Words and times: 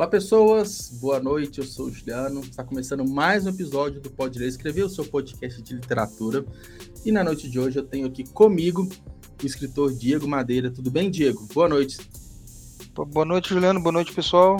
Olá, 0.00 0.08
pessoas. 0.08 0.98
Boa 0.98 1.20
noite. 1.20 1.58
Eu 1.58 1.64
sou 1.66 1.88
o 1.88 1.92
Juliano. 1.92 2.40
Está 2.40 2.64
começando 2.64 3.06
mais 3.06 3.44
um 3.44 3.50
episódio 3.50 4.00
do 4.00 4.08
Pode 4.08 4.38
Ler 4.38 4.48
Escrever, 4.48 4.86
o 4.86 4.88
seu 4.88 5.04
podcast 5.04 5.60
de 5.60 5.74
literatura. 5.74 6.42
E 7.04 7.12
na 7.12 7.22
noite 7.22 7.50
de 7.50 7.60
hoje 7.60 7.78
eu 7.78 7.82
tenho 7.82 8.06
aqui 8.06 8.24
comigo 8.24 8.88
o 9.42 9.44
escritor 9.46 9.92
Diego 9.92 10.26
Madeira. 10.26 10.70
Tudo 10.70 10.90
bem, 10.90 11.10
Diego? 11.10 11.46
Boa 11.52 11.68
noite. 11.68 11.98
Boa 12.94 13.26
noite, 13.26 13.50
Juliano. 13.50 13.78
Boa 13.78 13.92
noite, 13.92 14.10
pessoal. 14.14 14.56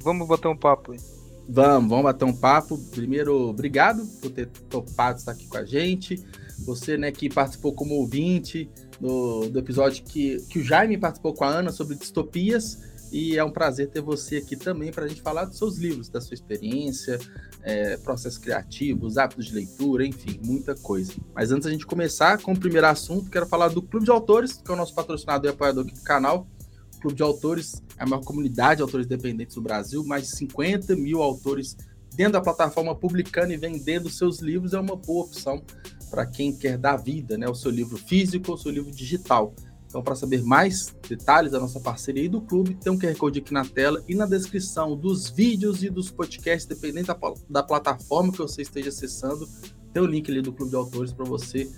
Vamos 0.00 0.28
bater 0.28 0.46
um 0.46 0.56
papo 0.56 0.92
aí. 0.92 1.00
Vamos, 1.48 1.90
vamos 1.90 2.04
bater 2.04 2.24
um 2.24 2.32
papo. 2.32 2.78
Primeiro, 2.92 3.48
obrigado 3.48 4.06
por 4.22 4.30
ter 4.30 4.46
topado 4.46 5.18
estar 5.18 5.32
aqui 5.32 5.48
com 5.48 5.56
a 5.56 5.64
gente. 5.64 6.24
Você, 6.66 6.96
né, 6.96 7.10
que 7.10 7.28
participou 7.28 7.72
como 7.72 7.96
ouvinte 7.96 8.70
do, 9.00 9.48
do 9.48 9.58
episódio 9.58 10.04
que, 10.04 10.36
que 10.48 10.60
o 10.60 10.62
Jaime 10.62 10.96
participou 10.96 11.34
com 11.34 11.42
a 11.42 11.48
Ana 11.48 11.72
sobre 11.72 11.96
distopias 11.96 12.93
e 13.14 13.38
é 13.38 13.44
um 13.44 13.50
prazer 13.52 13.90
ter 13.90 14.00
você 14.00 14.38
aqui 14.38 14.56
também 14.56 14.90
para 14.90 15.04
a 15.04 15.08
gente 15.08 15.22
falar 15.22 15.44
dos 15.44 15.56
seus 15.56 15.78
livros, 15.78 16.08
da 16.08 16.20
sua 16.20 16.34
experiência, 16.34 17.16
é, 17.62 17.96
processos 17.98 18.38
criativos, 18.38 19.16
hábitos 19.16 19.46
de 19.46 19.54
leitura, 19.54 20.04
enfim, 20.04 20.40
muita 20.44 20.74
coisa. 20.74 21.12
Mas 21.32 21.52
antes 21.52 21.64
a 21.64 21.70
gente 21.70 21.86
começar 21.86 22.42
com 22.42 22.52
o 22.52 22.58
primeiro 22.58 22.88
assunto, 22.88 23.30
quero 23.30 23.46
falar 23.46 23.68
do 23.68 23.80
Clube 23.80 24.04
de 24.04 24.10
Autores, 24.10 24.54
que 24.54 24.68
é 24.68 24.74
o 24.74 24.76
nosso 24.76 24.92
patrocinador 24.96 25.48
e 25.48 25.54
apoiador 25.54 25.84
aqui 25.84 25.94
do 25.94 26.02
canal. 26.02 26.48
O 26.96 27.00
Clube 27.02 27.16
de 27.16 27.22
Autores 27.22 27.80
é 27.96 28.02
a 28.02 28.06
maior 28.06 28.24
comunidade 28.24 28.78
de 28.78 28.82
autores 28.82 29.06
independentes 29.06 29.54
do 29.54 29.62
Brasil, 29.62 30.04
mais 30.04 30.24
de 30.24 30.36
50 30.36 30.96
mil 30.96 31.22
autores 31.22 31.76
dentro 32.16 32.32
da 32.32 32.40
plataforma 32.40 32.96
publicando 32.96 33.52
e 33.52 33.56
vendendo 33.56 34.10
seus 34.10 34.40
livros 34.40 34.72
é 34.72 34.80
uma 34.80 34.96
boa 34.96 35.24
opção 35.24 35.62
para 36.10 36.26
quem 36.26 36.52
quer 36.52 36.76
dar 36.78 36.96
vida, 36.96 37.38
né? 37.38 37.48
O 37.48 37.54
seu 37.54 37.70
livro 37.70 37.96
físico 37.96 38.50
ou 38.50 38.56
o 38.56 38.58
seu 38.58 38.72
livro 38.72 38.90
digital. 38.90 39.54
Então, 39.94 40.02
para 40.02 40.16
saber 40.16 40.42
mais 40.42 40.92
detalhes 41.08 41.52
da 41.52 41.60
nossa 41.60 41.78
parceria 41.78 42.24
e 42.24 42.28
do 42.28 42.40
clube, 42.40 42.74
tem 42.74 42.92
um 42.92 42.98
QR 42.98 43.14
Code 43.16 43.38
aqui 43.38 43.54
na 43.54 43.64
tela 43.64 44.02
e 44.08 44.14
na 44.16 44.26
descrição 44.26 44.96
dos 44.96 45.30
vídeos 45.30 45.84
e 45.84 45.88
dos 45.88 46.10
podcasts, 46.10 46.66
dependendo 46.66 47.06
da, 47.06 47.16
da 47.48 47.62
plataforma 47.62 48.32
que 48.32 48.38
você 48.38 48.62
esteja 48.62 48.88
acessando, 48.88 49.48
tem 49.92 50.02
o 50.02 50.06
link 50.06 50.28
ali 50.28 50.42
do 50.42 50.52
Clube 50.52 50.70
de 50.70 50.76
Autores 50.76 51.12
para 51.12 51.24
você 51.24 51.70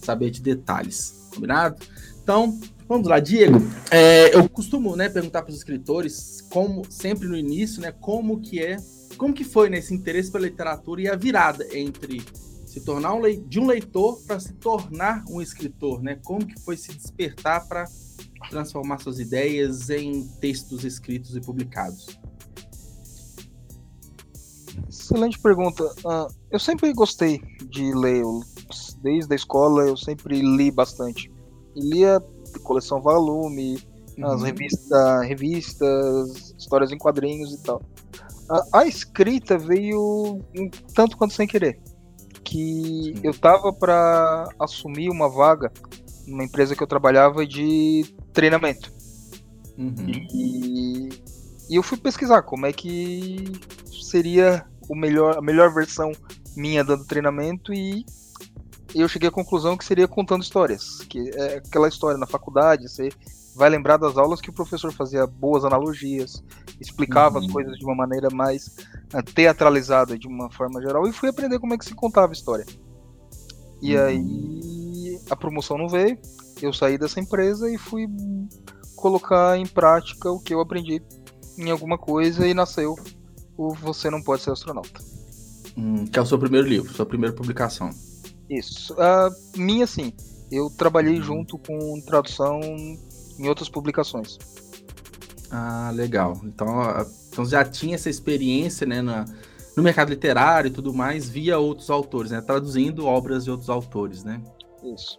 saber 0.00 0.30
de 0.30 0.40
detalhes. 0.40 1.28
Combinado? 1.34 1.84
Então, 2.22 2.60
vamos 2.88 3.08
lá, 3.08 3.18
Diego. 3.18 3.58
É, 3.90 4.36
eu 4.36 4.48
costumo 4.48 4.94
né, 4.94 5.08
perguntar 5.08 5.42
para 5.42 5.50
os 5.50 5.56
escritores, 5.56 6.46
como 6.50 6.84
sempre 6.88 7.26
no 7.26 7.36
início, 7.36 7.82
né, 7.82 7.90
como 7.90 8.40
que 8.40 8.60
é, 8.60 8.76
como 9.18 9.34
que 9.34 9.42
foi 9.42 9.68
né, 9.68 9.78
esse 9.78 9.92
interesse 9.92 10.30
pela 10.30 10.44
literatura 10.44 11.02
e 11.02 11.08
a 11.08 11.16
virada 11.16 11.66
entre 11.76 12.22
se 12.74 12.80
tornar 12.80 13.14
um 13.14 13.22
de 13.22 13.60
um 13.60 13.66
leitor 13.66 14.20
para 14.26 14.40
se 14.40 14.52
tornar 14.54 15.24
um 15.30 15.40
escritor, 15.40 16.02
né? 16.02 16.18
Como 16.24 16.44
que 16.44 16.60
foi 16.60 16.76
se 16.76 16.92
despertar 16.92 17.68
para 17.68 17.84
transformar 18.50 18.98
suas 18.98 19.20
ideias 19.20 19.90
em 19.90 20.26
textos 20.40 20.84
escritos 20.84 21.36
e 21.36 21.40
publicados? 21.40 22.18
Excelente 24.88 25.38
pergunta. 25.38 25.84
Uh, 25.84 26.26
eu 26.50 26.58
sempre 26.58 26.92
gostei 26.92 27.40
de 27.70 27.94
ler, 27.94 28.24
desde 29.00 29.32
a 29.32 29.36
escola 29.36 29.84
eu 29.84 29.96
sempre 29.96 30.40
li 30.40 30.68
bastante. 30.72 31.30
E 31.76 31.80
lia 31.80 32.20
coleção 32.64 33.00
volume, 33.00 33.78
uhum. 34.18 34.26
as 34.26 34.42
revistas, 34.42 35.22
revistas, 35.22 36.54
histórias 36.58 36.90
em 36.90 36.98
quadrinhos 36.98 37.52
e 37.52 37.62
tal. 37.62 37.80
A, 38.50 38.80
a 38.80 38.86
escrita 38.86 39.56
veio 39.56 40.40
um 40.58 40.68
tanto 40.92 41.16
quanto 41.16 41.34
sem 41.34 41.46
querer 41.46 41.80
que 42.54 43.14
eu 43.24 43.34
tava 43.34 43.72
para 43.72 44.48
assumir 44.60 45.10
uma 45.10 45.28
vaga 45.28 45.72
numa 46.24 46.44
empresa 46.44 46.76
que 46.76 46.82
eu 46.84 46.86
trabalhava 46.86 47.44
de 47.44 48.04
treinamento. 48.32 48.92
Uhum. 49.76 50.06
E, 50.32 51.08
e, 51.68 51.74
eu 51.74 51.82
fui 51.82 51.98
pesquisar 51.98 52.42
como 52.42 52.64
é 52.64 52.72
que 52.72 53.44
seria 53.90 54.64
o 54.88 54.94
melhor, 54.94 55.36
a 55.36 55.42
melhor 55.42 55.74
versão 55.74 56.12
minha 56.56 56.84
dando 56.84 57.04
treinamento 57.04 57.74
e 57.74 58.06
eu 58.94 59.08
cheguei 59.08 59.28
à 59.28 59.32
conclusão 59.32 59.76
que 59.76 59.84
seria 59.84 60.06
contando 60.06 60.44
histórias, 60.44 61.00
que 61.08 61.30
é 61.34 61.56
aquela 61.56 61.88
história 61.88 62.16
na 62.16 62.26
faculdade, 62.26 62.88
você 62.88 63.08
vai 63.54 63.70
lembrar 63.70 63.96
das 63.96 64.16
aulas 64.16 64.40
que 64.40 64.50
o 64.50 64.52
professor 64.52 64.92
fazia 64.92 65.26
boas 65.26 65.64
analogias, 65.64 66.42
explicava 66.80 67.38
uhum. 67.38 67.44
as 67.44 67.52
coisas 67.52 67.78
de 67.78 67.84
uma 67.84 67.94
maneira 67.94 68.28
mais 68.30 68.66
uh, 69.14 69.22
teatralizada, 69.22 70.18
de 70.18 70.26
uma 70.26 70.50
forma 70.50 70.80
geral, 70.80 71.06
e 71.06 71.12
fui 71.12 71.28
aprender 71.28 71.58
como 71.58 71.74
é 71.74 71.78
que 71.78 71.84
se 71.84 71.94
contava 71.94 72.32
a 72.32 72.32
história. 72.32 72.66
E 73.80 73.96
uhum. 73.96 74.04
aí 74.04 75.20
a 75.30 75.36
promoção 75.36 75.78
não 75.78 75.88
veio, 75.88 76.18
eu 76.60 76.72
saí 76.72 76.98
dessa 76.98 77.20
empresa 77.20 77.70
e 77.70 77.78
fui 77.78 78.06
colocar 78.96 79.58
em 79.58 79.66
prática 79.66 80.30
o 80.30 80.40
que 80.40 80.54
eu 80.54 80.60
aprendi 80.60 81.02
em 81.58 81.70
alguma 81.70 81.98
coisa 81.98 82.46
e 82.46 82.54
nasceu 82.54 82.96
o 83.56 83.72
Você 83.74 84.10
Não 84.10 84.22
Pode 84.22 84.42
Ser 84.42 84.50
Astronauta. 84.50 85.00
Hum, 85.76 86.06
que 86.06 86.18
é 86.18 86.22
o 86.22 86.26
seu 86.26 86.38
primeiro 86.38 86.66
livro, 86.66 86.92
sua 86.92 87.06
primeira 87.06 87.34
publicação. 87.34 87.90
Isso. 88.48 88.94
Uh, 88.94 89.58
minha, 89.58 89.86
sim. 89.86 90.12
Eu 90.50 90.70
trabalhei 90.70 91.16
uhum. 91.16 91.22
junto 91.22 91.58
com 91.58 92.00
tradução 92.06 92.60
em 93.38 93.48
outras 93.48 93.68
publicações. 93.68 94.38
Ah, 95.50 95.90
legal. 95.94 96.40
Então, 96.44 96.68
então 97.30 97.44
já 97.44 97.64
tinha 97.64 97.94
essa 97.94 98.10
experiência 98.10 98.86
né, 98.86 99.00
na, 99.00 99.24
no 99.76 99.82
mercado 99.82 100.10
literário 100.10 100.68
e 100.68 100.72
tudo 100.72 100.92
mais 100.92 101.28
via 101.28 101.58
outros 101.58 101.90
autores, 101.90 102.30
né? 102.30 102.40
Traduzindo 102.40 103.06
obras 103.06 103.44
de 103.44 103.50
outros 103.50 103.70
autores, 103.70 104.24
né? 104.24 104.42
Isso. 104.82 105.18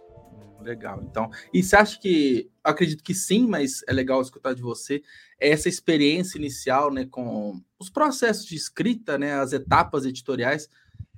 Legal. 0.60 1.00
Então, 1.02 1.30
e 1.54 1.62
você 1.62 1.76
acha 1.76 1.98
que, 1.98 2.50
acredito 2.64 3.02
que 3.02 3.14
sim, 3.14 3.46
mas 3.46 3.82
é 3.86 3.92
legal 3.92 4.20
escutar 4.20 4.52
de 4.52 4.62
você, 4.62 5.00
essa 5.38 5.68
experiência 5.68 6.38
inicial, 6.38 6.92
né, 6.92 7.06
com 7.06 7.60
os 7.78 7.88
processos 7.88 8.44
de 8.44 8.56
escrita, 8.56 9.16
né, 9.16 9.34
as 9.34 9.52
etapas 9.52 10.04
editoriais, 10.04 10.68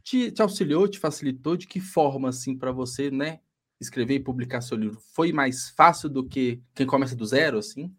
te, 0.03 0.31
te 0.31 0.43
auxiliou, 0.43 0.87
te 0.87 0.99
facilitou? 0.99 1.57
De 1.57 1.67
que 1.67 1.81
forma, 1.81 2.29
assim, 2.29 2.57
para 2.57 2.73
você, 2.73 3.11
né, 3.11 3.41
escrever 3.81 4.15
e 4.15 4.21
publicar 4.21 4.61
seu 4.61 4.77
livro 4.77 5.01
foi 5.15 5.33
mais 5.33 5.71
fácil 5.71 6.09
do 6.09 6.25
que 6.25 6.61
quem 6.75 6.87
começa 6.87 7.15
do 7.15 7.27
zero, 7.27 7.59
assim? 7.59 7.95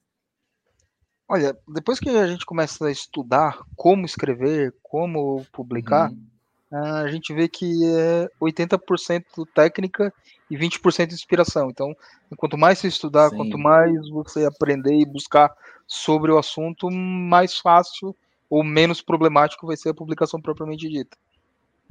Olha, 1.28 1.56
depois 1.68 2.00
que 2.00 2.10
a 2.10 2.28
gente 2.28 2.46
começa 2.46 2.88
a 2.88 2.92
estudar 2.92 3.60
como 3.76 4.06
escrever, 4.06 4.74
como 4.82 5.46
publicar, 5.52 6.10
uhum. 6.10 6.26
a 6.72 7.08
gente 7.08 7.32
vê 7.34 7.48
que 7.48 7.86
é 7.86 8.28
80% 8.42 9.24
técnica 9.54 10.12
e 10.50 10.58
20% 10.58 11.12
inspiração. 11.12 11.70
Então, 11.70 11.96
quanto 12.36 12.58
mais 12.58 12.80
você 12.80 12.88
estudar, 12.88 13.30
Sim. 13.30 13.38
quanto 13.38 13.60
mais 13.60 14.10
você 14.10 14.44
aprender 14.44 14.96
e 14.96 15.06
buscar 15.06 15.54
sobre 15.86 16.32
o 16.32 16.38
assunto, 16.40 16.90
mais 16.90 17.58
fácil 17.58 18.16
ou 18.50 18.64
menos 18.64 19.00
problemático 19.00 19.68
vai 19.68 19.78
ser 19.78 19.90
a 19.90 19.94
publicação 19.94 20.42
propriamente 20.42 20.90
dita. 20.90 21.16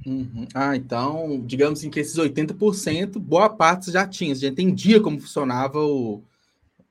Uhum. 0.06 0.46
Ah, 0.54 0.76
então, 0.76 1.42
digamos 1.44 1.80
assim 1.80 1.90
que 1.90 2.00
esses 2.00 2.16
80%, 2.16 3.18
boa 3.18 3.50
parte 3.50 3.86
você 3.86 3.92
já 3.92 4.06
tinha, 4.06 4.34
você 4.34 4.42
já 4.42 4.48
entendia 4.48 5.00
como 5.00 5.20
funcionava 5.20 5.78
o 5.80 6.22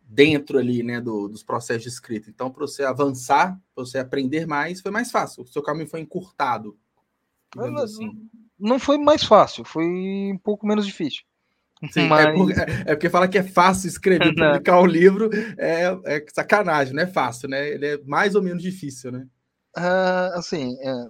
dentro 0.10 0.58
ali, 0.58 0.84
né, 0.84 1.02
do, 1.02 1.28
dos 1.28 1.44
processos 1.44 1.84
de 1.84 1.90
escrita. 1.90 2.30
Então, 2.30 2.50
para 2.50 2.62
você 2.62 2.84
avançar, 2.84 3.60
para 3.76 3.86
você 3.86 4.00
aprender 4.00 4.46
mais, 4.48 4.82
foi 4.82 4.92
mais 4.92 5.12
fácil. 5.12 5.44
O 5.44 5.48
seu 5.48 5.62
caminho 5.62 5.88
foi 5.88 6.00
encurtado. 6.00 6.78
Não, 7.56 7.78
assim. 7.78 8.12
não 8.60 8.80
foi 8.80 8.98
mais 8.98 9.24
fácil, 9.24 9.64
foi 9.66 9.86
um 9.86 10.40
pouco 10.42 10.66
menos 10.66 10.86
difícil. 10.86 11.24
Sim, 11.92 12.02
é 12.02 12.08
Mas... 12.10 12.26
é, 12.26 12.34
porque, 12.34 12.54
é, 12.62 12.96
porque 12.96 13.10
fala 13.10 13.28
que 13.28 13.38
é 13.38 13.44
fácil 13.44 13.88
escrever, 13.88 14.34
publicar 14.36 14.80
o 14.80 14.84
um 14.84 14.88
livro, 14.88 15.30
é, 15.58 15.98
é 16.06 16.26
sacanagem, 16.34 16.94
não 16.94 17.04
é 17.04 17.08
fácil, 17.08 17.50
né? 17.50 17.68
Ele 17.70 17.86
é 17.86 17.98
mais 18.04 18.36
ou 18.36 18.42
menos 18.42 18.64
difícil, 18.64 19.12
né? 19.12 19.28
Uh, 19.78 20.34
assim, 20.34 20.76
é, 20.82 21.08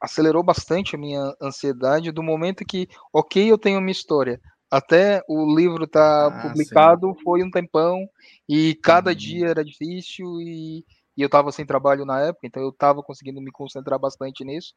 acelerou 0.00 0.42
bastante 0.42 0.94
a 0.94 0.98
minha 0.98 1.34
ansiedade 1.40 2.12
do 2.12 2.22
momento 2.22 2.64
que, 2.64 2.88
ok, 3.12 3.50
eu 3.50 3.58
tenho 3.58 3.78
uma 3.78 3.90
história, 3.90 4.40
até 4.70 5.22
o 5.28 5.54
livro 5.54 5.86
tá 5.86 6.26
ah, 6.26 6.42
publicado 6.42 7.14
sim. 7.14 7.22
foi 7.24 7.42
um 7.42 7.50
tempão 7.50 8.06
e 8.48 8.74
cada 8.76 9.10
uhum. 9.10 9.16
dia 9.16 9.48
era 9.48 9.64
difícil 9.64 10.26
e, 10.40 10.84
e 11.16 11.22
eu 11.22 11.26
estava 11.26 11.50
sem 11.50 11.64
trabalho 11.64 12.04
na 12.04 12.20
época, 12.20 12.46
então 12.46 12.62
eu 12.62 12.68
estava 12.68 13.02
conseguindo 13.02 13.40
me 13.40 13.50
concentrar 13.50 13.98
bastante 13.98 14.44
nisso 14.44 14.74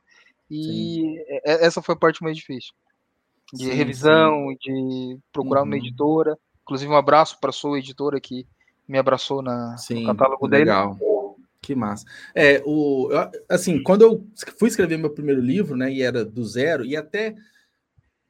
e 0.50 1.24
essa 1.44 1.82
foi 1.82 1.96
a 1.96 1.98
parte 1.98 2.24
mais 2.24 2.38
difícil 2.38 2.74
de 3.54 3.66
sim, 3.66 3.72
revisão, 3.72 4.48
sim. 4.50 4.58
de 4.62 5.20
procurar 5.32 5.62
uhum. 5.62 5.68
uma 5.68 5.78
editora, 5.78 6.38
inclusive 6.62 6.92
um 6.92 6.96
abraço 6.96 7.38
para 7.40 7.52
sua 7.52 7.80
editora 7.80 8.20
que 8.20 8.48
me 8.88 8.98
abraçou 8.98 9.42
na, 9.42 9.76
no 9.90 10.06
catálogo 10.06 10.48
legal. 10.48 10.96
dele. 10.96 11.11
Que 11.62 11.76
massa. 11.76 12.06
É, 12.34 12.62
o, 12.66 13.10
assim, 13.48 13.84
quando 13.84 14.02
eu 14.02 14.28
fui 14.58 14.68
escrever 14.68 14.98
meu 14.98 15.12
primeiro 15.12 15.40
livro, 15.40 15.76
né, 15.76 15.94
e 15.94 16.02
era 16.02 16.26
do 16.26 16.44
zero, 16.44 16.84
e 16.84 16.98
até 16.98 17.36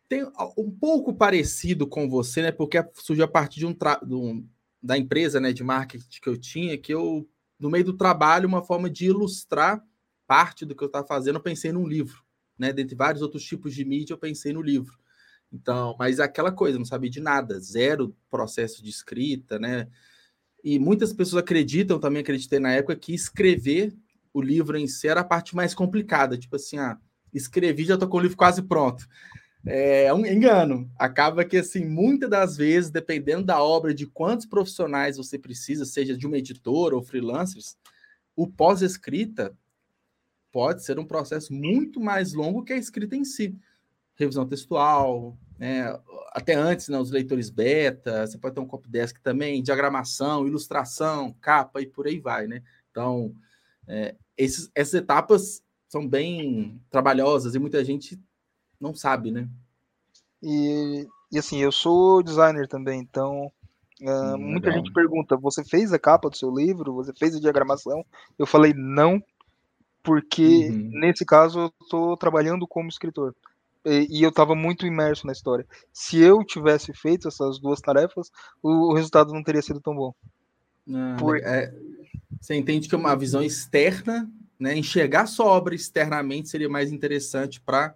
tem 0.09 0.25
um 0.57 0.69
pouco 0.69 1.13
parecido 1.13 1.87
com 1.87 2.09
você, 2.09 2.41
né, 2.41 2.51
porque 2.51 2.83
surgiu 2.95 3.23
a 3.23 3.29
partir 3.29 3.59
de 3.59 3.65
um, 3.65 3.71
de 3.73 4.13
um 4.13 4.45
da 4.83 4.97
empresa, 4.97 5.39
né, 5.39 5.53
de 5.53 5.63
marketing 5.63 6.19
que 6.21 6.27
eu 6.27 6.37
tinha, 6.37 6.77
que 6.77 6.93
eu, 6.93 7.25
no 7.57 7.69
meio 7.69 7.85
do 7.85 7.93
trabalho, 7.93 8.49
uma 8.49 8.61
forma 8.61 8.89
de 8.89 9.05
ilustrar 9.05 9.81
parte 10.27 10.65
do 10.65 10.75
que 10.75 10.83
eu 10.83 10.87
estava 10.87 11.07
fazendo, 11.07 11.35
eu 11.35 11.41
pensei 11.41 11.71
num 11.71 11.87
livro, 11.87 12.21
né, 12.59 12.73
dentre 12.73 12.95
vários 12.95 13.21
outros 13.21 13.43
tipos 13.43 13.73
de 13.73 13.85
mídia, 13.85 14.13
eu 14.13 14.17
pensei 14.17 14.51
no 14.51 14.61
livro. 14.61 14.99
Então, 15.53 15.95
mas 15.97 16.19
é 16.19 16.23
aquela 16.23 16.51
coisa, 16.51 16.77
não 16.77 16.85
sabia 16.85 17.09
de 17.09 17.21
nada, 17.21 17.57
zero 17.61 18.13
processo 18.29 18.83
de 18.83 18.89
escrita, 18.89 19.57
né, 19.57 19.87
e 20.63 20.79
muitas 20.79 21.13
pessoas 21.13 21.43
acreditam, 21.43 21.99
também 21.99 22.21
acreditei 22.21 22.59
na 22.59 22.71
época, 22.71 22.95
que 22.95 23.13
escrever 23.13 23.93
o 24.33 24.41
livro 24.41 24.77
em 24.77 24.87
si 24.87 25.07
era 25.07 25.21
a 25.21 25.25
parte 25.25 25.55
mais 25.55 25.73
complicada. 25.73 26.37
Tipo 26.37 26.55
assim, 26.55 26.77
ah, 26.77 26.97
escrevi, 27.33 27.85
já 27.85 27.97
tô 27.97 28.07
com 28.07 28.17
o 28.17 28.21
livro 28.21 28.37
quase 28.37 28.61
pronto. 28.61 29.07
É 29.65 30.11
um 30.13 30.25
engano. 30.25 30.89
Acaba 30.97 31.45
que, 31.45 31.57
assim, 31.57 31.85
muitas 31.85 32.29
das 32.29 32.57
vezes, 32.57 32.89
dependendo 32.89 33.43
da 33.43 33.61
obra, 33.61 33.93
de 33.93 34.07
quantos 34.07 34.45
profissionais 34.45 35.17
você 35.17 35.37
precisa, 35.37 35.85
seja 35.85 36.17
de 36.17 36.25
uma 36.25 36.37
editora 36.37 36.95
ou 36.95 37.03
freelancers, 37.03 37.77
o 38.35 38.47
pós-escrita 38.47 39.55
pode 40.51 40.83
ser 40.83 40.99
um 40.99 41.05
processo 41.05 41.53
muito 41.53 41.99
mais 41.99 42.33
longo 42.33 42.63
que 42.63 42.73
a 42.73 42.77
escrita 42.77 43.15
em 43.15 43.23
si. 43.23 43.55
Revisão 44.15 44.47
textual, 44.47 45.37
né? 45.61 45.95
até 46.31 46.55
antes, 46.55 46.89
né, 46.89 46.97
os 46.97 47.11
leitores 47.11 47.51
beta, 47.51 48.25
você 48.25 48.35
pode 48.35 48.55
ter 48.55 48.61
um 48.61 48.65
copy 48.65 48.89
desk 48.89 49.21
também, 49.21 49.61
diagramação, 49.61 50.47
ilustração, 50.47 51.35
capa 51.39 51.79
e 51.79 51.85
por 51.85 52.07
aí 52.07 52.19
vai, 52.19 52.47
né? 52.47 52.63
Então, 52.89 53.31
é, 53.87 54.15
esses, 54.35 54.71
essas 54.73 54.95
etapas 54.95 55.61
são 55.87 56.07
bem 56.07 56.81
trabalhosas 56.89 57.53
e 57.53 57.59
muita 57.59 57.85
gente 57.85 58.19
não 58.79 58.95
sabe, 58.95 59.29
né? 59.29 59.47
E, 60.41 61.07
e 61.31 61.37
assim, 61.37 61.59
eu 61.59 61.71
sou 61.71 62.23
designer 62.23 62.67
também, 62.67 62.99
então 62.99 63.51
uh, 64.01 64.37
muita 64.39 64.69
legal. 64.69 64.83
gente 64.83 64.91
pergunta: 64.91 65.37
você 65.37 65.63
fez 65.63 65.93
a 65.93 65.99
capa 65.99 66.27
do 66.27 66.37
seu 66.37 66.49
livro? 66.49 66.95
Você 66.95 67.13
fez 67.13 67.35
a 67.35 67.39
diagramação? 67.39 68.03
Eu 68.39 68.47
falei 68.47 68.73
não, 68.73 69.21
porque 70.01 70.69
uhum. 70.71 70.89
nesse 70.93 71.23
caso 71.23 71.59
eu 71.59 71.73
estou 71.83 72.17
trabalhando 72.17 72.65
como 72.65 72.89
escritor. 72.89 73.35
E, 73.85 74.21
eu 74.21 74.29
estava 74.29 74.55
muito 74.55 74.85
imerso 74.85 75.25
na 75.25 75.33
história. 75.33 75.65
Se 75.91 76.19
eu 76.19 76.43
tivesse 76.43 76.93
feito 76.93 77.27
essas 77.27 77.59
duas 77.59 77.81
tarefas, 77.81 78.29
o, 78.61 78.91
o 78.91 78.93
resultado 78.93 79.33
não 79.33 79.43
teria 79.43 79.61
sido 79.61 79.81
tão 79.81 79.95
bom. 79.95 80.13
Ah, 80.93 81.17
Por... 81.19 81.37
é, 81.37 81.73
você 82.39 82.55
entende 82.55 82.87
que 82.87 82.95
uma 82.95 83.15
visão 83.15 83.41
externa, 83.41 84.29
né, 84.59 84.75
enxergar 84.75 85.25
sua 85.25 85.45
obra 85.45 85.73
externamente 85.73 86.49
seria 86.49 86.69
mais 86.69 86.91
interessante 86.91 87.59
para 87.59 87.95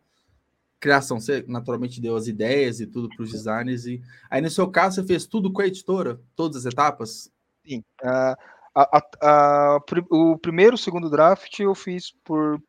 criação. 0.79 1.19
Você 1.19 1.43
naturalmente 1.47 2.01
deu 2.01 2.15
as 2.15 2.27
ideias 2.27 2.79
e 2.79 2.87
tudo 2.87 3.09
para 3.09 3.23
os 3.23 3.31
designers. 3.31 3.85
E 3.85 4.01
aí, 4.29 4.41
no 4.41 4.49
seu 4.49 4.69
caso, 4.69 4.95
você 4.95 5.07
fez 5.07 5.25
tudo 5.25 5.51
com 5.51 5.61
a 5.61 5.67
editora? 5.67 6.19
Todas 6.35 6.65
as 6.65 6.73
etapas? 6.73 7.31
Sim. 7.65 7.83
Uh, 8.03 8.35
a, 8.75 8.97
a, 8.97 9.03
a, 9.21 9.79
o 10.09 10.37
primeiro, 10.37 10.77
segundo 10.77 11.09
draft 11.09 11.59
eu 11.59 11.73
fiz 11.73 12.13
por 12.23 12.61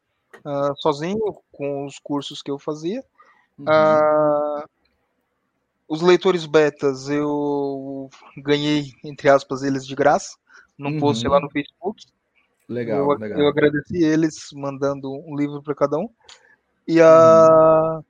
uh, 0.44 0.74
sozinho, 0.76 1.18
com 1.52 1.86
os 1.86 1.98
cursos 1.98 2.42
que 2.42 2.50
eu 2.50 2.58
fazia. 2.58 3.02
Uhum. 3.58 3.64
Uh, 3.64 4.68
os 5.88 6.02
leitores 6.02 6.46
betas 6.46 7.08
eu 7.08 8.10
ganhei, 8.36 8.92
entre 9.04 9.28
aspas, 9.28 9.62
eles 9.62 9.86
de 9.86 9.94
graça, 9.94 10.36
num 10.76 10.94
uhum. 10.94 11.00
post 11.00 11.26
lá 11.26 11.40
no 11.40 11.50
Facebook. 11.50 12.04
Legal, 12.68 12.98
eu, 12.98 13.18
legal. 13.18 13.38
Eu 13.38 13.48
agradeci 13.48 14.02
eles 14.02 14.48
mandando 14.52 15.10
um 15.10 15.36
livro 15.36 15.62
para 15.62 15.74
cada 15.74 15.96
um. 15.96 16.08
E 16.88 17.00
a, 17.00 18.00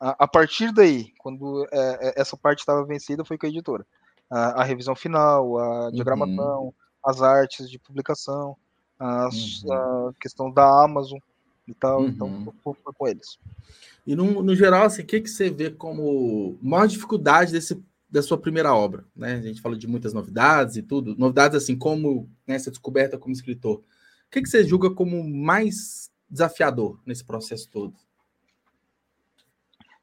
a, 0.00 0.24
a, 0.24 0.28
partir 0.28 0.72
daí, 0.72 1.12
quando 1.18 1.66
é, 1.70 2.08
é 2.08 2.20
essa 2.20 2.36
parte 2.36 2.60
estava 2.60 2.84
vencida, 2.84 3.24
foi 3.24 3.36
com 3.36 3.46
a 3.46 3.48
editora. 3.48 3.86
A, 4.30 4.62
a 4.62 4.64
revisão 4.64 4.94
final, 4.94 5.58
a 5.58 5.84
uhum. 5.84 5.92
diagramação, 5.92 6.62
uhum. 6.64 6.72
as 7.04 7.20
artes 7.20 7.70
de 7.70 7.78
publicação, 7.78 8.56
as, 8.98 9.62
uhum. 9.62 9.72
a 9.72 10.12
questão 10.20 10.50
da 10.50 10.84
Amazon 10.84 11.18
e 11.66 11.74
tal. 11.74 12.04
Então, 12.06 12.26
uhum. 12.28 12.40
Então, 12.40 12.54
foi, 12.62 12.92
com 12.94 13.08
eles. 13.08 13.38
E 14.06 14.16
no, 14.16 14.42
no 14.42 14.54
geral, 14.56 14.84
assim, 14.84 15.02
o 15.02 15.06
que, 15.06 15.20
que 15.20 15.28
você 15.28 15.50
vê 15.50 15.70
como 15.70 16.58
maior 16.62 16.86
dificuldade 16.86 17.52
desse, 17.52 17.82
da 18.10 18.22
sua 18.22 18.38
primeira 18.38 18.74
obra? 18.74 19.04
Né? 19.14 19.34
A 19.34 19.42
gente 19.42 19.60
falou 19.60 19.76
de 19.76 19.86
muitas 19.86 20.12
novidades 20.12 20.76
e 20.76 20.82
tudo. 20.82 21.14
Novidades, 21.16 21.56
assim, 21.56 21.76
como 21.76 22.28
né, 22.46 22.54
essa 22.54 22.70
descoberta 22.70 23.18
como 23.18 23.34
escritor. 23.34 23.78
O 23.78 24.30
que, 24.30 24.42
que 24.42 24.48
você 24.48 24.64
julga 24.64 24.90
como 24.90 25.22
mais 25.28 26.10
desafiador 26.28 26.98
nesse 27.06 27.24
processo 27.24 27.68
todo? 27.70 27.94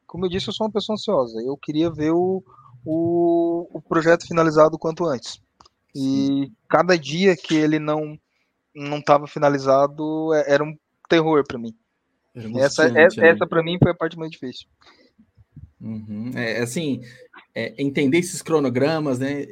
Como 0.08 0.26
eu 0.26 0.30
disse, 0.30 0.48
eu 0.48 0.54
sou 0.54 0.68
uma 0.68 0.74
pessoa 0.74 0.96
ansiosa. 0.96 1.42
Eu 1.42 1.58
queria 1.58 1.92
ver 1.92 2.12
o, 2.12 2.44
o, 2.86 3.68
o 3.74 3.82
projeto 3.82 4.28
finalizado 4.28 4.76
o 4.76 4.80
quanto 4.80 5.06
antes. 5.06 5.42
E 5.96 6.52
cada 6.70 6.98
dia 6.98 7.36
que 7.36 7.56
ele 7.56 7.80
não 7.80 8.20
não 8.76 9.00
estava 9.00 9.28
finalizado 9.28 10.34
é, 10.34 10.54
era 10.54 10.64
um 10.64 10.78
terror 11.10 11.44
para 11.48 11.58
mim. 11.58 11.74
Essa, 12.58 12.86
essa, 12.88 13.22
né? 13.22 13.30
essa 13.30 13.48
para 13.48 13.64
mim 13.64 13.78
foi 13.82 13.92
a 13.92 13.96
parte 13.96 14.18
mais 14.18 14.30
difícil. 14.30 14.68
Uhum. 15.80 16.32
É, 16.36 16.60
assim, 16.60 17.02
é, 17.54 17.74
entender 17.82 18.18
esses 18.18 18.42
cronogramas, 18.42 19.20
né? 19.20 19.46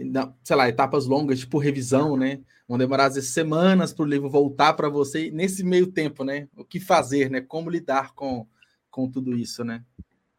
Sei 0.44 0.56
lá, 0.56 0.68
etapas 0.68 1.06
longas, 1.06 1.40
tipo 1.40 1.58
revisão, 1.58 2.18
né? 2.18 2.42
Vão 2.68 2.78
demorar 2.78 3.06
às 3.06 3.16
vezes 3.16 3.34
semanas 3.34 3.94
para 3.94 4.04
o 4.04 4.08
livro 4.08 4.30
voltar 4.30 4.74
para 4.74 4.90
você. 4.90 5.32
Nesse 5.32 5.64
meio 5.64 5.92
tempo, 5.92 6.24
né? 6.24 6.48
O 6.58 6.66
que 6.66 6.80
fazer, 6.80 7.30
né? 7.30 7.40
Como 7.40 7.70
lidar 7.70 8.14
com, 8.14 8.48
com 8.90 9.10
tudo 9.10 9.36
isso, 9.38 9.64
né? 9.64 9.84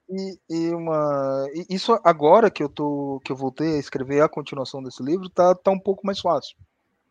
E, 0.09 0.39
e 0.51 0.69
uma, 0.75 1.47
isso 1.71 1.99
agora 2.05 2.51
que 2.51 2.63
eu 2.63 2.69
tô, 2.69 3.21
que 3.25 3.33
eu 3.33 3.37
voltei 3.37 3.77
a 3.77 3.79
escrever 3.79 4.23
a 4.23 4.29
continuação 4.29 4.83
desse 4.83 5.03
livro, 5.03 5.31
tá, 5.31 5.55
tá 5.55 5.71
um 5.71 5.79
pouco 5.79 6.07
mais 6.07 6.21
fácil, 6.21 6.57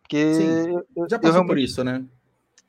porque 0.04 0.34
Sim, 0.34 1.08
já 1.10 1.18
passou 1.18 1.46
por 1.46 1.58
isso, 1.58 1.84
né? 1.84 2.06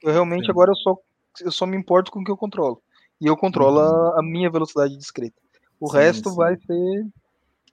Eu 0.03 0.13
realmente 0.13 0.47
Sim. 0.47 0.51
agora 0.51 0.71
eu 0.71 0.77
só, 0.77 0.97
eu 1.41 1.53
só 1.53 1.67
me 1.67 1.77
importo 1.77 2.11
com 2.11 2.21
o 2.21 2.25
que 2.25 2.31
eu 2.31 2.37
controlo 2.37 2.83
e 3.21 3.27
eu 3.27 3.37
controlo 3.37 3.81
uhum. 3.81 4.19
a, 4.19 4.23
minha 4.23 4.51
velocidade 4.51 4.97
de 4.97 5.03
escrita. 5.03 5.37
O 5.81 5.89
sim, 5.89 5.97
resto 5.97 6.31
sim. 6.31 6.37
vai 6.37 6.57
ser, 6.57 7.07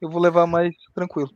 eu 0.02 0.10
vou 0.10 0.22
levar 0.22 0.46
mais 0.46 0.76
tranquilo. 0.94 1.32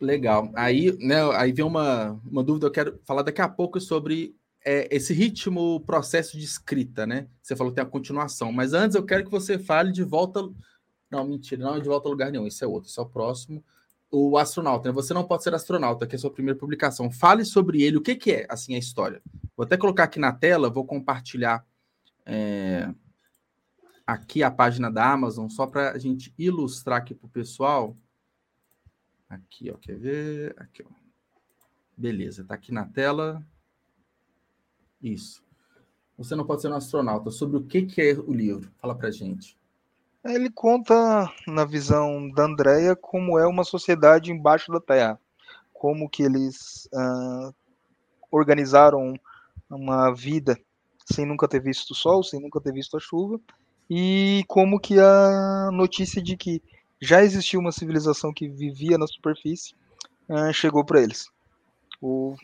Legal. 0.00 0.50
Aí, 0.54 0.96
né, 0.98 1.22
aí 1.34 1.52
vem 1.52 1.64
uma, 1.64 2.20
uma 2.30 2.42
dúvida, 2.42 2.66
eu 2.66 2.70
quero 2.70 3.00
falar 3.04 3.22
daqui 3.22 3.40
a 3.40 3.48
pouco 3.48 3.80
sobre 3.80 4.36
é, 4.64 4.94
esse 4.94 5.14
ritmo, 5.14 5.80
processo 5.80 6.36
de 6.36 6.44
escrita, 6.44 7.06
né? 7.06 7.28
Você 7.42 7.56
falou 7.56 7.72
que 7.72 7.76
tem 7.76 7.84
a 7.84 7.90
continuação, 7.90 8.52
mas 8.52 8.72
antes 8.72 8.94
eu 8.94 9.04
quero 9.04 9.24
que 9.24 9.30
você 9.30 9.58
fale 9.58 9.92
de 9.92 10.02
volta. 10.02 10.42
Não, 11.10 11.26
mentira, 11.26 11.64
não 11.64 11.76
é 11.76 11.80
de 11.80 11.88
volta 11.88 12.08
a 12.08 12.10
lugar 12.10 12.30
nenhum, 12.30 12.46
isso 12.46 12.64
é 12.64 12.66
outro, 12.66 12.90
isso 12.90 13.00
é 13.00 13.02
o 13.02 13.08
próximo. 13.08 13.64
O 14.10 14.38
astronauta, 14.38 14.88
né? 14.88 14.94
Você 14.94 15.12
não 15.12 15.24
pode 15.24 15.42
ser 15.42 15.54
astronauta, 15.54 16.06
que 16.06 16.14
é 16.14 16.16
a 16.16 16.20
sua 16.20 16.32
primeira 16.32 16.58
publicação. 16.58 17.10
Fale 17.10 17.44
sobre 17.44 17.82
ele, 17.82 17.96
o 17.96 18.02
que, 18.02 18.14
que 18.14 18.32
é, 18.32 18.46
assim, 18.48 18.74
a 18.74 18.78
história. 18.78 19.20
Vou 19.56 19.64
até 19.64 19.76
colocar 19.76 20.04
aqui 20.04 20.18
na 20.18 20.32
tela, 20.32 20.70
vou 20.70 20.84
compartilhar 20.84 21.66
é, 22.24 22.88
aqui 24.06 24.42
a 24.42 24.50
página 24.50 24.90
da 24.90 25.12
Amazon, 25.12 25.48
só 25.48 25.66
para 25.66 25.92
a 25.92 25.98
gente 25.98 26.32
ilustrar 26.38 26.98
aqui 26.98 27.14
para 27.14 27.26
o 27.26 27.30
pessoal. 27.30 27.96
Aqui, 29.28 29.70
ó, 29.70 29.76
quer 29.76 29.98
ver? 29.98 30.54
Aqui, 30.56 30.84
ó. 30.84 31.06
Beleza, 31.96 32.44
tá 32.44 32.54
aqui 32.54 32.72
na 32.72 32.84
tela. 32.84 33.44
Isso. 35.02 35.42
Você 36.16 36.34
não 36.34 36.46
pode 36.46 36.62
ser 36.62 36.68
um 36.68 36.74
astronauta. 36.74 37.30
Sobre 37.30 37.56
o 37.56 37.64
que, 37.64 37.82
que 37.82 38.00
é 38.00 38.12
o 38.14 38.32
livro? 38.32 38.70
Fala 38.78 38.94
pra 38.94 39.10
gente. 39.10 39.58
Ele 40.28 40.50
conta, 40.50 41.30
na 41.46 41.64
visão 41.64 42.28
da 42.30 42.44
Andrea, 42.44 42.96
como 42.96 43.38
é 43.38 43.46
uma 43.46 43.64
sociedade 43.64 44.32
embaixo 44.32 44.72
da 44.72 44.80
Terra. 44.80 45.20
Como 45.72 46.08
que 46.08 46.22
eles 46.22 46.88
uh, 46.92 47.54
organizaram 48.30 49.14
uma 49.70 50.12
vida 50.12 50.58
sem 51.04 51.24
nunca 51.24 51.46
ter 51.46 51.60
visto 51.60 51.90
o 51.90 51.94
sol, 51.94 52.22
sem 52.22 52.40
nunca 52.40 52.60
ter 52.60 52.72
visto 52.72 52.96
a 52.96 53.00
chuva, 53.00 53.40
e 53.88 54.44
como 54.48 54.80
que 54.80 54.98
a 54.98 55.70
notícia 55.72 56.20
de 56.20 56.36
que 56.36 56.60
já 57.00 57.22
existia 57.22 57.60
uma 57.60 57.70
civilização 57.70 58.32
que 58.32 58.48
vivia 58.48 58.98
na 58.98 59.06
superfície 59.06 59.74
uh, 60.28 60.52
chegou 60.52 60.84
para 60.84 61.00
eles. 61.00 61.28
O... 62.00 62.34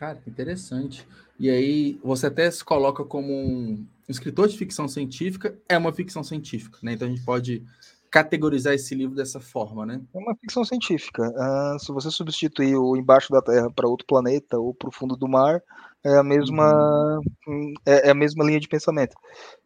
Cara, 0.00 0.18
interessante. 0.26 1.06
E 1.38 1.50
aí 1.50 2.00
você 2.02 2.28
até 2.28 2.50
se 2.50 2.64
coloca 2.64 3.04
como 3.04 3.30
um 3.30 3.86
escritor 4.08 4.48
de 4.48 4.56
ficção 4.56 4.88
científica, 4.88 5.54
é 5.68 5.76
uma 5.76 5.92
ficção 5.92 6.24
científica, 6.24 6.78
né? 6.82 6.94
Então 6.94 7.06
a 7.06 7.10
gente 7.10 7.22
pode 7.22 7.62
categorizar 8.10 8.72
esse 8.72 8.94
livro 8.94 9.14
dessa 9.14 9.40
forma, 9.40 9.84
né? 9.84 10.00
É 10.14 10.18
uma 10.18 10.34
ficção 10.36 10.64
científica. 10.64 11.22
Uh, 11.28 11.78
se 11.78 11.92
você 11.92 12.10
substituir 12.10 12.76
o 12.76 12.96
embaixo 12.96 13.30
da 13.30 13.42
Terra 13.42 13.70
para 13.70 13.86
outro 13.86 14.06
planeta 14.06 14.58
ou 14.58 14.72
para 14.72 14.88
o 14.88 14.92
fundo 14.92 15.14
do 15.18 15.28
mar, 15.28 15.62
é 16.02 16.16
a 16.16 16.24
mesma 16.24 17.20
uhum. 17.46 17.74
é, 17.84 18.08
é, 18.08 18.10
a 18.10 18.14
mesma 18.14 18.42
linha 18.42 18.58
de 18.58 18.68
pensamento. 18.68 19.14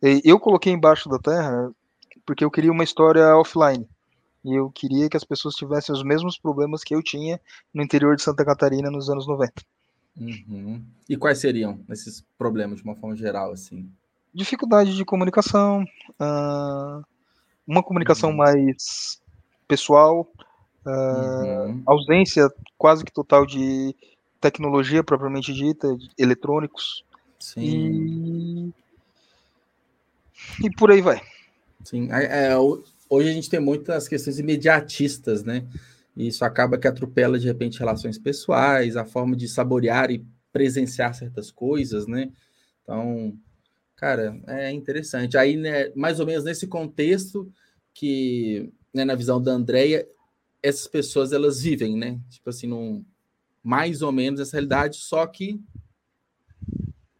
Eu 0.03 0.41
coloquei 0.41 0.73
embaixo 0.73 1.09
da 1.09 1.21
Terra 1.21 1.71
porque 2.27 2.45
eu 2.45 2.51
queria 2.51 2.73
uma 2.73 2.83
história 2.83 3.37
offline. 3.37 3.89
E 4.45 4.59
eu 4.59 4.69
queria 4.69 5.09
que 5.09 5.17
as 5.17 5.23
pessoas 5.23 5.55
tivessem 5.55 5.95
os 5.95 6.03
mesmos 6.03 6.37
problemas 6.37 6.83
que 6.83 6.93
eu 6.93 7.05
tinha 7.05 7.41
no 7.73 7.85
interior 7.85 8.17
de 8.17 8.23
Santa 8.23 8.45
Catarina 8.45 8.91
nos 8.91 9.09
anos 9.09 9.29
90. 9.29 9.63
Uhum. 10.19 10.83
E 11.09 11.17
quais 11.17 11.39
seriam 11.39 11.81
esses 11.91 12.25
problemas 12.39 12.79
de 12.79 12.85
uma 12.85 12.95
forma 12.95 13.17
geral, 13.17 13.53
assim? 13.53 13.91
Dificuldade 14.33 14.97
de 14.97 15.05
comunicação, 15.05 15.85
uh, 16.21 17.05
uma 17.67 17.83
comunicação 17.83 18.31
uhum. 18.31 18.37
mais 18.37 19.21
pessoal, 19.67 20.31
uh, 20.87 20.91
uhum. 20.91 21.83
ausência 21.87 22.49
quase 22.79 23.05
que 23.05 23.13
total 23.13 23.47
de 23.47 23.95
tecnologia 24.41 25.03
propriamente 25.03 25.53
dita, 25.53 25.97
de 25.97 26.11
eletrônicos. 26.19 27.05
Sim. 27.39 28.73
E... 30.61 30.67
e 30.67 30.71
por 30.77 30.91
aí 30.91 31.01
vai. 31.01 31.21
Sim, 31.83 32.09
é, 32.11 32.57
hoje 32.57 33.29
a 33.29 33.33
gente 33.33 33.51
tem 33.51 33.61
muitas 33.61 34.09
questões 34.09 34.39
imediatistas, 34.39 35.45
né? 35.45 35.65
E 36.17 36.29
isso 36.29 36.45
acaba 36.45 36.79
que 36.79 36.87
atropela 36.87 37.39
de 37.39 37.47
repente 37.47 37.79
relações 37.79 38.19
pessoais, 38.19 38.97
a 38.97 39.05
forma 39.05 39.35
de 39.35 39.49
saborear 39.49 40.11
e 40.11 40.25
presenciar 40.53 41.15
certas 41.15 41.51
coisas, 41.51 42.07
né? 42.07 42.31
Então, 42.83 43.37
cara, 43.97 44.41
é 44.47 44.71
interessante. 44.71 45.37
Aí, 45.37 45.57
né, 45.57 45.91
mais 45.97 46.21
ou 46.21 46.27
menos 46.27 46.45
nesse 46.45 46.67
contexto 46.67 47.51
que, 47.93 48.73
né, 48.93 49.05
na 49.05 49.15
visão 49.15 49.43
da 49.43 49.53
Andrea, 49.53 50.07
essas 50.63 50.87
pessoas 50.87 51.33
elas 51.33 51.61
vivem, 51.61 51.97
né? 51.97 52.21
Tipo 52.31 52.51
assim, 52.51 52.67
num, 52.67 53.05
mais 53.63 54.03
ou 54.03 54.13
menos 54.13 54.41
essa 54.41 54.53
realidade, 54.53 54.97
só 54.99 55.27
que 55.27 55.61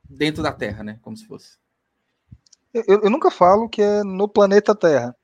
dentro 0.09 0.43
da 0.43 0.53
Terra, 0.53 0.85
né? 0.85 0.99
Como 1.03 1.17
se 1.17 1.27
fosse. 1.27 1.59
Eu, 2.73 3.03
eu 3.03 3.11
nunca 3.11 3.31
falo 3.31 3.69
que 3.69 3.83
é 3.83 4.03
no 4.03 4.29
planeta 4.29 4.75
Terra. 4.75 5.17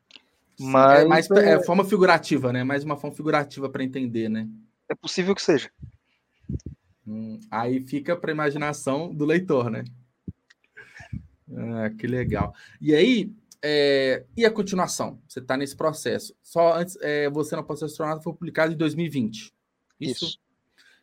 Mas 0.61 1.01
é 1.01 1.05
mais 1.07 1.31
é... 1.31 1.55
é 1.55 1.63
forma 1.63 1.85
figurativa, 1.85 2.53
né? 2.53 2.63
Mais 2.63 2.85
uma 2.85 2.97
forma 2.97 3.17
figurativa 3.17 3.69
para 3.69 3.83
entender, 3.83 4.29
né? 4.29 4.47
É 4.89 4.95
possível 4.95 5.35
que 5.35 5.43
seja. 5.43 5.71
Hum, 7.07 7.41
aí 7.51 7.81
fica 7.81 8.15
para 8.15 8.31
imaginação 8.31 9.15
do 9.15 9.25
leitor, 9.25 9.71
né? 9.71 9.85
Ah, 11.53 11.91
que 11.91 12.07
legal. 12.07 12.55
E 12.81 12.95
aí, 12.95 13.33
é, 13.63 14.25
e 14.37 14.45
a 14.45 14.51
continuação? 14.51 15.21
Você 15.27 15.41
está 15.41 15.57
nesse 15.57 15.77
processo. 15.77 16.35
Só 16.43 16.77
antes, 16.77 16.97
é, 17.01 17.29
você 17.31 17.57
não 17.57 17.65
pode 17.65 17.81
ser 17.81 17.87
astronauta 17.87 18.23
foi 18.23 18.33
publicado 18.33 18.73
em 18.73 18.77
2020. 18.77 19.53
Isso. 19.99 20.25
Isso. 20.25 20.39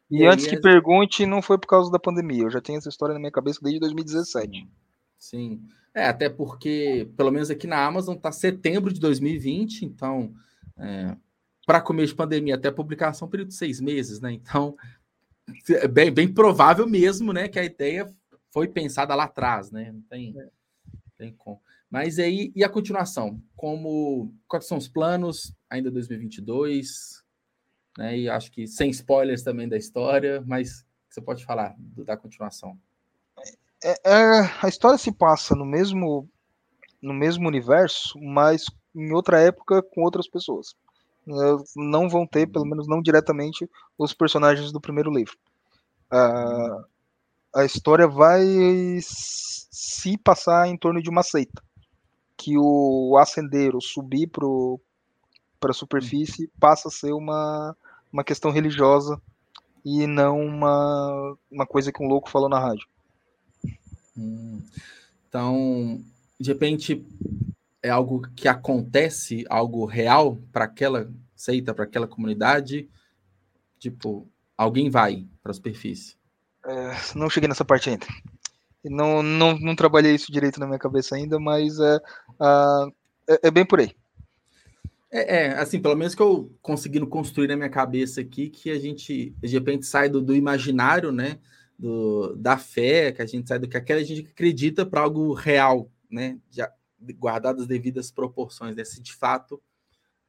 E, 0.10 0.20
e 0.20 0.26
antes 0.26 0.48
que 0.48 0.56
é... 0.56 0.62
pergunte, 0.62 1.26
não 1.26 1.42
foi 1.42 1.58
por 1.58 1.68
causa 1.68 1.92
da 1.92 2.00
pandemia. 2.00 2.44
Eu 2.44 2.52
já 2.52 2.62
tenho 2.62 2.78
essa 2.78 2.90
história 2.90 3.14
na 3.14 3.20
minha 3.20 3.32
cabeça 3.32 3.60
desde 3.62 3.80
2017. 3.80 4.68
Sim. 5.17 5.63
É, 5.93 6.05
até 6.05 6.29
porque, 6.29 7.09
pelo 7.17 7.31
menos 7.31 7.50
aqui 7.50 7.65
na 7.65 7.83
Amazon, 7.83 8.15
está 8.15 8.31
setembro 8.31 8.93
de 8.93 9.00
2020, 9.00 9.83
então, 9.83 10.33
é, 10.77 11.15
para 11.65 11.81
começo 11.81 12.13
de 12.13 12.17
pandemia 12.17 12.55
até 12.55 12.69
publicação, 12.69 13.27
período 13.27 13.50
de 13.50 13.55
seis 13.55 13.81
meses, 13.81 14.21
né? 14.21 14.31
Então, 14.31 14.77
é 15.69 15.88
bem, 15.88 16.12
bem 16.12 16.31
provável 16.31 16.88
mesmo, 16.88 17.33
né, 17.33 17.47
que 17.47 17.59
a 17.59 17.63
ideia 17.63 18.07
foi 18.51 18.67
pensada 18.67 19.15
lá 19.15 19.24
atrás, 19.25 19.71
né? 19.71 19.91
Não 19.91 20.01
tem, 20.01 20.39
é. 20.39 20.50
tem 21.17 21.33
como. 21.33 21.62
Mas 21.89 22.19
aí, 22.19 22.51
e 22.55 22.63
a 22.63 22.69
continuação? 22.69 23.41
Como, 23.55 24.33
quais 24.47 24.65
são 24.65 24.77
os 24.77 24.88
planos 24.88 25.53
ainda 25.69 25.89
2022? 25.89 27.24
Né? 27.97 28.19
E 28.19 28.29
acho 28.29 28.51
que 28.51 28.67
sem 28.67 28.89
spoilers 28.89 29.41
também 29.41 29.67
da 29.67 29.77
história, 29.77 30.43
mas 30.45 30.86
você 31.09 31.21
pode 31.21 31.45
falar 31.45 31.75
do, 31.77 32.03
da 32.03 32.17
continuação. 32.17 32.77
É, 33.88 33.96
é, 34.03 34.51
a 34.62 34.67
história 34.67 34.98
se 34.98 35.13
passa 35.13 35.56
no 35.56 35.65
mesmo 35.65 36.27
no 37.01 37.13
mesmo 37.13 37.48
universo, 37.48 38.20
mas 38.20 38.65
em 38.94 39.13
outra 39.13 39.39
época 39.39 39.82
com 39.82 40.01
outras 40.01 40.27
pessoas. 40.27 40.75
Não 41.75 42.10
vão 42.10 42.27
ter, 42.27 42.48
pelo 42.48 42.65
menos 42.65 42.86
não 42.86 43.01
diretamente, 43.01 43.70
os 43.98 44.13
personagens 44.13 44.74
do 44.74 44.82
primeiro 44.82 45.10
livro. 45.10 45.38
Uh, 46.12 46.86
a 47.56 47.63
história 47.63 48.08
vai 48.08 48.44
se 49.01 50.17
passar 50.17 50.67
em 50.67 50.77
torno 50.77 51.01
de 51.01 51.10
uma 51.10 51.24
seita. 51.24 51.62
Que 52.36 52.58
o 52.58 53.17
ascender, 53.17 53.74
subir 53.79 54.27
para 54.27 55.72
a 55.72 55.74
superfície, 55.74 56.51
passa 56.60 56.89
a 56.89 56.91
ser 56.91 57.13
uma, 57.13 57.75
uma 58.12 58.24
questão 58.24 58.51
religiosa 58.51 59.22
e 59.86 60.06
não 60.08 60.41
uma, 60.41 61.38
uma 61.50 61.65
coisa 61.65 61.91
que 61.91 62.03
um 62.03 62.08
louco 62.08 62.29
falou 62.29 62.50
na 62.50 62.60
rádio. 62.60 62.88
Hum. 64.17 64.62
Então, 65.27 66.01
de 66.39 66.51
repente, 66.51 67.05
é 67.81 67.89
algo 67.89 68.21
que 68.36 68.47
acontece, 68.47 69.45
algo 69.50 69.86
real 69.86 70.38
para 70.51 70.65
aquela 70.65 71.09
seita, 71.36 71.74
para 71.74 71.83
aquela 71.83 72.07
comunidade? 72.07 72.89
Tipo, 73.79 74.27
alguém 74.57 74.89
vai 74.89 75.27
para 75.43 75.51
a 75.51 75.55
superfície? 75.55 76.15
É, 76.65 76.95
não 77.15 77.29
cheguei 77.29 77.47
nessa 77.47 77.63
parte 77.63 77.89
ainda. 77.89 78.07
Não, 78.83 79.21
não, 79.21 79.57
não 79.59 79.75
trabalhei 79.75 80.15
isso 80.15 80.31
direito 80.31 80.59
na 80.59 80.65
minha 80.65 80.79
cabeça 80.79 81.15
ainda, 81.15 81.39
mas 81.39 81.79
é, 81.79 82.00
é, 83.29 83.39
é 83.47 83.51
bem 83.51 83.65
por 83.65 83.79
aí. 83.79 83.95
É, 85.12 85.38
é, 85.38 85.57
assim, 85.57 85.79
pelo 85.79 85.95
menos 85.95 86.13
que 86.13 86.21
eu 86.21 86.51
conseguindo 86.62 87.07
construir 87.07 87.47
na 87.47 87.55
minha 87.55 87.69
cabeça 87.69 88.21
aqui, 88.21 88.50
que 88.50 88.69
a 88.69 88.79
gente, 88.79 89.33
de 89.39 89.47
repente, 89.47 89.86
sai 89.86 90.09
do, 90.09 90.21
do 90.21 90.36
imaginário, 90.36 91.12
né? 91.12 91.39
Do, 91.77 92.36
da 92.36 92.57
fé, 92.57 93.12
que 93.12 93.22
a 93.22 93.25
gente 93.25 93.48
sai 93.48 93.60
do 93.60 93.67
que 93.67 93.77
aquela 93.77 94.03
gente 94.03 94.27
acredita 94.27 94.86
para 94.86 95.01
algo 95.01 95.34
real, 95.34 95.91
né? 96.10 96.39
Já, 96.50 96.72
guardado 97.17 97.62
as 97.62 97.67
devidas 97.67 98.12
proporções, 98.12 98.75
né? 98.75 98.84
Se 98.84 99.01
de 99.01 99.13
fato 99.13 99.62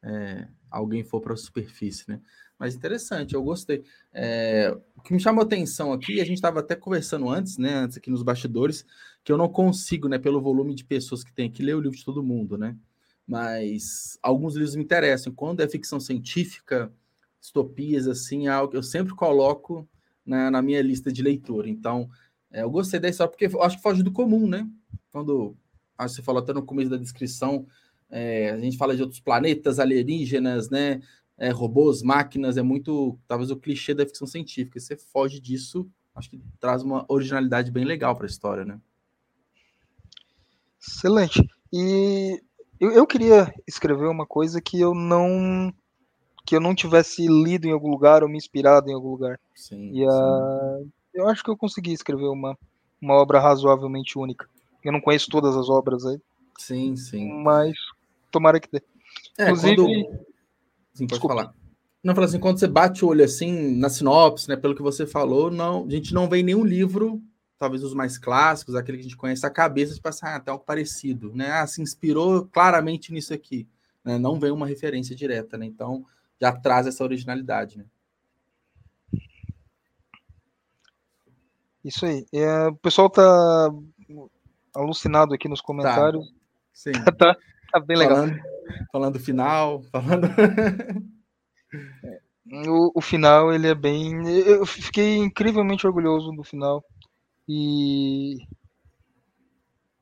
é, 0.03 0.47
alguém 0.71 1.03
for 1.03 1.21
para 1.21 1.35
a 1.35 1.37
superfície, 1.37 2.05
né? 2.09 2.21
Mas 2.59 2.75
interessante, 2.75 3.35
eu 3.35 3.43
gostei. 3.43 3.85
É, 4.13 4.77
o 4.97 5.01
que 5.01 5.13
me 5.13 5.21
chamou 5.21 5.45
atenção 5.45 5.93
aqui, 5.93 6.21
a 6.21 6.25
gente 6.25 6.37
estava 6.37 6.61
até 6.61 6.75
conversando 6.75 7.29
antes, 7.29 7.57
né? 7.57 7.73
Antes 7.75 7.97
aqui 7.97 8.11
nos 8.11 8.23
bastidores, 8.23 8.85
que 9.23 9.31
eu 9.31 9.39
não 9.39 9.49
consigo, 9.49 10.09
né? 10.09 10.19
Pelo 10.19 10.43
volume 10.43 10.75
de 10.75 10.85
pessoas 10.85 11.23
que 11.23 11.33
tem 11.33 11.49
aqui, 11.49 11.63
ler 11.63 11.77
o 11.77 11.81
livro 11.81 11.97
de 11.97 12.05
todo 12.05 12.23
mundo, 12.23 12.59
né? 12.59 12.77
Mas 13.27 14.19
alguns 14.23 14.55
livros 14.55 14.75
me 14.75 14.83
interessam. 14.83 15.33
Quando 15.33 15.61
é 15.61 15.69
ficção 15.69 16.01
científica, 16.01 16.93
distopias, 17.41 18.09
assim, 18.09 18.49
é 18.49 18.51
algo 18.51 18.71
que 18.73 18.77
eu 18.77 18.83
sempre 18.83 19.15
coloco 19.15 19.89
na, 20.29 20.51
na 20.51 20.63
minha 20.63 20.83
lista 20.83 21.11
de 21.11 21.23
leitura. 21.23 21.69
Então, 21.69 22.09
é, 22.53 22.63
eu 22.63 22.71
gostei 22.71 23.01
história 23.09 23.31
porque 23.31 23.47
acho 23.61 23.77
que 23.77 23.83
foge 23.83 24.03
do 24.03 24.13
comum, 24.13 24.47
né? 24.47 24.69
Quando 25.11 25.57
acho 25.97 26.15
que 26.15 26.21
você 26.21 26.25
falou 26.25 26.43
até 26.43 26.53
no 26.53 26.63
começo 26.63 26.91
da 26.91 26.97
descrição, 26.97 27.67
é, 28.11 28.51
a 28.51 28.59
gente 28.59 28.77
fala 28.77 28.95
de 28.95 29.03
outros 29.03 29.21
planetas 29.21 29.79
alienígenas, 29.79 30.69
né? 30.69 31.01
É, 31.37 31.51
robôs, 31.51 32.03
máquinas, 32.03 32.57
é 32.57 32.63
muito, 32.63 33.19
talvez, 33.27 33.51
o 33.51 33.57
clichê 33.57 33.95
da 33.95 34.05
ficção 34.05 34.27
científica. 34.27 34.79
Você 34.79 34.97
foge 34.97 35.41
disso, 35.41 35.89
acho 36.15 36.31
que 36.31 36.41
traz 36.61 36.83
uma 36.83 37.07
originalidade 37.09 37.71
bem 37.71 37.85
legal 37.85 38.15
para 38.15 38.27
a 38.27 38.29
história, 38.29 38.65
né? 38.65 38.81
Excelente. 40.81 41.49
E 41.73 42.43
eu, 42.81 42.91
eu 42.91 43.07
queria 43.07 43.53
escrever 43.67 44.07
uma 44.07 44.27
coisa 44.27 44.61
que 44.61 44.81
eu 44.81 44.95
não 44.95 45.73
que 46.49 46.57
eu 46.57 46.61
não 46.61 46.75
tivesse 46.75 47.27
lido 47.27 47.67
em 47.67 47.73
algum 47.73 47.91
lugar 47.91 48.23
ou 48.23 48.29
me 48.29 48.39
inspirado 48.39 48.89
em 48.89 48.95
algum 48.95 49.11
lugar. 49.11 49.39
Sim, 49.55 49.91
e 49.93 50.03
uh, 50.03 50.91
eu 51.13 51.29
acho 51.29 51.45
que 51.45 51.51
eu 51.51 51.57
consegui 51.59 51.93
escrever 51.93 52.25
uma, 52.25 52.57
uma 53.03 53.13
obra 53.13 53.39
razoavelmente 53.39 54.19
única. 54.19 54.49
Eu 54.83 54.91
não 54.91 55.01
conheço 55.01 55.29
todas 55.29 55.55
as 55.55 55.69
obras 55.69 56.07
aí. 56.07 56.19
Sim, 56.57 56.97
sim. 56.97 57.31
Mas 57.43 57.77
tomara 58.31 58.59
que 58.59 58.67
dê. 58.73 58.83
É, 59.37 59.45
Inclusive. 59.45 59.77
Quando... 59.77 59.89
Sim, 60.95 61.07
pode 61.07 61.07
Desculpa. 61.09 61.35
falar. 61.35 61.55
Não, 62.03 62.15
fala 62.15 62.27
assim, 62.27 62.41
quando 62.41 62.59
você 62.59 62.67
bate 62.67 63.05
o 63.05 63.09
olho 63.09 63.25
assim 63.27 63.77
na 63.77 63.91
sinopse, 63.91 64.49
né, 64.49 64.57
pelo 64.57 64.75
que 64.75 64.81
você 64.81 65.07
falou, 65.07 65.51
não, 65.51 65.85
a 65.85 65.91
gente 65.91 66.15
não 66.15 66.31
vê 66.31 66.43
nenhum 66.43 66.65
livro, 66.65 67.21
talvez 67.59 67.85
os 67.85 67.93
mais 67.93 68.17
clássicos, 68.17 68.75
aquele 68.75 68.97
que 68.97 69.03
a 69.03 69.09
gente 69.09 69.17
conhece, 69.19 69.45
a 69.45 69.51
cabeça 69.51 69.95
de 69.95 70.01
passar 70.01 70.29
ah, 70.29 70.37
até 70.37 70.51
algo 70.51 70.65
parecido, 70.65 71.31
né? 71.35 71.51
Ah, 71.51 71.67
se 71.67 71.83
inspirou 71.83 72.47
claramente 72.47 73.13
nisso 73.13 73.35
aqui, 73.35 73.69
né? 74.03 74.17
Não 74.17 74.41
vem 74.41 74.51
uma 74.51 74.67
referência 74.67 75.15
direta, 75.15 75.59
né? 75.59 75.67
Então, 75.67 76.07
já 76.41 76.53
traz 76.53 76.87
essa 76.87 77.05
originalidade, 77.05 77.79
né? 77.79 77.85
Isso 81.85 82.05
aí. 82.05 82.27
É, 82.33 82.67
o 82.67 82.77
pessoal 82.77 83.09
tá 83.09 83.71
alucinado 84.75 85.35
aqui 85.35 85.49
nos 85.49 85.61
comentários. 85.61 86.27
Tá. 86.29 86.35
Sim. 86.73 86.93
tá, 87.19 87.37
tá, 87.73 87.81
bem 87.81 87.97
legal. 87.97 88.17
Falando, 88.17 88.41
falando 88.93 89.13
do 89.15 89.21
final, 89.21 89.83
falando. 89.85 90.29
O, 92.51 92.93
o, 92.95 93.01
final, 93.03 93.53
ele 93.53 93.69
é 93.69 93.75
bem. 93.75 94.27
Eu 94.27 94.65
fiquei 94.65 95.19
incrivelmente 95.19 95.87
orgulhoso 95.87 96.33
do 96.33 96.43
final. 96.43 96.83
E. 97.47 98.39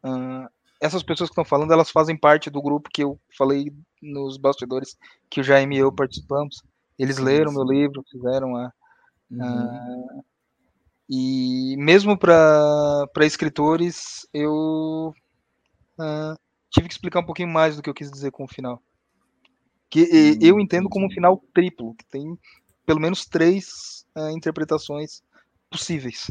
Uh, 0.04 0.48
essas 0.80 1.02
pessoas 1.02 1.28
que 1.28 1.32
estão 1.32 1.44
falando, 1.44 1.72
elas 1.72 1.90
fazem 1.90 2.16
parte 2.16 2.48
do 2.48 2.62
grupo 2.62 2.88
que 2.88 3.02
eu 3.02 3.18
falei 3.36 3.72
nos 4.02 4.36
bastidores 4.36 4.96
que 5.30 5.40
o 5.40 5.44
Jaime 5.44 5.76
e 5.76 5.78
eu 5.78 5.92
participamos. 5.92 6.62
Eles 6.98 7.18
leram 7.18 7.52
meu 7.52 7.64
livro, 7.64 8.04
fizeram 8.10 8.56
a. 8.56 8.72
Uhum. 9.30 9.42
a 9.42 10.22
e 11.08 11.76
mesmo 11.78 12.18
para 12.18 13.08
escritores, 13.20 14.26
eu 14.34 15.14
uh, 15.98 16.38
tive 16.70 16.88
que 16.88 16.94
explicar 16.94 17.20
um 17.20 17.26
pouquinho 17.26 17.48
mais 17.48 17.76
do 17.76 17.82
que 17.82 17.88
eu 17.88 17.94
quis 17.94 18.10
dizer 18.10 18.32
com 18.32 18.44
o 18.44 18.48
final. 18.48 18.82
Que 19.88 20.02
uhum. 20.02 20.38
eu 20.40 20.60
entendo 20.60 20.88
como 20.88 21.06
um 21.06 21.10
final 21.10 21.40
triplo, 21.54 21.94
que 21.94 22.04
tem 22.06 22.36
pelo 22.84 23.00
menos 23.00 23.24
três 23.24 24.04
uh, 24.16 24.30
interpretações 24.30 25.22
possíveis. 25.70 26.28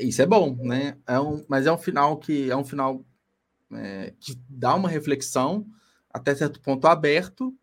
Isso 0.00 0.20
é 0.20 0.26
bom, 0.26 0.56
né? 0.56 0.96
É 1.06 1.18
um, 1.20 1.44
mas 1.48 1.66
é 1.66 1.72
um 1.72 1.78
final 1.78 2.16
que 2.16 2.50
é 2.50 2.56
um 2.56 2.64
final 2.64 3.04
é, 3.72 4.12
que 4.20 4.38
dá 4.48 4.74
uma 4.74 4.88
reflexão 4.88 5.66
até 6.12 6.34
certo 6.34 6.60
ponto 6.60 6.86
aberto 6.86 7.54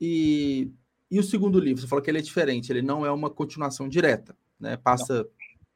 e, 0.00 0.72
e 1.10 1.18
o 1.18 1.22
segundo 1.22 1.60
livro, 1.60 1.82
você 1.82 1.88
falou 1.88 2.02
que 2.02 2.10
ele 2.10 2.18
é 2.18 2.22
diferente, 2.22 2.72
ele 2.72 2.82
não 2.82 3.04
é 3.04 3.10
uma 3.10 3.28
continuação 3.28 3.88
direta, 3.88 4.36
né? 4.58 4.76
Passa, 4.76 5.22
não. 5.22 5.30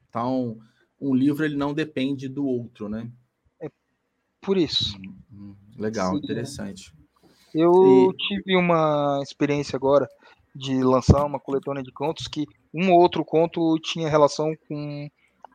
então, 0.09 0.59
um 1.00 1.14
livro 1.14 1.45
ele 1.45 1.57
não 1.57 1.75
depende 1.75 2.28
do 2.28 2.47
outro, 2.47 2.88
né? 2.88 3.11
É 3.61 3.69
por 4.40 4.57
isso. 4.57 4.97
Hum, 4.99 5.14
hum 5.33 5.54
legal, 5.76 6.12
Sim. 6.12 6.19
interessante. 6.19 6.95
Eu 7.54 7.73
e... 7.73 8.16
tive 8.16 8.57
uma 8.57 9.21
experiência 9.23 9.76
agora 9.76 10.09
de 10.54 10.83
lançar 10.83 11.25
uma 11.25 11.40
coletânea 11.40 11.83
de 11.83 11.93
contos 11.93 12.28
que 12.28 12.47
um 12.73 12.93
ou 12.93 13.00
outro 13.00 13.25
conto 13.25 13.78
tinha 13.81 14.09
relação 14.09 14.52
com, 14.69 15.09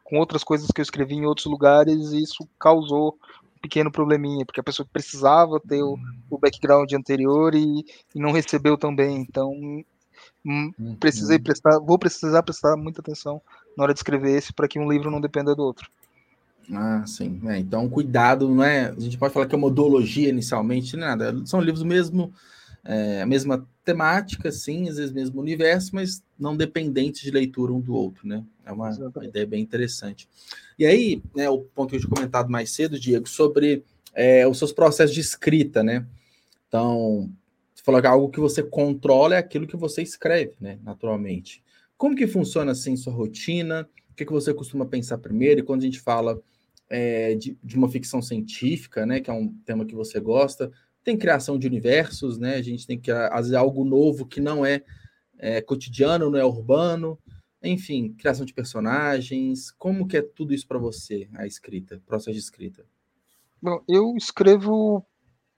com 0.04 0.18
outras 0.18 0.44
coisas 0.44 0.70
que 0.72 0.82
eu 0.82 0.84
escrevi 0.84 1.16
em 1.16 1.26
outros 1.26 1.48
lugares 1.48 2.12
e 2.12 2.22
isso 2.24 2.48
causou 2.60 3.18
pequeno 3.62 3.92
probleminha, 3.92 4.46
porque 4.46 4.60
a 4.60 4.64
pessoa 4.64 4.88
precisava 4.92 5.60
ter 5.60 5.82
o, 5.84 5.98
o 6.30 6.38
background 6.38 6.92
anterior 6.94 7.54
e, 7.56 7.86
e 8.16 8.20
não 8.20 8.32
recebeu 8.32 8.78
também. 8.78 9.18
Então, 9.18 9.52
hum, 10.46 10.72
precisei 11.00 11.38
uhum. 11.38 11.44
prestar, 11.44 11.80
vou 11.80 12.00
precisar 12.00 12.44
prestar 12.44 12.76
muita 12.78 13.02
atenção 13.02 13.42
na 13.78 13.84
hora 13.84 13.94
de 13.94 14.00
escrever 14.00 14.38
esse 14.38 14.54
para 14.54 14.68
que 14.68 14.80
um 14.80 14.92
livro 14.92 15.12
não 15.12 15.22
dependa 15.22 15.56
do 15.56 15.64
outro. 15.64 15.90
Ah, 16.74 17.04
sim. 17.06 17.42
É, 17.46 17.58
então, 17.58 17.90
cuidado, 17.90 18.48
não 18.48 18.64
é? 18.64 18.90
A 18.90 19.00
gente 19.00 19.18
pode 19.18 19.34
falar 19.34 19.48
que 19.48 19.56
é 19.56 19.58
modologia 19.58 20.30
inicialmente, 20.30 20.96
nada. 20.96 21.36
São 21.46 21.60
livros 21.60 21.84
mesmo, 21.84 22.32
é, 22.92 23.22
a 23.22 23.26
mesma 23.26 23.70
temática, 23.86 24.52
sim, 24.52 24.90
às 24.90 24.98
vezes 24.98 25.12
mesmo 25.12 25.40
universo, 25.40 25.94
mas 25.94 26.24
não 26.40 26.58
dependentes 26.58 27.22
de 27.22 27.30
leitura 27.30 27.72
um 27.72 27.80
do 27.80 27.94
outro, 27.94 28.28
né? 28.28 28.44
É 28.66 28.72
uma, 28.72 28.90
uma 28.90 29.26
ideia 29.26 29.46
bem 29.46 29.62
interessante. 29.62 30.28
E 30.78 30.88
aí, 30.88 31.22
né, 31.36 31.48
o 31.48 31.60
ponto 31.60 31.92
que 31.92 31.98
eu 31.98 32.00
tinha 32.00 32.10
comentado 32.10 32.50
mais 32.50 32.72
cedo, 32.72 33.00
Diego, 33.00 33.30
sobre 33.30 33.84
é, 34.12 34.48
os 34.48 34.58
seus 34.58 34.74
processos 34.74 35.14
de 35.14 35.22
escrita, 35.22 35.84
né? 35.84 36.04
Então, 36.68 37.30
você 37.76 37.84
falou 37.84 38.02
que 38.02 38.08
algo 38.08 38.30
que 38.30 38.40
você 38.40 38.64
controla 38.64 39.36
é 39.36 39.38
aquilo 39.38 39.68
que 39.68 39.78
você 39.78 40.02
escreve, 40.02 40.54
né? 40.60 40.80
Naturalmente. 40.84 41.64
Como 41.96 42.16
que 42.16 42.26
funciona 42.26 42.72
assim 42.72 42.98
sua 42.98 43.14
rotina? 43.14 43.88
O 44.10 44.16
que, 44.16 44.26
que 44.26 44.32
você 44.32 44.52
costuma 44.52 44.88
pensar 44.88 45.20
primeiro? 45.20 45.60
E 45.60 45.64
quando 45.64 45.82
a 45.82 45.86
gente 45.86 46.00
fala 46.00 46.42
é, 46.90 47.36
de, 47.36 47.56
de, 47.64 47.76
uma 47.78 47.88
ficção 47.88 48.20
científica, 48.20 49.06
né, 49.06 49.20
que 49.20 49.30
é 49.30 49.34
um 49.34 49.54
tema 49.64 49.86
que 49.86 49.94
você 49.94 50.20
gosta. 50.20 50.72
Tem 51.04 51.18
criação 51.18 51.58
de 51.58 51.68
universos, 51.68 52.38
né? 52.38 52.56
A 52.56 52.62
gente 52.62 52.86
tem 52.86 53.00
que 53.00 53.12
fazer 53.12 53.56
algo 53.56 53.84
novo 53.84 54.26
que 54.26 54.42
não 54.42 54.66
é, 54.66 54.84
é, 55.38 55.62
cotidiano, 55.62 56.30
não 56.30 56.40
é 56.40 56.46
urbano. 56.46 57.18
Enfim, 57.64 58.14
criação 58.14 58.46
de 58.46 58.54
personagens. 58.54 59.72
Como 59.72 60.08
que 60.08 60.18
é 60.18 60.22
tudo 60.22 60.54
isso 60.54 60.68
para 60.68 60.78
você, 60.78 61.30
a 61.36 61.46
escrita, 61.46 62.02
processo 62.06 62.34
de 62.34 62.40
escrita? 62.40 62.86
Bom, 63.62 63.82
eu 63.88 64.16
escrevo 64.16 65.06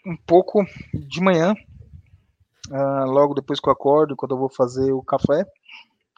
um 0.05 0.17
pouco 0.25 0.65
de 0.93 1.21
manhã, 1.21 1.53
uh, 2.69 3.05
logo 3.05 3.35
depois 3.35 3.59
que 3.59 3.69
eu 3.69 3.73
acordo, 3.73 4.15
quando 4.15 4.31
eu 4.31 4.39
vou 4.39 4.49
fazer 4.49 4.91
o 4.91 5.03
café. 5.03 5.45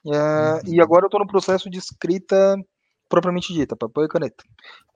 Uh, 0.05 0.11
uhum. 0.11 0.73
E 0.73 0.81
agora 0.81 1.05
eu 1.05 1.07
estou 1.07 1.19
no 1.19 1.27
processo 1.27 1.69
de 1.69 1.77
escrita 1.77 2.57
propriamente 3.13 3.53
dita, 3.53 3.75
papel 3.75 4.05
e 4.05 4.07
caneta, 4.07 4.43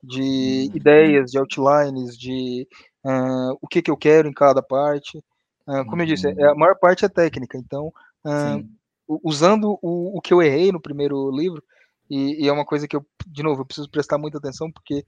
de 0.02 0.70
hum. 0.72 0.76
ideias, 0.76 1.30
de 1.30 1.38
outlines, 1.38 2.18
de 2.18 2.66
uh, 3.08 3.58
o 3.60 3.66
que, 3.66 3.80
que 3.80 3.90
eu 3.90 3.96
quero 3.96 4.28
em 4.28 4.32
cada 4.32 4.62
parte. 4.62 5.18
Uh, 5.66 5.84
como 5.86 6.02
eu 6.02 6.06
disse, 6.06 6.26
uhum. 6.26 6.50
a 6.50 6.54
maior 6.54 6.78
parte 6.78 7.04
é 7.04 7.08
técnica, 7.08 7.58
então, 7.58 7.92
uh, 8.24 9.20
usando 9.22 9.78
o, 9.82 10.18
o 10.18 10.20
que 10.20 10.32
eu 10.32 10.42
errei 10.42 10.70
no 10.70 10.80
primeiro 10.80 11.30
livro, 11.30 11.62
e, 12.10 12.44
e, 12.44 12.48
é 12.48 12.52
uma 12.52 12.64
coisa 12.64 12.88
que 12.88 12.96
eu, 12.96 13.04
de 13.26 13.42
novo, 13.42 13.60
eu 13.60 13.66
preciso 13.66 13.90
prestar 13.90 14.16
muita 14.16 14.38
atenção, 14.38 14.72
porque 14.72 15.04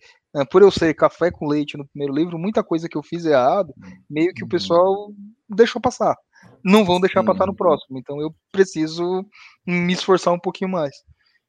por 0.51 0.61
eu 0.61 0.71
ser 0.71 0.93
café 0.93 1.31
com 1.31 1.49
leite 1.49 1.79
no 1.79 1.89
primeiro 1.89 2.13
livro, 2.13 2.39
muita 2.39 2.63
coisa 2.63 2.91
que 2.91 2.97
eu 2.97 3.03
fiz 3.03 3.25
errado, 3.25 3.73
meio 4.09 4.35
que 4.35 4.43
o 4.43 4.45
uhum. 4.45 4.51
pessoal 4.51 5.11
deixou 5.49 5.81
passar. 5.81 6.15
Não 6.63 6.85
vão 6.85 7.01
deixar 7.01 7.25
passar 7.25 7.47
no 7.47 7.57
próximo, 7.57 7.99
então 7.99 8.21
eu 8.21 8.35
preciso 8.53 9.25
me 9.67 9.95
esforçar 9.95 10.35
um 10.35 10.39
pouquinho 10.39 10.71
mais. 10.71 10.95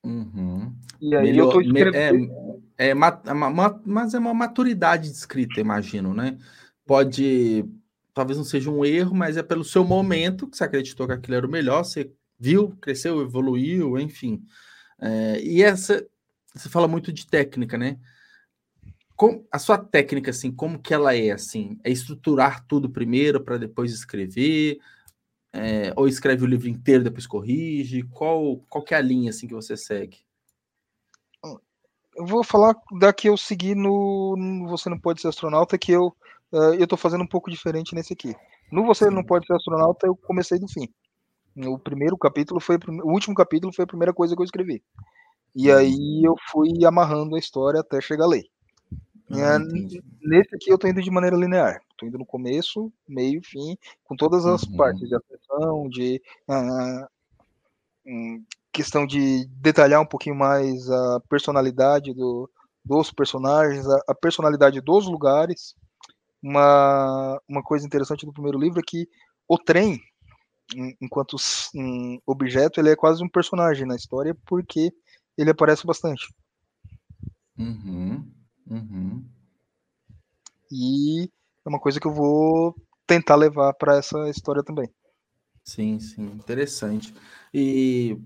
Uhum. 0.04 0.74
E 1.02 1.16
aí 1.16 1.32
Melhor, 1.32 1.48
eu 1.48 1.52
tô 1.52 1.62
escrevendo. 1.62 2.32
É, 2.32 2.51
é, 2.82 2.96
mas 2.96 4.14
é 4.16 4.18
uma 4.18 4.34
maturidade 4.34 5.08
de 5.08 5.16
escrita, 5.16 5.62
imagino, 5.62 6.16
né? 6.16 6.40
Pode. 6.84 7.64
Talvez 8.12 8.40
não 8.40 8.44
seja 8.44 8.72
um 8.72 8.84
erro, 8.84 9.16
mas 9.16 9.38
é 9.38 9.44
pelo 9.44 9.64
seu 9.64 9.84
momento 9.86 10.48
que 10.48 10.58
você 10.58 10.64
acreditou 10.64 11.06
que 11.06 11.14
aquilo 11.14 11.38
era 11.38 11.46
o 11.46 11.50
melhor, 11.50 11.84
você 11.84 12.12
viu, 12.40 12.76
cresceu, 12.82 13.22
evoluiu, 13.22 14.00
enfim. 14.00 14.44
É, 15.00 15.40
e 15.44 15.62
essa. 15.62 16.04
Você 16.56 16.70
fala 16.70 16.88
muito 16.88 17.14
de 17.14 17.28
técnica, 17.28 17.78
né? 17.78 18.00
A 19.52 19.60
sua 19.60 19.78
técnica, 19.78 20.32
assim, 20.32 20.52
como 20.52 20.80
que 20.80 20.92
ela 20.92 21.16
é, 21.16 21.30
assim? 21.30 21.80
É 21.84 21.92
estruturar 21.92 22.66
tudo 22.66 22.90
primeiro 22.90 23.40
para 23.42 23.58
depois 23.58 23.94
escrever? 23.94 24.80
É, 25.54 25.94
ou 25.96 26.08
escreve 26.08 26.44
o 26.44 26.48
livro 26.48 26.68
inteiro 26.68 27.04
depois 27.04 27.28
corrige? 27.28 28.02
Qual, 28.04 28.58
qual 28.68 28.84
que 28.84 28.96
é 28.96 28.98
a 28.98 29.02
linha 29.02 29.30
assim 29.30 29.48
que 29.48 29.54
você 29.54 29.78
segue? 29.78 30.18
Eu 32.16 32.26
vou 32.26 32.44
falar 32.44 32.76
da 33.00 33.14
que 33.14 33.30
eu 33.30 33.38
segui 33.38 33.74
no, 33.74 34.36
no 34.38 34.68
Você 34.70 34.90
Não 34.90 35.00
Pode 35.00 35.22
Ser 35.22 35.30
Astronauta, 35.30 35.78
que 35.78 35.92
eu 35.92 36.08
uh, 36.52 36.74
eu 36.78 36.88
tô 36.88 36.98
fazendo 36.98 37.24
um 37.24 37.28
pouco 37.28 37.50
diferente 37.50 37.96
nesse 37.96 38.14
aqui. 38.14 38.36
No 38.72 38.86
Você. 38.86 39.10
Não 39.10 39.24
Pode 39.24 39.46
Ser 39.48 39.54
Astronauta, 39.54 40.08
eu 40.08 40.16
comecei 40.16 40.60
do 40.60 40.68
fim. 40.68 40.88
O 41.56 41.78
primeiro 41.78 42.18
capítulo 42.18 42.60
foi 42.62 42.78
o 42.78 43.12
último 43.12 43.36
capítulo 43.36 43.74
foi 43.74 43.84
a 43.84 43.88
primeira 43.88 44.14
coisa 44.14 44.36
que 44.36 44.42
eu 44.42 44.46
escrevi. 44.46 44.82
E 45.54 45.70
aí 45.70 46.22
eu 46.24 46.36
fui 46.50 46.86
amarrando 46.86 47.36
a 47.36 47.40
história 47.40 47.82
até 47.82 48.00
chegar 48.00 48.24
a 48.24 48.30
lei. 48.30 48.50
Ah, 49.34 49.60
nesse 50.22 50.56
aqui 50.56 50.70
eu 50.70 50.78
tô 50.78 50.88
indo 50.88 51.02
de 51.02 51.12
maneira 51.12 51.36
linear. 51.36 51.82
Tô 51.98 52.06
indo 52.06 52.18
no 52.18 52.26
começo, 52.26 52.92
meio, 53.08 53.42
fim, 53.44 53.78
com 54.04 54.16
todas 54.16 54.46
as 54.46 54.64
uhum. 54.64 54.76
partes 54.76 55.08
de 55.08 55.16
atenção, 55.16 55.90
de 55.90 56.22
uh, 56.50 57.08
questão 58.72 59.06
de 59.06 59.46
detalhar 59.48 60.02
um 60.02 60.06
pouquinho 60.06 60.36
mais 60.36 60.90
a 60.90 61.20
personalidade 61.30 62.14
do, 62.14 62.50
dos 62.84 63.12
personagens, 63.12 63.86
a, 63.88 64.02
a, 64.10 64.16
personalidade 64.16 64.80
dos 64.82 65.06
lugares. 65.08 65.76
Uma, 66.42 67.40
uma 67.48 67.62
coisa 67.62 67.86
interessante 67.86 68.26
do 68.26 68.34
primeiro 68.34 68.60
livro 68.60 68.80
é 68.80 68.84
que 68.86 69.08
o 69.48 69.58
trem, 69.58 70.00
enquanto 71.02 71.36
um 71.76 72.20
objeto, 72.26 72.80
ele 72.80 72.90
é 72.90 72.96
quase 72.96 73.24
um 73.24 73.30
personagem 73.30 73.86
na 73.86 73.96
história 73.96 74.36
porque 74.46 74.92
ele 75.38 75.52
aparece 75.52 75.86
bastante. 75.86 76.28
Uhum. 77.58 78.32
Uhum. 78.70 79.26
E 80.72 81.30
é 81.66 81.70
uma 81.70 81.80
coisa 81.80 82.00
que 82.00 82.08
eu 82.08 82.14
vou 82.14 82.74
tentar 83.06 83.36
levar 83.36 83.74
para 83.74 83.98
essa 83.98 84.30
história 84.30 84.64
também. 84.64 84.90
Sim, 85.64 86.00
sim, 86.00 86.24
interessante. 86.24 87.14
E, 87.54 88.18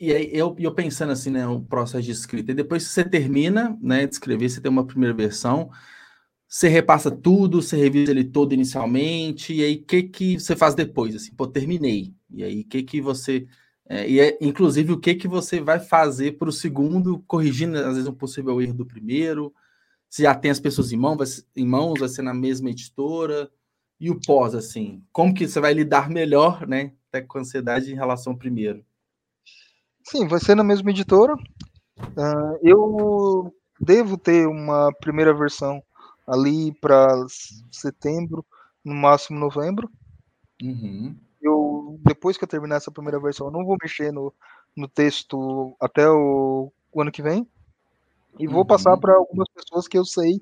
e 0.00 0.12
aí 0.12 0.30
eu, 0.32 0.54
eu 0.58 0.74
pensando 0.74 1.12
assim, 1.12 1.30
né, 1.30 1.46
o 1.46 1.60
processo 1.60 2.04
de 2.04 2.12
escrita, 2.12 2.52
e 2.52 2.54
depois 2.54 2.86
que 2.86 2.90
você 2.90 3.04
termina, 3.04 3.76
né, 3.80 4.06
de 4.06 4.14
escrever, 4.14 4.48
você 4.48 4.60
tem 4.60 4.70
uma 4.70 4.86
primeira 4.86 5.14
versão, 5.14 5.70
você 6.48 6.68
repassa 6.68 7.10
tudo, 7.10 7.62
você 7.62 7.76
revisa 7.76 8.10
ele 8.12 8.24
todo 8.24 8.54
inicialmente, 8.54 9.54
e 9.54 9.64
aí 9.64 9.76
o 9.76 9.84
que 9.84 10.02
que 10.04 10.40
você 10.40 10.56
faz 10.56 10.74
depois, 10.74 11.14
assim, 11.16 11.34
pô, 11.34 11.46
terminei, 11.46 12.14
e 12.30 12.44
aí 12.44 12.60
o 12.62 12.64
que 12.64 12.82
que 12.82 13.00
você 13.00 13.46
é, 13.88 14.08
e 14.08 14.20
é, 14.20 14.36
inclusive, 14.40 14.92
o 14.92 15.00
que, 15.00 15.14
que 15.14 15.26
você 15.26 15.60
vai 15.60 15.80
fazer 15.80 16.36
para 16.36 16.48
o 16.48 16.52
segundo, 16.52 17.20
corrigindo, 17.26 17.78
às 17.78 17.94
vezes, 17.94 18.06
um 18.06 18.14
possível 18.14 18.60
erro 18.60 18.74
do 18.74 18.86
primeiro. 18.86 19.52
Se 20.10 20.22
já 20.22 20.34
tem 20.34 20.50
as 20.50 20.60
pessoas 20.60 20.92
em, 20.92 20.96
mão, 20.96 21.16
vai, 21.16 21.26
em 21.56 21.66
mãos, 21.66 22.00
vai 22.00 22.08
ser 22.08 22.22
na 22.22 22.34
mesma 22.34 22.70
editora. 22.70 23.50
E 24.00 24.10
o 24.10 24.20
pós, 24.20 24.54
assim, 24.54 25.02
como 25.12 25.34
que 25.34 25.48
você 25.48 25.60
vai 25.60 25.74
lidar 25.74 26.10
melhor, 26.10 26.66
né, 26.68 26.92
até 27.08 27.22
com 27.22 27.38
a 27.38 27.40
ansiedade 27.42 27.90
em 27.92 27.96
relação 27.96 28.34
ao 28.34 28.38
primeiro? 28.38 28.84
Sim, 30.10 30.26
vai 30.26 30.40
ser 30.40 30.54
na 30.54 30.64
mesma 30.64 30.90
editora. 30.90 31.34
Uh, 31.34 32.58
eu 32.62 33.54
devo 33.80 34.16
ter 34.16 34.46
uma 34.46 34.92
primeira 35.00 35.34
versão 35.34 35.82
ali 36.26 36.72
para 36.80 37.06
setembro, 37.70 38.44
no 38.84 38.94
máximo 38.94 39.38
novembro. 39.38 39.90
Uhum 40.62 41.14
eu 41.40 41.98
depois 42.04 42.36
que 42.36 42.44
eu 42.44 42.48
terminar 42.48 42.76
essa 42.76 42.90
primeira 42.90 43.18
versão, 43.20 43.46
eu 43.46 43.52
não 43.52 43.64
vou 43.64 43.76
mexer 43.80 44.12
no, 44.12 44.32
no 44.76 44.88
texto 44.88 45.74
até 45.80 46.08
o, 46.08 46.70
o 46.92 47.00
ano 47.00 47.12
que 47.12 47.22
vem. 47.22 47.46
E 48.38 48.46
vou 48.46 48.60
uhum. 48.60 48.66
passar 48.66 48.96
para 48.96 49.14
algumas 49.14 49.48
pessoas 49.48 49.88
que 49.88 49.98
eu 49.98 50.04
sei 50.04 50.40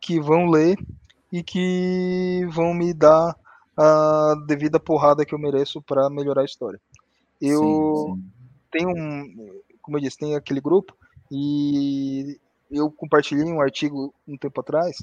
que 0.00 0.20
vão 0.20 0.46
ler 0.46 0.78
e 1.30 1.42
que 1.42 2.46
vão 2.50 2.74
me 2.74 2.92
dar 2.92 3.36
a 3.76 4.34
devida 4.46 4.78
porrada 4.78 5.24
que 5.24 5.34
eu 5.34 5.38
mereço 5.38 5.80
para 5.82 6.10
melhorar 6.10 6.42
a 6.42 6.44
história. 6.46 6.80
Eu 7.40 7.60
sim, 7.60 8.14
sim. 8.14 8.24
Tenho 8.72 8.88
um, 8.88 9.62
como 9.80 9.98
eu 9.98 10.00
disse, 10.00 10.18
tem 10.18 10.34
aquele 10.34 10.60
grupo 10.60 10.96
e 11.30 12.40
eu 12.70 12.90
compartilhei 12.90 13.44
um 13.44 13.60
artigo 13.60 14.12
um 14.26 14.36
tempo 14.36 14.60
atrás 14.60 14.96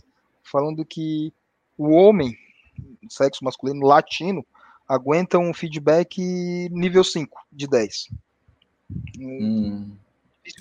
falando 0.44 0.84
que 0.84 1.32
o 1.78 1.92
homem, 1.92 2.36
sexo 3.10 3.46
masculino 3.46 3.86
latino, 3.86 4.46
aguenta 4.88 5.38
um 5.38 5.54
feedback 5.54 6.20
nível 6.72 7.04
5 7.04 7.46
de 7.52 7.68
10. 7.68 8.10
Hum. 9.20 9.92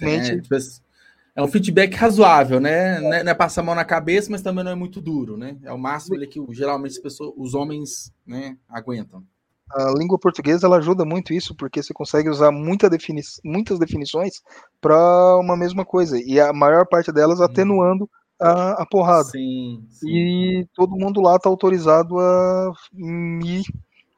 É, 0.03 1.41
é, 1.41 1.43
um 1.43 1.49
feedback 1.49 1.95
razoável, 1.95 2.61
né? 2.61 2.97
É. 2.97 3.23
Não 3.25 3.31
é 3.31 3.35
passar 3.35 3.63
a 3.63 3.65
mão 3.65 3.75
na 3.75 3.87
cabeça, 3.87 4.31
mas 4.31 4.43
também 4.43 4.63
não 4.63 4.73
é 4.73 4.75
muito 4.75 5.01
duro, 5.01 5.39
né? 5.39 5.57
É 5.63 5.73
o 5.73 5.79
máximo 5.79 6.19
que 6.29 6.45
geralmente 6.51 6.93
as 6.93 6.99
pessoas, 6.99 7.33
os 7.37 7.55
homens 7.55 8.13
né, 8.27 8.59
aguentam. 8.69 9.25
A 9.71 9.93
língua 9.97 10.19
portuguesa 10.19 10.67
ela 10.67 10.79
ajuda 10.79 11.05
muito 11.05 11.33
isso, 11.33 11.55
porque 11.55 11.83
você 11.83 11.93
consegue 11.93 12.29
usar 12.29 12.51
muita 12.51 12.89
defini 12.89 13.21
muitas 13.45 13.79
definições 13.79 14.43
para 14.81 15.37
uma 15.39 15.57
mesma 15.57 15.85
coisa, 15.85 16.19
e 16.19 16.41
a 16.41 16.53
maior 16.53 16.87
parte 16.87 17.13
delas 17.13 17.41
atenuando 17.41 18.09
a, 18.41 18.83
a 18.83 18.87
porrada. 18.87 19.29
Sim, 19.31 19.85
sim. 19.91 20.09
E 20.09 20.67
todo 20.75 20.97
mundo 20.97 21.21
lá 21.21 21.37
está 21.37 21.49
autorizado 21.49 22.19
a 22.19 22.73
me 22.93 23.63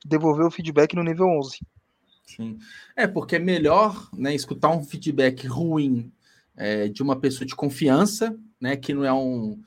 devolver 0.04 0.46
o 0.46 0.50
feedback 0.50 0.94
no 0.94 1.02
nível 1.02 1.26
11. 1.26 1.58
Sim. 2.24 2.58
É, 2.94 3.06
porque 3.06 3.36
é 3.36 3.40
melhor 3.40 4.08
né, 4.16 4.34
escutar 4.34 4.70
um 4.70 4.84
feedback 4.84 5.46
ruim 5.46 6.12
é, 6.56 6.88
de 6.88 7.02
uma 7.02 7.16
pessoa 7.16 7.46
de 7.46 7.56
confiança, 7.56 8.36
né? 8.60 8.76
Que 8.76 8.94
não 8.94 9.04
é 9.04 9.12
um, 9.12 9.58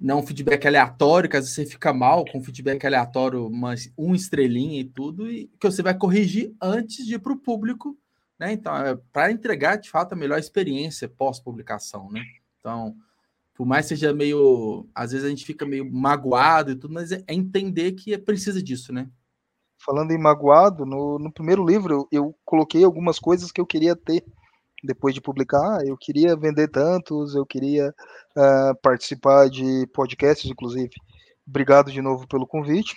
não 0.00 0.20
é 0.20 0.22
feedback 0.22 0.66
aleatório, 0.66 1.28
que 1.28 1.36
às 1.36 1.44
vezes 1.44 1.54
você 1.54 1.66
fica 1.66 1.92
mal 1.92 2.24
com 2.24 2.42
feedback 2.42 2.86
aleatório, 2.86 3.50
mas 3.50 3.92
um 3.98 4.14
estrelinha 4.14 4.80
e 4.80 4.84
tudo, 4.84 5.30
e 5.30 5.50
que 5.60 5.70
você 5.70 5.82
vai 5.82 5.94
corrigir 5.94 6.54
antes 6.60 7.04
de 7.04 7.16
ir 7.16 7.18
para 7.18 7.32
o 7.32 7.38
público, 7.38 7.96
né? 8.38 8.52
Então, 8.52 8.74
é 8.74 8.96
para 9.12 9.30
entregar 9.30 9.76
de 9.76 9.90
fato 9.90 10.14
a 10.14 10.16
melhor 10.16 10.38
experiência 10.38 11.06
pós-publicação, 11.06 12.10
né? 12.10 12.22
Então, 12.58 12.96
por 13.54 13.66
mais 13.66 13.84
seja 13.84 14.14
meio. 14.14 14.88
Às 14.94 15.12
vezes 15.12 15.26
a 15.26 15.28
gente 15.28 15.44
fica 15.44 15.66
meio 15.66 15.84
magoado 15.92 16.70
e 16.70 16.76
tudo, 16.76 16.94
mas 16.94 17.12
é 17.12 17.22
entender 17.28 17.92
que 17.92 18.14
é 18.14 18.18
precisa 18.18 18.62
disso, 18.62 18.90
né? 18.90 19.06
Falando 19.76 20.12
em 20.12 20.18
magoado, 20.18 20.86
no, 20.86 21.18
no 21.18 21.30
primeiro 21.30 21.64
livro 21.64 21.92
eu, 21.92 22.08
eu 22.10 22.34
coloquei 22.44 22.84
algumas 22.84 23.18
coisas 23.18 23.52
que 23.52 23.60
eu 23.60 23.66
queria 23.66 23.94
ter 23.94 24.24
depois 24.82 25.14
de 25.14 25.20
publicar. 25.20 25.84
Eu 25.86 25.96
queria 25.96 26.36
vender 26.36 26.68
tantos, 26.68 27.34
eu 27.34 27.44
queria 27.46 27.94
uh, 28.36 28.74
participar 28.82 29.48
de 29.48 29.86
podcasts, 29.94 30.50
inclusive. 30.50 30.90
Obrigado 31.46 31.90
de 31.90 32.00
novo 32.00 32.26
pelo 32.26 32.46
convite. 32.46 32.96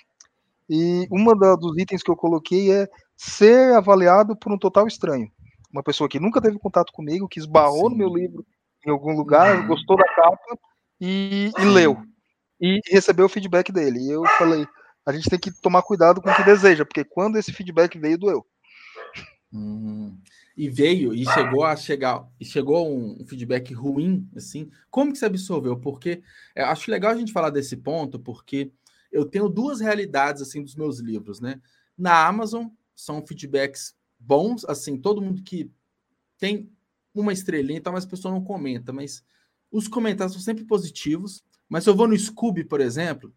E 0.70 1.08
uma 1.12 1.38
da, 1.38 1.56
dos 1.56 1.78
itens 1.78 2.02
que 2.02 2.12
eu 2.12 2.16
coloquei 2.16 2.72
é 2.72 2.88
ser 3.16 3.74
avaliado 3.74 4.36
por 4.36 4.52
um 4.52 4.58
total 4.58 4.88
estranho. 4.88 5.30
Uma 5.72 5.84
pessoa 5.84 6.08
que 6.08 6.20
nunca 6.20 6.42
teve 6.42 6.60
contato 6.60 6.94
comigo, 6.94 7.28
que 7.28 7.40
esbarrou 7.40 7.90
Sim. 7.90 7.90
no 7.90 7.98
meu 7.98 8.10
livro 8.10 8.46
em 8.86 8.92
algum 8.92 9.16
lugar, 9.16 9.60
uhum. 9.60 9.68
gostou 9.68 9.98
da 9.98 10.06
capa 10.16 10.58
e, 11.00 11.52
e 11.58 11.66
leu. 11.66 11.98
E 12.60 12.80
recebeu 12.88 13.26
o 13.26 13.30
feedback 13.30 13.72
dele. 13.72 14.00
E 14.00 14.12
eu 14.12 14.24
falei, 14.38 14.66
a 15.06 15.12
gente 15.12 15.30
tem 15.30 15.40
que 15.40 15.52
tomar 15.52 15.82
cuidado 15.82 16.22
com 16.22 16.30
o 16.30 16.36
que 16.36 16.44
deseja, 16.44 16.86
porque 16.86 17.04
quando 17.04 17.38
esse 17.38 17.52
feedback 17.52 17.98
veio, 17.98 18.18
doeu. 18.18 18.46
Hum, 19.52 20.18
e 20.56 20.70
veio, 20.70 21.14
e 21.14 21.26
chegou 21.26 21.64
a 21.64 21.76
chegar, 21.76 22.28
e 22.40 22.46
chegou 22.46 22.88
um 22.88 23.26
feedback 23.26 23.74
ruim, 23.74 24.30
assim. 24.36 24.70
Como 24.90 25.12
que 25.12 25.18
você 25.18 25.26
absorveu? 25.26 25.78
Porque 25.78 26.22
é, 26.56 26.64
acho 26.64 26.92
legal 26.92 27.12
a 27.12 27.18
gente 27.18 27.34
falar 27.34 27.50
desse 27.50 27.76
ponto, 27.78 28.20
porque 28.20 28.72
eu 29.12 29.26
tenho 29.26 29.50
duas 29.50 29.80
realidades 29.80 30.42
assim 30.42 30.62
dos 30.62 30.76
meus 30.76 31.00
livros, 31.00 31.40
né? 31.40 31.60
Na 31.98 32.28
Amazon 32.28 32.68
são 32.96 33.26
feedbacks 33.26 33.96
bons, 34.20 34.64
assim, 34.66 34.98
todo 34.98 35.22
mundo 35.22 35.42
que 35.44 35.72
tem 36.38 36.72
uma 37.14 37.34
estrelinha, 37.34 37.80
então, 37.80 37.94
mas 37.94 38.06
a 38.06 38.10
pessoa 38.10 38.34
não 38.34 38.44
comenta, 38.44 38.94
mas 38.94 39.24
os 39.72 39.88
comentários 39.88 40.34
são 40.34 40.42
sempre 40.42 40.66
positivos. 40.66 41.44
Mas 41.68 41.84
se 41.84 41.90
eu 41.90 41.96
vou 41.96 42.08
no 42.08 42.18
Scooby, 42.18 42.64
por 42.64 42.82
exemplo, 42.82 43.34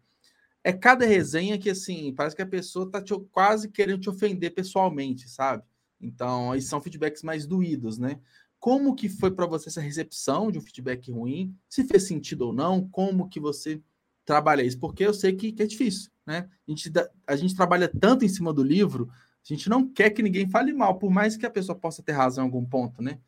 é 0.63 0.71
cada 0.71 1.05
resenha 1.05 1.57
que 1.57 1.69
assim, 1.69 2.13
parece 2.13 2.35
que 2.35 2.41
a 2.41 2.47
pessoa 2.47 2.89
tá 2.89 3.01
te, 3.01 3.13
quase 3.31 3.69
querendo 3.69 4.01
te 4.01 4.09
ofender 4.09 4.53
pessoalmente, 4.53 5.29
sabe? 5.29 5.63
Então, 5.99 6.51
aí 6.51 6.61
são 6.61 6.81
feedbacks 6.81 7.23
mais 7.23 7.45
doídos, 7.45 7.97
né? 7.97 8.19
Como 8.59 8.95
que 8.95 9.07
foi 9.07 9.31
para 9.31 9.45
você 9.45 9.69
essa 9.69 9.81
recepção 9.81 10.51
de 10.51 10.57
um 10.57 10.61
feedback 10.61 11.11
ruim? 11.11 11.55
Se 11.69 11.83
fez 11.83 12.03
sentido 12.03 12.47
ou 12.47 12.53
não? 12.53 12.87
Como 12.89 13.29
que 13.29 13.39
você 13.39 13.81
trabalha 14.25 14.63
isso? 14.63 14.79
Porque 14.79 15.03
eu 15.03 15.13
sei 15.13 15.33
que, 15.33 15.51
que 15.51 15.63
é 15.63 15.67
difícil, 15.67 16.11
né? 16.25 16.49
A 16.67 16.71
gente, 16.71 16.91
a 17.25 17.35
gente 17.35 17.55
trabalha 17.55 17.87
tanto 17.87 18.25
em 18.25 18.29
cima 18.29 18.51
do 18.51 18.63
livro, 18.63 19.09
a 19.11 19.53
gente 19.53 19.69
não 19.69 19.87
quer 19.87 20.09
que 20.09 20.21
ninguém 20.21 20.49
fale 20.49 20.73
mal, 20.73 20.97
por 20.97 21.09
mais 21.09 21.37
que 21.37 21.45
a 21.45 21.51
pessoa 21.51 21.77
possa 21.77 22.03
ter 22.03 22.11
razão 22.11 22.43
em 22.43 22.47
algum 22.47 22.65
ponto, 22.65 23.01
né? 23.01 23.19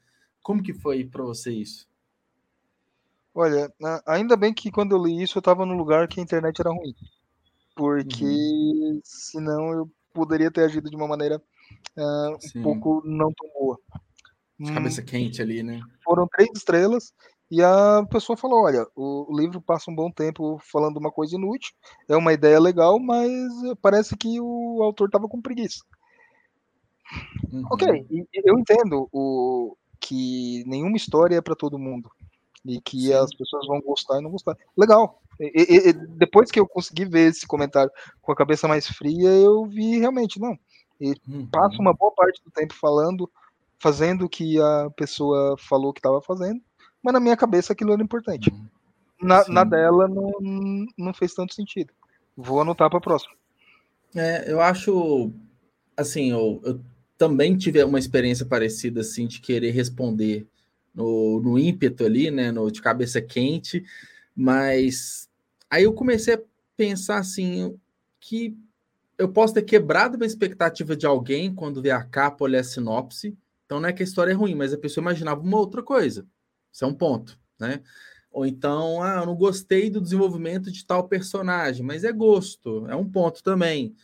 Como 0.41 0.63
que 0.63 0.73
foi 0.73 1.05
para 1.05 1.23
você 1.23 1.51
isso? 1.51 1.87
Olha, 3.33 3.71
ainda 4.05 4.35
bem 4.35 4.53
que 4.53 4.71
quando 4.71 4.93
eu 4.93 5.03
li 5.03 5.21
isso 5.21 5.37
eu 5.37 5.39
estava 5.41 5.65
num 5.65 5.77
lugar 5.77 6.07
que 6.07 6.19
a 6.19 6.23
internet 6.23 6.59
era 6.59 6.71
ruim. 6.71 6.93
Porque 7.75 8.25
uhum. 8.25 8.99
senão 9.03 9.71
eu 9.71 9.91
poderia 10.13 10.51
ter 10.51 10.61
agido 10.61 10.89
de 10.89 10.95
uma 10.95 11.07
maneira 11.07 11.41
uh, 11.97 12.59
um 12.59 12.63
pouco 12.63 13.01
não 13.05 13.31
tão 13.33 13.49
boa. 13.53 13.79
De 14.59 14.73
cabeça 14.73 15.01
hum, 15.01 15.05
quente 15.05 15.41
ali, 15.41 15.63
né? 15.63 15.79
Foram 16.03 16.27
três 16.27 16.49
estrelas 16.53 17.13
e 17.49 17.63
a 17.63 18.05
pessoa 18.11 18.37
falou: 18.37 18.63
olha, 18.63 18.85
o, 18.95 19.27
livro 19.35 19.61
passa 19.61 19.89
um 19.89 19.95
bom 19.95 20.11
tempo 20.11 20.59
falando 20.71 20.97
uma 20.97 21.11
coisa 21.11 21.35
inútil, 21.35 21.71
é 22.07 22.15
uma 22.15 22.33
ideia 22.33 22.59
legal, 22.59 22.99
mas 22.99 23.31
parece 23.81 24.17
que 24.17 24.39
o 24.39 24.83
autor 24.83 25.07
estava 25.07 25.27
com 25.27 25.41
preguiça. 25.41 25.79
Uhum. 27.51 27.63
Ok, 27.71 28.05
eu 28.45 28.59
entendo 28.59 29.07
o, 29.11 29.75
que 29.99 30.63
nenhuma 30.65 30.97
história 30.97 31.35
é 31.35 31.41
para 31.41 31.55
todo 31.55 31.77
mundo 31.77 32.09
e 32.65 32.79
que 32.81 33.07
Sim. 33.07 33.13
as 33.13 33.33
pessoas 33.35 33.67
vão 33.67 33.81
gostar 33.81 34.19
e 34.19 34.23
não 34.23 34.31
gostar. 34.31 34.57
Legal. 34.77 35.21
E, 35.39 35.89
e, 35.89 35.93
depois 35.93 36.51
que 36.51 36.59
eu 36.59 36.67
consegui 36.67 37.05
ver 37.05 37.29
esse 37.29 37.47
comentário 37.47 37.91
com 38.21 38.31
a 38.31 38.35
cabeça 38.35 38.67
mais 38.67 38.87
fria, 38.87 39.29
eu 39.29 39.65
vi 39.65 39.97
realmente 39.97 40.39
não. 40.39 40.57
E 40.99 41.15
uhum. 41.27 41.47
passa 41.47 41.79
uma 41.79 41.93
boa 41.93 42.11
parte 42.11 42.41
do 42.43 42.51
tempo 42.51 42.73
falando, 42.73 43.29
fazendo 43.79 44.25
o 44.25 44.29
que 44.29 44.59
a 44.59 44.89
pessoa 44.97 45.55
falou 45.57 45.93
que 45.93 45.99
estava 45.99 46.21
fazendo, 46.21 46.61
mas 47.01 47.13
na 47.13 47.19
minha 47.19 47.37
cabeça 47.37 47.71
aquilo 47.71 47.93
era 47.93 48.03
importante. 48.03 48.49
Uhum. 48.51 48.67
Na, 49.21 49.47
na, 49.47 49.63
dela 49.63 50.07
não, 50.07 50.31
não 50.97 51.13
fez 51.13 51.33
tanto 51.33 51.53
sentido. 51.53 51.93
Vou 52.35 52.61
anotar 52.61 52.89
para 52.89 52.99
a 52.99 53.01
próxima. 53.01 53.33
É, 54.15 54.51
eu 54.51 54.61
acho 54.61 55.31
assim, 55.95 56.31
eu, 56.31 56.61
eu 56.63 56.81
também 57.17 57.57
tive 57.57 57.83
uma 57.83 57.99
experiência 57.99 58.45
parecida, 58.45 59.01
assim, 59.01 59.27
de 59.27 59.41
querer 59.41 59.71
responder 59.71 60.47
no, 60.95 61.41
no 61.41 61.59
ímpeto 61.59 62.05
ali, 62.05 62.31
né, 62.31 62.51
no, 62.51 62.71
de 62.71 62.81
cabeça 62.81 63.21
quente, 63.21 63.83
mas 64.35 65.28
aí 65.69 65.83
eu 65.83 65.93
comecei 65.93 66.35
a 66.35 66.41
pensar, 66.75 67.19
assim, 67.19 67.77
que 68.19 68.57
eu 69.17 69.31
posso 69.31 69.53
ter 69.53 69.63
quebrado 69.63 70.15
uma 70.15 70.25
expectativa 70.25 70.95
de 70.95 71.05
alguém 71.05 71.53
quando 71.53 71.81
vê 71.81 71.91
a 71.91 72.03
capa 72.03 72.45
ou 72.45 72.55
a 72.55 72.63
sinopse, 72.63 73.37
então 73.65 73.79
não 73.79 73.89
é 73.89 73.93
que 73.93 74.01
a 74.01 74.05
história 74.05 74.31
é 74.31 74.35
ruim, 74.35 74.55
mas 74.55 74.73
a 74.73 74.77
pessoa 74.77 75.03
imaginava 75.03 75.41
uma 75.41 75.57
outra 75.57 75.83
coisa, 75.83 76.25
isso 76.71 76.85
é 76.85 76.87
um 76.87 76.93
ponto, 76.93 77.37
né? 77.59 77.81
Ou 78.31 78.45
então, 78.45 79.01
ah, 79.01 79.19
eu 79.21 79.25
não 79.25 79.35
gostei 79.35 79.89
do 79.89 79.99
desenvolvimento 80.01 80.71
de 80.71 80.85
tal 80.85 81.07
personagem, 81.07 81.83
mas 81.83 82.03
é 82.03 82.11
gosto, 82.11 82.87
é 82.87 82.95
um 82.95 83.09
ponto 83.09 83.43
também. 83.43 83.95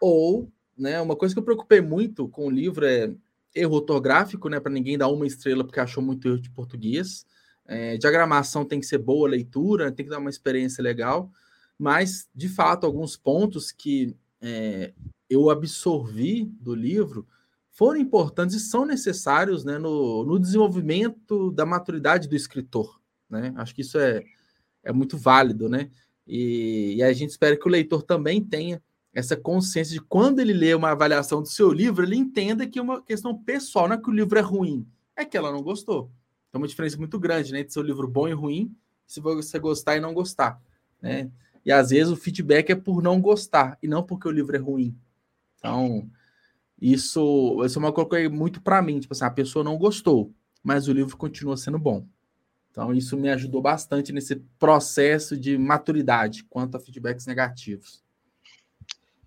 Ou 0.00 0.50
né? 0.76 1.00
Uma 1.00 1.16
coisa 1.16 1.34
que 1.34 1.38
eu 1.38 1.44
preocupei 1.44 1.80
muito 1.80 2.28
com 2.28 2.46
o 2.46 2.50
livro 2.50 2.84
é 2.84 3.12
erro 3.54 3.76
ortográfico, 3.76 4.48
né? 4.48 4.58
Para 4.58 4.72
ninguém 4.72 4.98
dar 4.98 5.08
uma 5.08 5.26
estrela 5.26 5.64
porque 5.64 5.80
achou 5.80 6.02
muito 6.02 6.28
erro 6.28 6.40
de 6.40 6.50
português. 6.50 7.24
É, 7.66 7.96
diagramação 7.96 8.64
tem 8.64 8.80
que 8.80 8.86
ser 8.86 8.98
boa 8.98 9.28
leitura, 9.28 9.90
tem 9.90 10.04
que 10.04 10.10
dar 10.10 10.18
uma 10.18 10.30
experiência 10.30 10.82
legal, 10.82 11.30
mas 11.78 12.28
de 12.34 12.48
fato 12.48 12.84
alguns 12.84 13.16
pontos 13.16 13.72
que 13.72 14.14
é, 14.40 14.92
eu 15.28 15.48
absorvi 15.50 16.44
do 16.60 16.74
livro 16.74 17.26
foram 17.70 17.98
importantes 17.98 18.54
e 18.54 18.60
são 18.60 18.84
necessários 18.84 19.64
né, 19.64 19.78
no, 19.78 20.24
no 20.24 20.38
desenvolvimento 20.38 21.50
da 21.50 21.66
maturidade 21.66 22.28
do 22.28 22.36
escritor. 22.36 23.00
Né? 23.28 23.52
Acho 23.56 23.74
que 23.74 23.80
isso 23.80 23.98
é, 23.98 24.22
é 24.84 24.92
muito 24.92 25.18
válido, 25.18 25.68
né? 25.68 25.90
E, 26.26 26.94
e 26.96 27.02
a 27.02 27.12
gente 27.12 27.30
espera 27.30 27.56
que 27.56 27.66
o 27.66 27.70
leitor 27.70 28.02
também 28.02 28.42
tenha 28.42 28.80
essa 29.12 29.36
consciência 29.36 29.92
de 29.92 30.00
quando 30.00 30.40
ele 30.40 30.52
lê 30.52 30.74
uma 30.74 30.90
avaliação 30.90 31.42
do 31.42 31.48
seu 31.48 31.72
livro, 31.72 32.04
ele 32.04 32.16
entenda 32.16 32.66
que 32.66 32.78
é 32.78 32.82
uma 32.82 33.02
questão 33.02 33.36
pessoal, 33.36 33.88
não 33.88 33.96
é 33.96 34.00
que 34.00 34.08
o 34.08 34.14
livro 34.14 34.38
é 34.38 34.42
ruim, 34.42 34.86
é 35.16 35.24
que 35.24 35.36
ela 35.36 35.52
não 35.52 35.62
gostou. 35.62 36.10
Então, 36.54 36.62
uma 36.62 36.68
diferença 36.68 36.96
muito 36.96 37.18
grande, 37.18 37.52
né, 37.52 37.64
de 37.64 37.72
seu 37.72 37.82
livro 37.82 38.06
bom 38.06 38.28
e 38.28 38.32
ruim, 38.32 38.72
se 39.08 39.18
você 39.18 39.58
gostar 39.58 39.96
e 39.96 40.00
não 40.00 40.14
gostar, 40.14 40.62
né? 41.02 41.28
E 41.66 41.72
às 41.72 41.90
vezes 41.90 42.12
o 42.12 42.16
feedback 42.16 42.70
é 42.70 42.76
por 42.76 43.02
não 43.02 43.20
gostar 43.20 43.76
e 43.82 43.88
não 43.88 44.04
porque 44.04 44.28
o 44.28 44.30
livro 44.30 44.54
é 44.54 44.58
ruim. 44.60 44.96
Então, 45.58 46.08
isso, 46.80 47.60
isso 47.64 47.76
é 47.76 47.80
uma 47.80 47.92
coisa 47.92 48.08
que 48.08 48.28
muito 48.28 48.62
para 48.62 48.80
mim, 48.80 49.00
tipo 49.00 49.12
assim, 49.12 49.24
a 49.24 49.30
pessoa 49.32 49.64
não 49.64 49.76
gostou, 49.76 50.32
mas 50.62 50.86
o 50.86 50.92
livro 50.92 51.16
continua 51.16 51.56
sendo 51.56 51.76
bom. 51.76 52.06
Então, 52.70 52.94
isso 52.94 53.16
me 53.16 53.30
ajudou 53.30 53.60
bastante 53.60 54.12
nesse 54.12 54.36
processo 54.56 55.36
de 55.36 55.58
maturidade 55.58 56.44
quanto 56.44 56.76
a 56.76 56.80
feedbacks 56.80 57.26
negativos. 57.26 58.00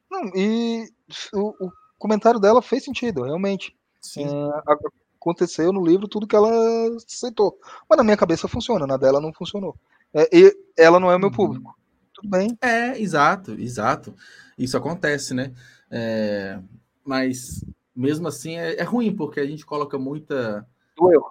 Não, 0.10 0.32
e 0.34 0.88
o, 1.34 1.66
o, 1.66 1.72
comentário 2.00 2.40
dela 2.40 2.62
fez 2.62 2.86
sentido, 2.86 3.24
realmente. 3.24 3.76
Sim. 4.00 4.24
É, 4.24 5.07
aconteceu 5.30 5.74
no 5.74 5.86
livro 5.86 6.08
tudo 6.08 6.28
que 6.28 6.36
ela 6.36 6.50
aceitou. 6.96 7.60
Mas 7.90 7.98
na 7.98 8.04
minha 8.04 8.18
cabeça 8.18 8.48
funciona, 8.48 8.88
na 8.88 8.98
dela 8.98 9.20
não 9.20 9.34
funcionou. 9.34 9.76
É, 10.14 10.30
e 10.32 10.58
ela 10.78 11.00
não 11.00 11.12
é 11.12 11.16
o 11.16 11.20
meu 11.20 11.30
uhum. 11.30 11.36
público. 11.36 11.78
Tudo 12.14 12.30
bem. 12.30 12.58
É, 12.62 13.00
exato, 13.00 13.54
exato. 13.54 14.16
Isso 14.58 14.78
acontece, 14.78 15.34
né? 15.34 15.54
É, 15.92 16.60
mas 17.06 17.64
mesmo 17.96 18.28
assim 18.28 18.58
é, 18.58 18.80
é, 18.80 18.84
ruim, 18.84 19.16
porque 19.16 19.40
a 19.40 19.46
gente 19.46 19.66
coloca 19.66 19.98
muita. 19.98 20.68
Doeu. 20.96 21.24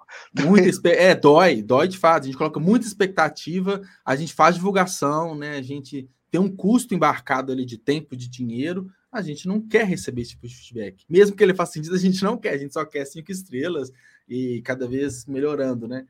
Muita, 0.45 0.89
é, 0.89 1.13
dói, 1.13 1.61
dói 1.61 1.87
de 1.87 1.97
fato. 1.97 2.23
A 2.23 2.25
gente 2.27 2.37
coloca 2.37 2.59
muita 2.59 2.87
expectativa, 2.87 3.81
a 4.05 4.15
gente 4.15 4.33
faz 4.33 4.55
divulgação, 4.55 5.35
né? 5.35 5.57
A 5.57 5.61
gente 5.61 6.09
tem 6.31 6.39
um 6.39 6.53
custo 6.53 6.93
embarcado 6.93 7.51
ali 7.51 7.65
de 7.65 7.77
tempo, 7.77 8.15
de 8.15 8.29
dinheiro, 8.29 8.89
a 9.11 9.21
gente 9.21 9.47
não 9.47 9.61
quer 9.61 9.85
receber 9.85 10.21
esse 10.21 10.31
tipo 10.31 10.47
de 10.47 10.55
feedback. 10.55 11.05
Mesmo 11.09 11.35
que 11.35 11.43
ele 11.43 11.53
faça 11.53 11.73
sentido, 11.73 11.95
a 11.95 11.99
gente 11.99 12.23
não 12.23 12.37
quer, 12.37 12.53
a 12.53 12.57
gente 12.57 12.73
só 12.73 12.85
quer 12.85 13.05
cinco 13.05 13.31
estrelas 13.31 13.91
e 14.27 14.61
cada 14.63 14.87
vez 14.87 15.25
melhorando, 15.25 15.87
né? 15.87 16.05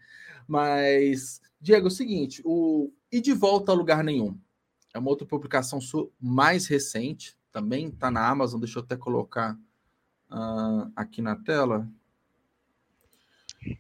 Mas, 0.48 1.42
Diego, 1.60 1.88
é 1.88 1.90
o 1.90 1.92
seguinte, 1.92 2.42
o 2.46 2.92
E 3.12 3.22
de 3.22 3.34
Volta 3.34 3.72
a 3.72 3.76
Lugar 3.76 4.04
Nenhum 4.04 4.38
é 4.98 5.00
uma 5.00 5.10
outra 5.10 5.28
publicação 5.28 5.80
sua 5.80 6.10
mais 6.20 6.68
recente, 6.68 7.38
também 7.52 7.88
está 7.88 8.12
na 8.12 8.28
Amazon, 8.28 8.60
deixa 8.60 8.80
eu 8.80 8.84
até 8.84 8.98
colocar 8.98 9.58
uh, 10.30 10.92
aqui 10.96 11.22
na 11.22 11.36
tela. 11.36 11.88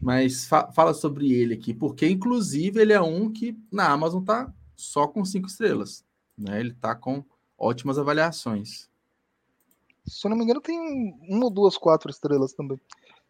Mas 0.01 0.45
fa 0.45 0.71
fala 0.71 0.93
sobre 0.93 1.31
ele 1.31 1.53
aqui, 1.53 1.73
porque 1.73 2.07
inclusive 2.07 2.81
ele 2.81 2.93
é 2.93 3.01
um 3.01 3.31
que 3.31 3.57
na 3.71 3.89
Amazon 3.89 4.23
tá 4.23 4.53
só 4.75 5.07
com 5.07 5.23
cinco 5.23 5.47
estrelas, 5.47 6.05
né? 6.37 6.59
Ele 6.59 6.73
tá 6.73 6.95
com 6.95 7.23
ótimas 7.57 7.97
avaliações. 7.97 8.89
Se 10.07 10.25
eu 10.25 10.29
não 10.29 10.37
me 10.37 10.43
engano, 10.43 10.61
tem 10.61 10.79
uma 11.29 11.45
ou 11.45 11.51
duas 11.51 11.77
quatro 11.77 12.09
estrelas 12.09 12.53
também. 12.53 12.79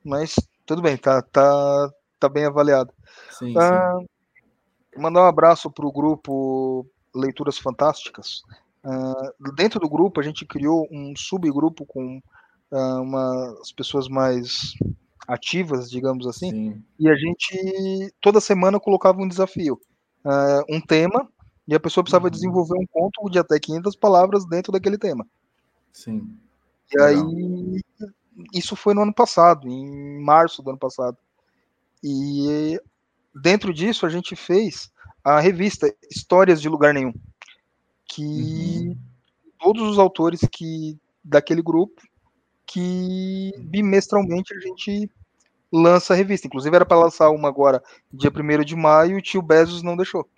Mas 0.03 0.35
tudo 0.65 0.81
bem, 0.81 0.95
tá, 0.97 1.21
tá, 1.21 1.91
tá 2.19 2.29
bem 2.29 2.45
avaliado. 2.45 2.93
Sim, 3.31 3.53
ah, 3.57 3.97
sim. 3.99 5.01
Mandar 5.01 5.21
um 5.21 5.27
abraço 5.27 5.69
para 5.69 5.85
o 5.85 5.91
grupo 5.91 6.85
Leituras 7.13 7.57
Fantásticas. 7.57 8.41
Uh, 8.83 9.53
dentro 9.53 9.79
do 9.79 9.89
grupo, 9.89 10.19
a 10.19 10.23
gente 10.23 10.45
criou 10.45 10.87
um 10.91 11.13
subgrupo 11.15 11.85
com 11.85 12.21
uh, 12.71 13.01
umas 13.01 13.71
pessoas 13.71 14.07
mais 14.07 14.73
ativas, 15.27 15.89
digamos 15.89 16.25
assim, 16.25 16.51
Sim. 16.51 16.83
e 16.97 17.09
a 17.09 17.15
gente 17.15 18.13
toda 18.21 18.39
semana 18.39 18.79
colocava 18.79 19.21
um 19.21 19.27
desafio, 19.27 19.77
uh, 20.23 20.63
um 20.73 20.79
tema, 20.79 21.27
e 21.67 21.75
a 21.75 21.79
pessoa 21.79 22.01
precisava 22.01 22.25
uhum. 22.25 22.31
desenvolver 22.31 22.77
um 22.79 22.87
conto 22.87 23.29
de 23.29 23.37
até 23.37 23.59
500 23.59 23.95
palavras 23.97 24.45
dentro 24.45 24.71
daquele 24.71 24.97
tema. 24.97 25.27
Sim. 25.91 26.39
E 26.93 27.01
Legal. 27.01 27.27
aí, 27.27 27.81
isso 28.53 28.75
foi 28.75 28.93
no 28.93 29.01
ano 29.01 29.13
passado, 29.13 29.67
em 29.67 30.21
março 30.21 30.61
do 30.61 30.69
ano 30.69 30.79
passado. 30.79 31.17
E 32.03 32.79
dentro 33.35 33.73
disso 33.73 34.05
a 34.05 34.09
gente 34.09 34.35
fez 34.35 34.91
a 35.23 35.39
revista 35.39 35.93
Histórias 36.09 36.61
de 36.61 36.69
Lugar 36.69 36.93
Nenhum, 36.93 37.13
que 38.05 38.23
uhum. 38.23 38.97
todos 39.59 39.83
os 39.83 39.99
autores 39.99 40.41
que 40.51 40.97
daquele 41.23 41.61
grupo 41.61 42.01
que 42.65 43.53
bimestralmente 43.57 44.53
a 44.53 44.59
gente 44.59 45.09
lança 45.71 46.13
a 46.13 46.17
revista. 46.17 46.47
Inclusive 46.47 46.75
era 46.75 46.85
para 46.85 46.99
lançar 46.99 47.29
uma 47.29 47.47
agora, 47.47 47.81
dia 48.11 48.29
1 48.29 48.63
de 48.63 48.75
maio, 48.75 49.15
e 49.15 49.19
o 49.19 49.21
tio 49.21 49.41
Bezos 49.41 49.81
não 49.81 49.95
deixou. 49.95 50.29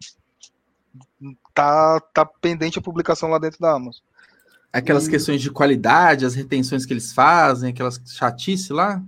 Tá, 1.54 2.00
tá 2.14 2.26
pendente 2.26 2.80
a 2.80 2.82
publicação 2.82 3.30
lá 3.30 3.40
dentro 3.40 3.60
da 3.60 3.74
Amazon. 3.74 4.02
Aquelas 4.72 5.08
e... 5.08 5.10
questões 5.10 5.42
de 5.42 5.52
qualidade, 5.52 6.26
as 6.26 6.36
retenções 6.36 6.86
que 6.86 6.94
eles 6.94 7.12
fazem, 7.12 7.72
aquelas 7.72 8.00
chatice 8.06 8.72
lá, 8.72 9.04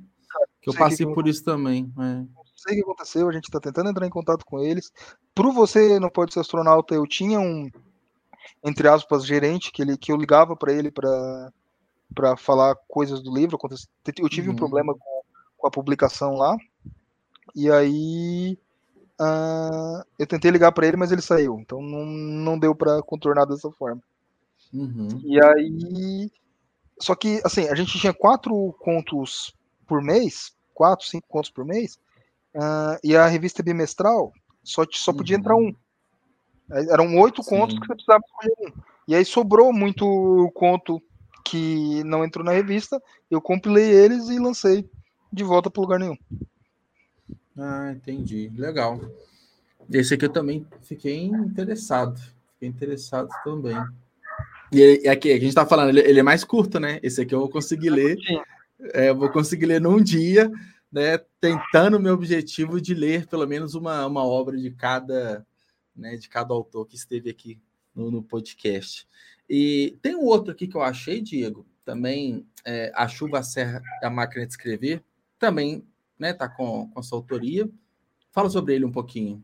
que 0.62 0.70
eu 0.70 0.74
passei 0.74 1.06
que 1.06 1.14
por 1.14 1.28
isso 1.28 1.44
também. 1.44 1.92
É. 1.98 2.02
Não 2.02 2.28
sei 2.56 2.74
o 2.74 2.78
que 2.78 2.92
aconteceu, 2.92 3.30
a 3.30 3.32
gente 3.32 3.46
está 3.46 3.60
tentando 3.60 3.90
entrar 3.90 4.06
em 4.06 4.12
contato 4.12 4.46
com 4.46 4.60
eles. 4.60 4.92
Pro 5.34 5.52
Você 5.52 6.00
Não 6.00 6.10
Pode 6.10 6.34
Ser 6.34 6.42
Astronauta, 6.42 6.94
eu 6.94 7.08
tinha 7.08 7.40
um, 7.40 7.70
entre 8.64 8.88
aspas, 8.88 9.26
gerente, 9.26 9.72
que, 9.72 9.82
ele, 9.82 9.98
que 9.98 10.12
eu 10.12 10.18
ligava 10.18 10.56
para 10.56 10.72
ele 10.74 10.92
para 10.92 11.52
para 12.14 12.36
falar 12.36 12.76
coisas 12.88 13.22
do 13.22 13.34
livro. 13.34 13.58
Eu 14.18 14.30
tive 14.30 14.50
uhum. 14.50 14.54
um 14.54 14.58
problema 14.58 14.94
com, 14.94 15.22
com, 15.58 15.68
a 15.68 15.72
publicação 15.72 16.36
lá. 16.36 16.56
E 17.56 17.72
aí 17.72 18.58
uh, 19.20 20.04
eu 20.20 20.28
tentei 20.28 20.52
ligar 20.52 20.72
para 20.72 20.88
ele, 20.88 20.98
mas 20.98 21.12
ele 21.12 21.22
saiu. 21.22 21.60
Então 21.60 21.82
não, 21.82 22.06
não 22.06 22.60
deu 22.60 22.76
para 22.76 23.02
contornar 23.02 23.46
dessa 23.46 23.72
forma. 23.72 24.02
Uhum. 24.74 25.22
E 25.24 25.44
aí. 25.44 26.32
Só 27.00 27.16
que, 27.16 27.42
assim, 27.44 27.68
a 27.68 27.76
gente 27.76 27.98
tinha 27.98 28.14
quatro 28.14 28.74
contos 28.80 29.56
por 29.88 30.02
mês, 30.04 30.54
quatro, 30.74 31.08
cinco 31.08 31.28
contos 31.28 31.50
por 31.50 31.66
mês, 31.66 32.00
uh, 32.56 32.98
e 33.04 33.16
a 33.16 33.26
revista 33.26 33.64
bimestral 33.64 34.32
só, 34.64 34.84
só 34.92 35.12
podia 35.12 35.36
uhum. 35.36 35.40
entrar 35.40 35.56
um. 35.56 35.76
Eram 36.70 37.20
oito 37.20 37.44
contos 37.44 37.78
que 37.78 37.86
você 37.86 37.96
precisava 37.96 38.24
escolher 38.26 38.70
um. 38.70 38.82
E 39.08 39.16
aí 39.16 39.26
sobrou 39.26 39.74
muito 39.74 40.50
conto 40.54 41.02
que 41.44 42.04
não 42.04 42.24
entrou 42.24 42.46
na 42.46 42.52
revista, 42.52 43.02
eu 43.30 43.42
compilei 43.42 43.90
eles 43.90 44.30
e 44.30 44.40
lancei 44.40 44.90
de 45.34 45.44
volta 45.44 45.70
para 45.70 45.82
lugar 45.82 46.00
nenhum. 46.00 46.18
Ah, 47.58 47.92
entendi. 47.92 48.50
Legal. 48.56 49.02
Esse 49.92 50.14
aqui 50.14 50.26
eu 50.26 50.32
também 50.32 50.66
fiquei 50.82 51.26
interessado. 51.26 52.20
Fiquei 52.54 52.70
interessado 52.70 53.30
também. 53.44 53.76
E 54.72 55.08
aqui, 55.10 55.34
a 55.34 55.40
gente 55.40 55.54
tá 55.54 55.66
falando, 55.66 55.90
ele, 55.90 56.00
ele, 56.00 56.20
é 56.22 56.24
mais 56.24 56.46
curto, 56.46 56.80
né? 56.80 56.98
Esse 57.04 57.22
aqui 57.22 57.36
eu 57.36 57.40
vou 57.40 57.50
conseguir 57.50 57.90
ler. 57.90 58.18
É, 58.94 59.10
eu 59.10 59.16
vou 59.16 59.30
conseguir 59.30 59.66
ler 59.66 59.82
num 59.82 60.02
dia, 60.02 60.50
né? 60.90 61.18
Tentando 61.42 61.98
o 61.98 62.00
meu 62.00 62.14
objetivo 62.14 62.80
de 62.80 62.94
ler 62.94 63.28
pelo 63.28 63.46
menos 63.46 63.76
uma, 63.76 64.06
uma 64.06 64.26
obra 64.26 64.58
de 64.58 64.72
cada, 64.72 65.46
né, 65.94 66.16
de 66.16 66.30
cada 66.30 66.54
autor 66.54 66.88
que 66.88 66.96
esteve 66.96 67.30
aqui 67.30 67.60
no, 67.94 68.10
no 68.10 68.24
podcast. 68.24 69.06
E 69.50 69.98
tem 70.02 70.16
um 70.16 70.24
outro 70.24 70.54
aqui 70.54 70.68
que 70.68 70.78
eu 70.78 70.82
achei, 70.82 71.22
Diego, 71.22 71.66
também 71.84 72.48
é, 72.64 72.94
A 72.96 73.10
Chuva 73.10 73.44
Serra 73.44 73.82
a 74.02 74.10
Máquina 74.10 74.46
de 74.46 74.54
Escrever, 74.54 75.04
também 75.38 75.86
né, 76.18 76.32
tá 76.32 76.48
com, 76.48 76.90
com 76.90 77.04
sua 77.04 77.18
autoria. 77.18 77.70
Fala 78.32 78.50
sobre 78.50 78.74
ele 78.74 78.86
um 78.86 78.92
pouquinho. 78.92 79.44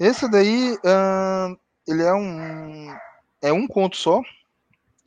Esse 0.00 0.28
daí, 0.28 0.74
uh, 0.74 1.56
ele 1.86 2.02
é 2.02 2.12
um 2.12 2.88
é 3.42 3.52
um 3.52 3.66
conto 3.66 3.96
só, 3.96 4.22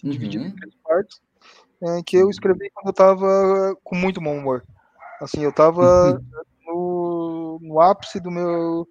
dividido 0.04 0.46
uhum. 0.46 0.50
em 0.50 0.56
três 0.56 0.76
partes, 0.84 1.22
é, 1.84 2.04
que 2.06 2.18
eu 2.18 2.30
escrevi 2.30 2.70
quando 2.72 2.88
eu 2.88 2.94
tava 2.94 3.76
com 3.84 3.96
muito 3.96 4.22
bom 4.22 4.38
humor. 4.38 4.64
Assim, 5.20 5.44
eu 5.44 5.54
tava 5.54 6.14
uhum. 6.14 6.26
no, 6.66 7.60
no 7.62 7.82
ápice 7.82 8.20
do 8.20 8.32
meu 8.32 8.88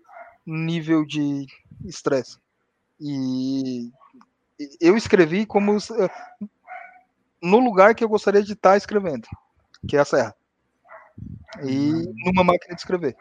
nível 0.47 1.05
de 1.05 1.47
estresse. 1.85 2.39
E 3.01 3.91
eu 4.81 4.97
escrevi 4.97 5.47
como 5.47 5.77
eh, 5.77 6.11
no 7.43 7.59
lugar 7.59 7.95
que 7.95 8.05
eu 8.05 8.09
gostaria 8.09 8.43
de 8.43 8.53
estar 8.53 8.77
escrevendo, 8.77 9.27
que 9.89 9.97
é 9.97 10.01
a 10.01 10.05
serra. 10.05 10.35
E 11.63 11.93
uhum. 11.93 12.15
numa 12.27 12.45
máquina 12.45 12.75
de 12.75 12.81
escrever. 12.81 13.17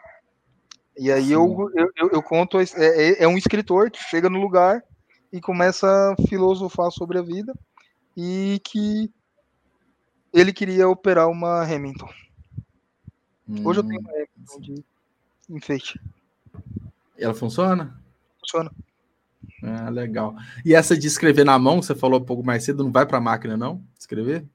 E 0.96 1.10
aí 1.10 1.32
eu, 1.32 1.70
eu, 1.96 2.10
eu, 2.12 2.22
conto, 2.22 2.60
é, 2.60 2.64
é, 2.76 3.22
é, 3.24 3.28
um 3.28 3.38
escritor 3.38 3.90
que 3.90 4.02
chega 4.02 4.28
no 4.28 4.40
lugar 4.40 4.84
e 5.32 5.40
começa 5.40 5.86
a 5.86 6.16
filosofar 6.28 6.90
sobre 6.90 7.18
a 7.18 7.22
vida 7.22 7.54
e 8.16 8.60
que 8.64 9.10
ele 10.32 10.52
queria 10.52 10.88
operar 10.88 11.28
uma 11.28 11.62
Hamilton. 11.62 12.08
Hoje 13.64 13.80
eu 13.80 13.84
tenho 13.84 14.00
uma 14.00 14.10
hum, 14.10 14.14
Hamilton 14.14 14.60
de 14.60 14.84
enfeite. 15.48 16.00
Ela 17.18 17.34
funciona? 17.34 18.00
Funciona. 18.40 18.70
Ah, 19.62 19.90
legal. 19.90 20.34
E 20.64 20.74
essa 20.74 20.96
de 20.96 21.06
escrever 21.06 21.44
na 21.44 21.58
mão, 21.58 21.82
você 21.82 21.94
falou 21.94 22.20
um 22.20 22.24
pouco 22.24 22.44
mais 22.44 22.64
cedo, 22.64 22.84
não 22.84 22.92
vai 22.92 23.06
para 23.06 23.18
a 23.18 23.20
máquina, 23.20 23.56
não? 23.56 23.82
Escrever? 23.98 24.46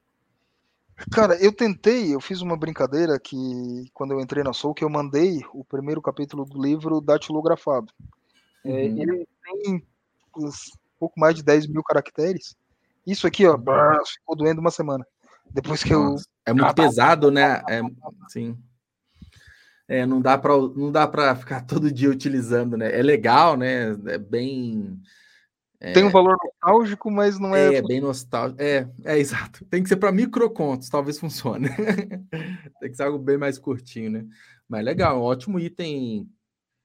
Cara, 1.12 1.36
eu 1.44 1.52
tentei, 1.52 2.14
eu 2.14 2.22
fiz 2.22 2.42
uma 2.42 2.56
brincadeira 2.56 3.20
que 3.20 3.90
quando 3.94 4.12
eu 4.12 4.22
entrei 4.22 4.44
na 4.44 4.54
Soul, 4.54 4.74
que 4.74 4.84
eu 4.84 4.90
mandei 4.90 5.42
o 5.54 5.64
primeiro 5.64 6.02
capítulo 6.02 6.46
do 6.46 6.62
livro 6.62 7.02
datilografado. 7.02 7.92
É, 8.64 8.70
uhum. 8.70 8.76
É, 8.76 8.84
ele 8.84 9.28
tem 9.44 9.86
um 10.44 11.00
pouco 11.00 11.20
mais 11.20 11.36
de 11.36 11.44
10 11.44 11.68
mil 11.68 11.84
caracteres. 11.84 12.56
Isso 13.06 13.28
aqui, 13.28 13.46
ó, 13.46 13.58
ficou 13.58 14.36
doendo 14.36 14.62
uma 14.62 14.72
semana. 14.72 15.06
Depois 15.52 15.84
que 15.84 15.94
Nossa, 15.94 16.26
eu. 16.46 16.52
É 16.52 16.54
muito 16.54 16.74
pesado, 16.74 17.32
né? 17.32 17.62
É, 17.70 17.82
sim. 18.30 18.58
É, 19.88 20.06
não 20.06 20.20
dá 20.20 20.38
para 20.38 20.58
não 20.58 20.92
dá 20.92 21.08
para 21.08 21.36
ficar 21.36 21.62
todo 21.68 21.92
dia 21.92 22.10
utilizando, 22.10 22.76
né? 22.76 22.98
É 22.98 23.04
legal, 23.04 23.56
né? 23.56 23.92
É 24.08 24.18
bem 24.18 25.00
é, 25.80 25.94
tem 25.94 26.04
um 26.04 26.10
valor 26.10 26.36
nostálgico, 26.44 27.12
mas 27.12 27.40
não 27.40 27.56
é. 27.56 27.76
É, 27.76 27.82
bem 27.82 28.02
nostálgico. 28.02 28.60
É, 28.62 28.90
é 29.04 29.18
exato. 29.20 29.64
Tem 29.66 29.84
que 29.84 29.90
ser 29.90 29.98
para 29.98 30.12
microcontos, 30.12 30.90
talvez 30.90 31.20
funcione. 31.20 31.70
Tem 32.80 32.90
que 32.90 32.96
ser 32.96 33.04
algo 33.04 33.20
bem 33.20 33.38
mais 33.38 33.60
curtinho, 33.60 34.10
né? 34.10 34.26
Mas 34.68 34.84
legal, 34.84 35.20
um 35.20 35.24
ótimo 35.24 35.60
item, 35.60 36.28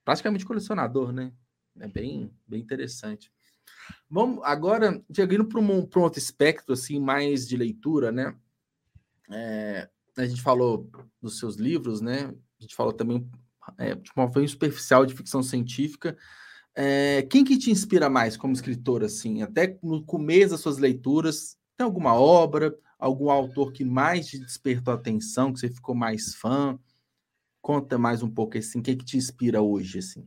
praticamente 0.04 0.44
colecionador, 0.44 1.12
né? 1.12 1.32
É 1.78 1.88
bem, 1.88 2.30
bem 2.46 2.60
interessante. 2.60 3.32
Vamos 4.08 4.40
agora, 4.44 5.02
chegando 5.14 5.44
para 5.44 5.60
um, 5.60 5.64
um 5.64 6.00
outro 6.00 6.18
espectro, 6.18 6.74
assim, 6.74 6.98
mais 6.98 7.46
de 7.46 7.56
leitura, 7.56 8.10
né? 8.10 8.34
É, 9.30 9.88
a 10.16 10.26
gente 10.26 10.42
falou 10.42 10.90
dos 11.22 11.38
seus 11.38 11.56
livros, 11.56 12.00
né? 12.00 12.32
a 12.60 12.62
gente 12.62 12.76
falou 12.76 12.92
também 12.92 13.26
é, 13.78 13.94
de 13.94 14.10
uma 14.14 14.30
forma 14.30 14.46
superficial 14.46 15.06
de 15.06 15.14
ficção 15.14 15.42
científica. 15.42 16.16
É, 16.74 17.22
quem 17.22 17.42
que 17.42 17.58
te 17.58 17.70
inspira 17.70 18.08
mais 18.08 18.36
como 18.36 18.52
escritor, 18.52 19.02
assim? 19.02 19.42
Até 19.42 19.78
no 19.82 20.04
começo 20.04 20.50
das 20.50 20.60
suas 20.60 20.78
leituras, 20.78 21.56
tem 21.76 21.84
alguma 21.84 22.14
obra, 22.14 22.76
algum 22.98 23.30
autor 23.30 23.72
que 23.72 23.84
mais 23.84 24.26
te 24.26 24.38
despertou 24.38 24.92
a 24.92 24.96
atenção, 24.96 25.52
que 25.52 25.58
você 25.58 25.70
ficou 25.70 25.94
mais 25.94 26.34
fã? 26.34 26.78
Conta 27.62 27.98
mais 27.98 28.22
um 28.22 28.30
pouco, 28.30 28.56
assim, 28.58 28.82
quem 28.82 28.96
que 28.96 29.04
te 29.04 29.16
inspira 29.16 29.60
hoje, 29.62 29.98
assim? 29.98 30.26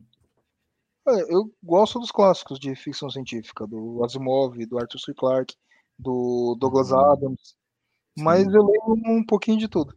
É, 1.06 1.34
eu 1.34 1.50
gosto 1.62 1.98
dos 1.98 2.10
clássicos 2.10 2.58
de 2.58 2.74
ficção 2.74 3.10
científica, 3.10 3.66
do 3.66 4.02
Asimov, 4.04 4.56
do 4.66 4.78
Arthur 4.78 4.98
C. 4.98 5.14
Clarke, 5.14 5.54
do 5.98 6.56
Douglas 6.58 6.90
uhum. 6.90 7.12
Adams, 7.12 7.56
mas 8.16 8.46
eu 8.46 8.64
leio 8.64 9.18
um 9.18 9.24
pouquinho 9.24 9.58
de 9.58 9.68
tudo. 9.68 9.94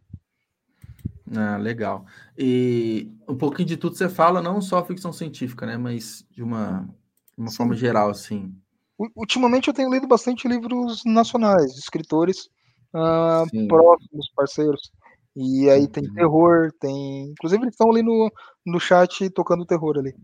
Ah, 1.36 1.56
legal. 1.56 2.04
E 2.36 3.12
um 3.28 3.36
pouquinho 3.36 3.68
de 3.68 3.76
tudo 3.76 3.96
você 3.96 4.08
fala, 4.08 4.42
não 4.42 4.60
só 4.60 4.84
ficção 4.84 5.12
científica, 5.12 5.66
né? 5.66 5.76
Mas 5.76 6.26
de 6.30 6.42
uma, 6.42 6.88
uma 7.36 7.50
forma 7.50 7.74
geral, 7.74 8.10
assim. 8.10 8.54
Ultimamente 9.14 9.68
eu 9.68 9.74
tenho 9.74 9.92
lido 9.92 10.08
bastante 10.08 10.48
livros 10.48 11.02
nacionais, 11.04 11.76
escritores 11.76 12.48
uh, 12.94 13.68
próximos 13.68 14.30
parceiros. 14.34 14.90
E 15.36 15.70
aí 15.70 15.86
tem 15.86 16.04
uhum. 16.04 16.14
terror, 16.14 16.72
tem. 16.80 17.30
Inclusive, 17.30 17.62
eles 17.62 17.74
estão 17.74 17.90
ali 17.90 18.02
no, 18.02 18.32
no 18.66 18.80
chat 18.80 19.30
tocando 19.30 19.66
terror 19.66 19.96
ali. 19.98 20.14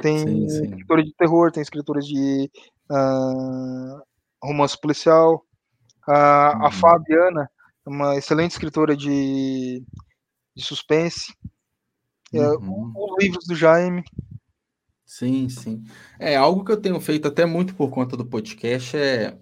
Tem 0.00 0.18
sim, 0.18 0.48
sim. 0.48 0.64
escritores 0.64 1.04
de 1.06 1.14
terror, 1.14 1.50
tem 1.50 1.62
escritores 1.62 2.06
de 2.06 2.50
uh, 2.90 4.02
romance 4.42 4.78
policial. 4.80 5.44
Uh, 6.06 6.10
uhum. 6.10 6.66
A 6.66 6.70
Fabiana, 6.70 7.50
uma 7.86 8.16
excelente 8.16 8.52
escritora 8.52 8.96
de, 8.96 9.82
de 10.56 10.64
suspense. 10.64 11.34
É, 12.32 12.40
uhum. 12.40 12.92
os 12.94 13.22
livros 13.22 13.46
do 13.46 13.54
Jaime. 13.54 14.04
Sim, 15.04 15.48
sim. 15.48 15.82
É 16.18 16.36
algo 16.36 16.64
que 16.64 16.70
eu 16.70 16.80
tenho 16.80 17.00
feito 17.00 17.26
até 17.26 17.46
muito 17.46 17.74
por 17.74 17.90
conta 17.90 18.16
do 18.16 18.26
podcast 18.26 18.96
é 18.96 19.38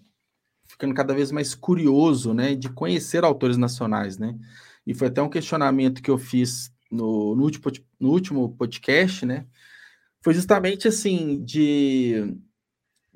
ficando 0.66 0.94
cada 0.94 1.14
vez 1.14 1.32
mais 1.32 1.54
curioso, 1.54 2.34
né, 2.34 2.54
de 2.54 2.68
conhecer 2.68 3.24
autores 3.24 3.56
nacionais, 3.56 4.18
né? 4.18 4.36
E 4.86 4.92
foi 4.92 5.08
até 5.08 5.22
um 5.22 5.28
questionamento 5.28 6.02
que 6.02 6.10
eu 6.10 6.18
fiz 6.18 6.70
no, 6.90 7.34
no, 7.34 7.42
último, 7.42 7.72
no 7.98 8.10
último 8.10 8.54
podcast, 8.56 9.24
né? 9.24 9.46
Foi 10.26 10.34
justamente 10.34 10.88
assim, 10.88 11.40
de 11.44 12.36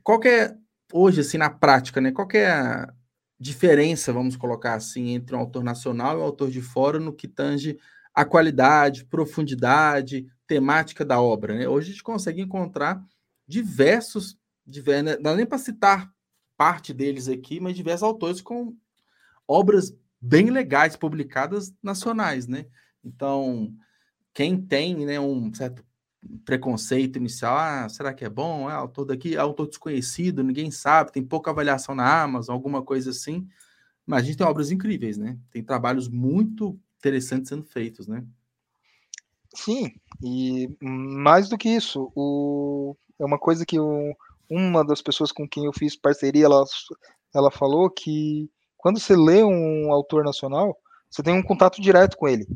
qual 0.00 0.22
é, 0.22 0.56
hoje, 0.92 1.22
assim, 1.22 1.38
na 1.38 1.50
prática, 1.50 2.00
né? 2.00 2.12
Qual 2.12 2.28
é 2.34 2.48
a 2.48 2.94
diferença, 3.36 4.12
vamos 4.12 4.36
colocar 4.36 4.74
assim, 4.74 5.08
entre 5.08 5.34
um 5.34 5.40
autor 5.40 5.64
nacional 5.64 6.16
e 6.16 6.20
um 6.20 6.24
autor 6.24 6.52
de 6.52 6.62
fora 6.62 7.00
no 7.00 7.12
que 7.12 7.26
tange 7.26 7.76
a 8.14 8.24
qualidade, 8.24 9.04
profundidade, 9.06 10.24
temática 10.46 11.04
da 11.04 11.20
obra, 11.20 11.58
né? 11.58 11.68
Hoje 11.68 11.88
a 11.88 11.90
gente 11.94 12.04
consegue 12.04 12.42
encontrar 12.42 13.04
diversos, 13.44 14.38
diversos 14.64 15.16
não 15.16 15.20
dá 15.20 15.34
nem 15.34 15.46
para 15.46 15.58
citar 15.58 16.14
parte 16.56 16.94
deles 16.94 17.26
aqui, 17.26 17.58
mas 17.58 17.74
diversos 17.74 18.04
autores 18.04 18.40
com 18.40 18.72
obras 19.48 19.92
bem 20.20 20.48
legais 20.48 20.94
publicadas 20.94 21.74
nacionais, 21.82 22.46
né? 22.46 22.66
Então, 23.02 23.74
quem 24.32 24.56
tem 24.62 25.04
né, 25.04 25.18
um 25.18 25.52
certo 25.52 25.84
preconceito 26.44 27.16
inicial, 27.16 27.56
ah, 27.56 27.88
será 27.88 28.12
que 28.12 28.24
é 28.24 28.28
bom? 28.28 28.68
É 28.68 28.74
autor 28.74 29.06
daqui, 29.06 29.36
é 29.36 29.38
autor 29.38 29.68
desconhecido, 29.68 30.42
ninguém 30.42 30.70
sabe, 30.70 31.12
tem 31.12 31.24
pouca 31.24 31.50
avaliação 31.50 31.94
na 31.94 32.22
Amazon, 32.22 32.54
alguma 32.54 32.82
coisa 32.82 33.10
assim. 33.10 33.48
Mas 34.06 34.22
a 34.22 34.26
gente 34.26 34.38
tem 34.38 34.46
obras 34.46 34.70
incríveis, 34.70 35.16
né? 35.16 35.38
Tem 35.50 35.62
trabalhos 35.62 36.08
muito 36.08 36.78
interessantes 36.98 37.48
sendo 37.48 37.64
feitos, 37.64 38.06
né? 38.06 38.24
Sim, 39.54 39.92
e 40.22 40.68
mais 40.80 41.48
do 41.48 41.58
que 41.58 41.68
isso, 41.68 42.12
o... 42.14 42.96
é 43.18 43.24
uma 43.24 43.38
coisa 43.38 43.64
que 43.66 43.78
o... 43.78 44.14
uma 44.48 44.84
das 44.84 45.02
pessoas 45.02 45.32
com 45.32 45.48
quem 45.48 45.64
eu 45.64 45.72
fiz 45.72 45.96
parceria, 45.96 46.44
ela, 46.44 46.64
ela 47.34 47.50
falou 47.50 47.90
que 47.90 48.50
quando 48.76 48.98
você 48.98 49.16
lê 49.16 49.42
um 49.42 49.92
autor 49.92 50.24
nacional, 50.24 50.76
você 51.10 51.22
tem 51.22 51.34
um 51.34 51.42
contato 51.42 51.80
direto 51.82 52.16
com 52.16 52.28
ele. 52.28 52.46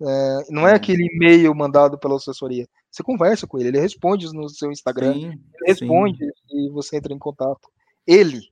É, 0.00 0.38
não 0.50 0.66
é 0.66 0.70
uhum. 0.70 0.76
aquele 0.76 1.06
e-mail 1.06 1.54
mandado 1.54 1.98
pela 1.98 2.16
assessoria. 2.16 2.68
Você 2.92 3.02
conversa 3.02 3.46
com 3.46 3.58
ele, 3.58 3.68
ele 3.68 3.80
responde 3.80 4.26
no 4.34 4.50
seu 4.50 4.70
Instagram, 4.70 5.14
sim, 5.14 5.26
ele 5.28 5.40
responde 5.66 6.18
sim. 6.18 6.66
e 6.66 6.70
você 6.70 6.98
entra 6.98 7.14
em 7.14 7.18
contato. 7.18 7.70
Ele. 8.06 8.42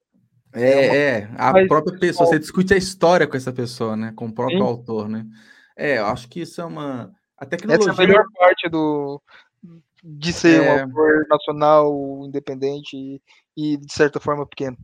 É, 0.53 0.63
é, 0.63 1.19
é 1.19 1.31
a 1.37 1.53
própria 1.67 1.99
pessoa, 1.99 2.27
você 2.27 2.39
discute 2.39 2.73
a 2.73 2.77
história 2.77 3.27
com 3.27 3.37
essa 3.37 3.53
pessoa, 3.53 3.95
né? 3.97 4.13
Com 4.17 4.27
o 4.27 4.33
próprio 4.33 4.59
sim. 4.59 4.65
autor, 4.65 5.09
né? 5.11 5.27
É, 5.77 5.99
eu 5.99 6.07
acho 6.07 6.27
que 6.27 6.41
isso 6.41 6.59
é 6.59 6.65
uma. 6.65 7.13
A 7.37 7.45
tecnologia. 7.45 7.93
Essa 7.93 8.01
é 8.01 8.05
a 8.05 8.09
melhor 8.09 8.25
parte 8.35 8.69
do, 8.71 9.23
de 10.03 10.33
ser 10.33 10.63
é... 10.63 10.77
um 10.77 10.81
autor 10.81 11.27
nacional, 11.29 12.23
independente 12.27 12.97
e, 12.97 13.23
e, 13.57 13.77
de 13.77 13.93
certa 13.93 14.19
forma, 14.19 14.47
pequeno. 14.47 14.77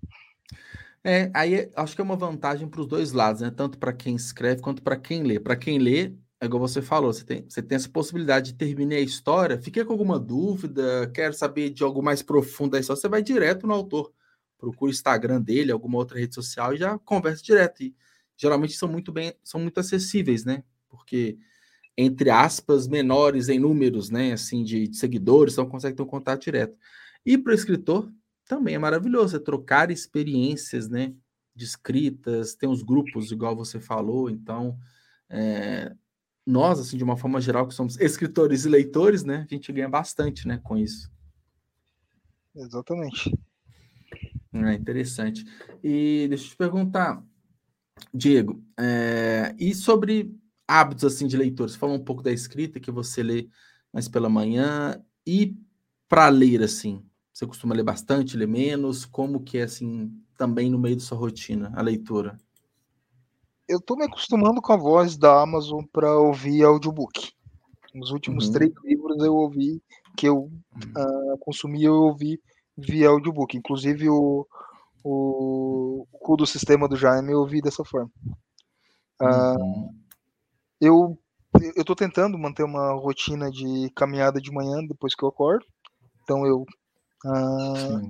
É, 1.02 1.30
aí 1.34 1.70
acho 1.76 1.94
que 1.94 2.00
é 2.00 2.04
uma 2.04 2.16
vantagem 2.16 2.68
para 2.68 2.80
os 2.80 2.86
dois 2.86 3.12
lados, 3.12 3.40
né? 3.40 3.50
Tanto 3.50 3.78
para 3.78 3.92
quem 3.92 4.14
escreve 4.14 4.60
quanto 4.60 4.82
para 4.82 4.96
quem 4.96 5.22
lê. 5.22 5.40
Para 5.40 5.56
quem 5.56 5.78
lê, 5.78 6.12
é 6.40 6.46
igual 6.46 6.60
você 6.60 6.82
falou, 6.82 7.12
você 7.12 7.24
tem, 7.24 7.44
você 7.48 7.62
tem 7.62 7.76
essa 7.76 7.88
possibilidade 7.88 8.52
de 8.52 8.58
terminar 8.58 8.96
a 8.96 9.00
história, 9.00 9.60
fiquei 9.60 9.84
com 9.84 9.92
alguma 9.92 10.18
dúvida, 10.18 11.10
quero 11.14 11.32
saber 11.32 11.70
de 11.70 11.82
algo 11.82 12.02
mais 12.02 12.22
profundo 12.22 12.72
da 12.72 12.80
história, 12.80 13.00
você 13.00 13.08
vai 13.08 13.22
direto 13.22 13.66
no 13.66 13.72
autor, 13.72 14.12
procura 14.58 14.90
o 14.90 14.94
Instagram 14.94 15.40
dele, 15.40 15.72
alguma 15.72 15.96
outra 15.98 16.18
rede 16.18 16.34
social 16.34 16.74
e 16.74 16.78
já 16.78 16.98
conversa 16.98 17.42
direto. 17.42 17.82
E 17.82 17.94
geralmente 18.36 18.74
são 18.74 18.88
muito 18.88 19.10
bem, 19.12 19.34
são 19.42 19.60
muito 19.60 19.78
acessíveis, 19.80 20.44
né? 20.44 20.62
Porque 20.88 21.38
entre 21.96 22.28
aspas 22.28 22.86
menores 22.86 23.48
em 23.48 23.58
números, 23.58 24.10
né, 24.10 24.32
assim 24.32 24.62
de, 24.62 24.86
de 24.88 24.96
seguidores, 24.96 25.54
então 25.54 25.66
consegue 25.66 25.96
ter 25.96 26.02
um 26.02 26.06
contato 26.06 26.42
direto. 26.42 26.76
E 27.24 27.38
para 27.38 27.52
o 27.52 27.54
escritor 27.54 28.12
também 28.46 28.74
é 28.74 28.78
maravilhoso, 28.78 29.36
é 29.36 29.40
trocar 29.40 29.90
experiências, 29.90 30.88
né, 30.88 31.14
de 31.54 31.64
escritas, 31.64 32.54
tem 32.54 32.68
os 32.68 32.82
grupos, 32.82 33.32
igual 33.32 33.56
você 33.56 33.80
falou, 33.80 34.28
então 34.28 34.78
é, 35.30 35.92
nós, 36.46 36.78
assim, 36.78 36.96
de 36.96 37.02
uma 37.02 37.16
forma 37.16 37.40
geral, 37.40 37.66
que 37.66 37.74
somos 37.74 37.98
escritores 37.98 38.64
e 38.64 38.68
leitores, 38.68 39.24
né, 39.24 39.46
a 39.50 39.54
gente 39.54 39.72
ganha 39.72 39.88
bastante, 39.88 40.46
né, 40.46 40.60
com 40.62 40.76
isso. 40.76 41.10
Exatamente. 42.54 43.36
É 44.52 44.72
interessante. 44.72 45.44
E 45.82 46.26
deixa 46.28 46.44
eu 46.44 46.48
te 46.50 46.56
perguntar, 46.56 47.22
Diego, 48.14 48.62
é, 48.78 49.54
e 49.58 49.74
sobre 49.74 50.34
hábitos, 50.66 51.04
assim, 51.04 51.26
de 51.26 51.36
leitor? 51.36 51.68
Você 51.68 51.76
falou 51.76 51.96
um 51.96 52.04
pouco 52.04 52.22
da 52.22 52.32
escrita, 52.32 52.80
que 52.80 52.90
você 52.90 53.22
lê 53.22 53.48
mais 53.92 54.08
pela 54.08 54.28
manhã, 54.28 55.02
e 55.26 55.56
para 56.08 56.28
ler, 56.28 56.62
assim, 56.62 57.04
você 57.32 57.46
costuma 57.46 57.74
ler 57.74 57.82
bastante, 57.82 58.36
ler 58.36 58.48
menos? 58.48 59.04
Como 59.04 59.42
que 59.42 59.58
é, 59.58 59.64
assim, 59.64 60.10
também 60.38 60.70
no 60.70 60.78
meio 60.78 60.96
da 60.96 61.02
sua 61.02 61.18
rotina, 61.18 61.72
a 61.74 61.82
leitura? 61.82 62.40
Eu 63.68 63.80
tô 63.80 63.96
me 63.96 64.04
acostumando 64.04 64.62
com 64.62 64.72
a 64.72 64.76
voz 64.76 65.16
da 65.16 65.42
Amazon 65.42 65.84
para 65.92 66.16
ouvir 66.16 66.62
audiobook. 66.62 67.32
Nos 67.94 68.10
últimos 68.10 68.46
uhum. 68.46 68.52
três 68.52 68.72
livros 68.84 69.22
eu 69.24 69.34
ouvi, 69.34 69.82
que 70.16 70.28
eu 70.28 70.36
uhum. 70.36 71.32
uh, 71.32 71.38
consumi, 71.38 71.84
eu 71.84 71.94
ouvi 71.94 72.40
via 72.76 73.08
audiobook. 73.08 73.56
Inclusive 73.56 74.08
o, 74.08 74.46
o, 75.02 76.06
o 76.12 76.18
cu 76.18 76.36
do 76.36 76.46
sistema 76.46 76.88
do 76.88 76.96
Jaime 76.96 77.32
eu 77.32 77.40
ouvi 77.40 77.60
dessa 77.60 77.84
forma. 77.84 78.10
Uh, 79.20 79.60
uhum. 79.60 79.94
Eu 80.80 81.18
eu 81.74 81.84
tô 81.84 81.94
tentando 81.94 82.38
manter 82.38 82.64
uma 82.64 82.92
rotina 82.92 83.50
de 83.50 83.90
caminhada 83.94 84.40
de 84.40 84.52
manhã 84.52 84.84
depois 84.86 85.14
que 85.14 85.24
eu 85.24 85.28
acordo. 85.28 85.64
Então 86.22 86.46
eu 86.46 86.66
ah, 87.24 88.00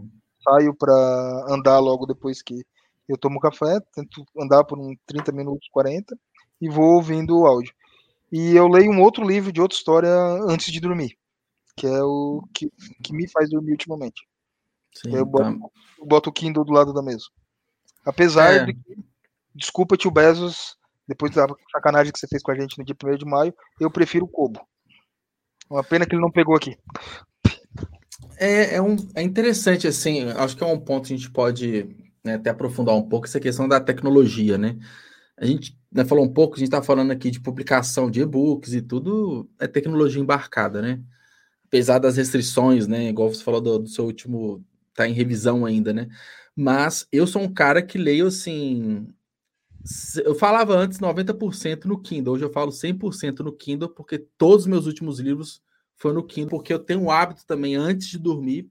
saio 0.43 0.75
para 0.75 1.47
andar 1.49 1.79
logo 1.79 2.07
depois 2.07 2.43
que 2.43 2.65
eu 3.09 3.17
tomo 3.17 3.41
café, 3.41 3.81
tento 3.95 4.25
andar 4.39 4.65
por 4.65 4.79
uns 4.79 4.97
30 5.07 5.33
minutos, 5.33 5.69
40, 5.71 6.17
e 6.61 6.69
vou 6.69 6.95
ouvindo 6.95 7.39
o 7.39 7.47
áudio. 7.47 7.73
E 8.31 8.55
eu 8.57 8.67
leio 8.67 8.91
um 8.91 9.01
outro 9.01 9.25
livro 9.25 9.53
de 9.53 9.61
outra 9.61 9.77
história 9.77 10.11
antes 10.49 10.73
de 10.73 10.81
dormir, 10.81 11.17
que 11.77 11.87
é 11.87 12.03
o 12.03 12.43
que, 12.53 12.71
que 13.03 13.13
me 13.13 13.29
faz 13.29 13.51
dormir 13.51 13.73
ultimamente. 13.73 14.27
Sim, 14.95 15.15
eu, 15.15 15.25
boto, 15.25 15.59
tá. 15.59 15.67
eu 15.99 16.07
boto 16.07 16.31
o 16.31 16.33
Kindle 16.33 16.65
do 16.65 16.73
lado 16.73 16.93
da 16.93 17.03
mesa. 17.03 17.27
Apesar 18.05 18.55
é. 18.55 18.65
de 18.65 18.75
que, 18.75 18.97
desculpa, 19.55 19.97
tio 19.97 20.11
Bezos, 20.11 20.77
depois 21.07 21.33
da 21.33 21.47
sacanagem 21.71 22.13
que 22.13 22.19
você 22.19 22.27
fez 22.27 22.43
com 22.43 22.51
a 22.51 22.55
gente 22.55 22.79
no 22.79 22.85
dia 22.85 22.97
1 23.01 23.17
de 23.17 23.25
maio, 23.25 23.55
eu 23.81 23.91
prefiro 23.91 24.25
o 24.25 24.29
Kobo. 24.29 24.61
Uma 25.71 25.85
pena 25.85 26.07
que 26.07 26.15
ele 26.15 26.23
não 26.23 26.31
pegou 26.31 26.57
aqui. 26.57 26.77
É, 28.39 28.77
é, 28.77 28.83
um, 28.83 28.97
é 29.15 29.23
interessante, 29.23 29.87
assim, 29.87 30.29
acho 30.31 30.57
que 30.57 30.65
é 30.65 30.67
um 30.67 30.79
ponto 30.79 31.09
que 31.09 31.15
a 31.15 31.17
gente 31.17 31.31
pode 31.31 32.06
né, 32.27 32.35
até 32.35 32.51
aprofundar 32.51 32.95
um 32.95 33.09
pouco 33.09 33.27
essa 33.27 33.41
questão 33.41 33.69
da 33.69 33.81
tecnologia, 33.81 34.59
né? 34.59 34.77
A 35.37 35.47
gente 35.47 35.79
né, 35.93 36.05
falou 36.05 36.25
um 36.25 36.33
pouco, 36.33 36.57
a 36.57 36.59
gente 36.59 36.69
está 36.69 36.83
falando 36.83 37.11
aqui 37.11 37.31
de 37.31 37.41
publicação 37.41 38.11
de 38.11 38.21
e-books 38.21 38.75
e 38.75 38.83
tudo, 38.83 39.49
é 39.59 39.67
tecnologia 39.67 40.21
embarcada, 40.21 40.83
né? 40.83 41.01
Apesar 41.67 41.99
das 41.99 42.17
restrições, 42.17 42.87
né? 42.87 43.09
Igual 43.09 43.33
você 43.33 43.43
falou 43.45 43.61
do, 43.61 43.79
do 43.81 43.89
seu 43.89 44.05
último, 44.05 44.65
tá 44.95 45.09
em 45.09 45.13
revisão 45.13 45.65
ainda, 45.65 45.93
né? 45.93 46.09
Mas 46.55 47.07
eu 47.13 47.27
sou 47.27 47.43
um 47.43 47.53
cara 47.53 47.83
que 47.83 47.99
leio 47.99 48.27
assim. 48.27 49.09
Eu 50.25 50.35
falava 50.35 50.75
antes 50.75 50.99
90% 50.99 51.85
no 51.85 52.01
Kindle, 52.01 52.35
hoje 52.35 52.45
eu 52.45 52.53
falo 52.53 52.73
100% 52.73 53.41
no 53.41 53.53
Kindle, 53.53 53.91
porque 53.91 54.19
todos 54.19 54.63
os 54.63 54.67
meus 54.67 54.87
últimos 54.87 55.21
livros 55.21 55.63
foi 55.97 56.13
no 56.13 56.25
Kindle, 56.25 56.51
porque 56.51 56.73
eu 56.73 56.79
tenho 56.79 57.01
um 57.03 57.11
hábito 57.11 57.47
também, 57.47 57.77
antes 57.77 58.09
de 58.09 58.19
dormir, 58.19 58.69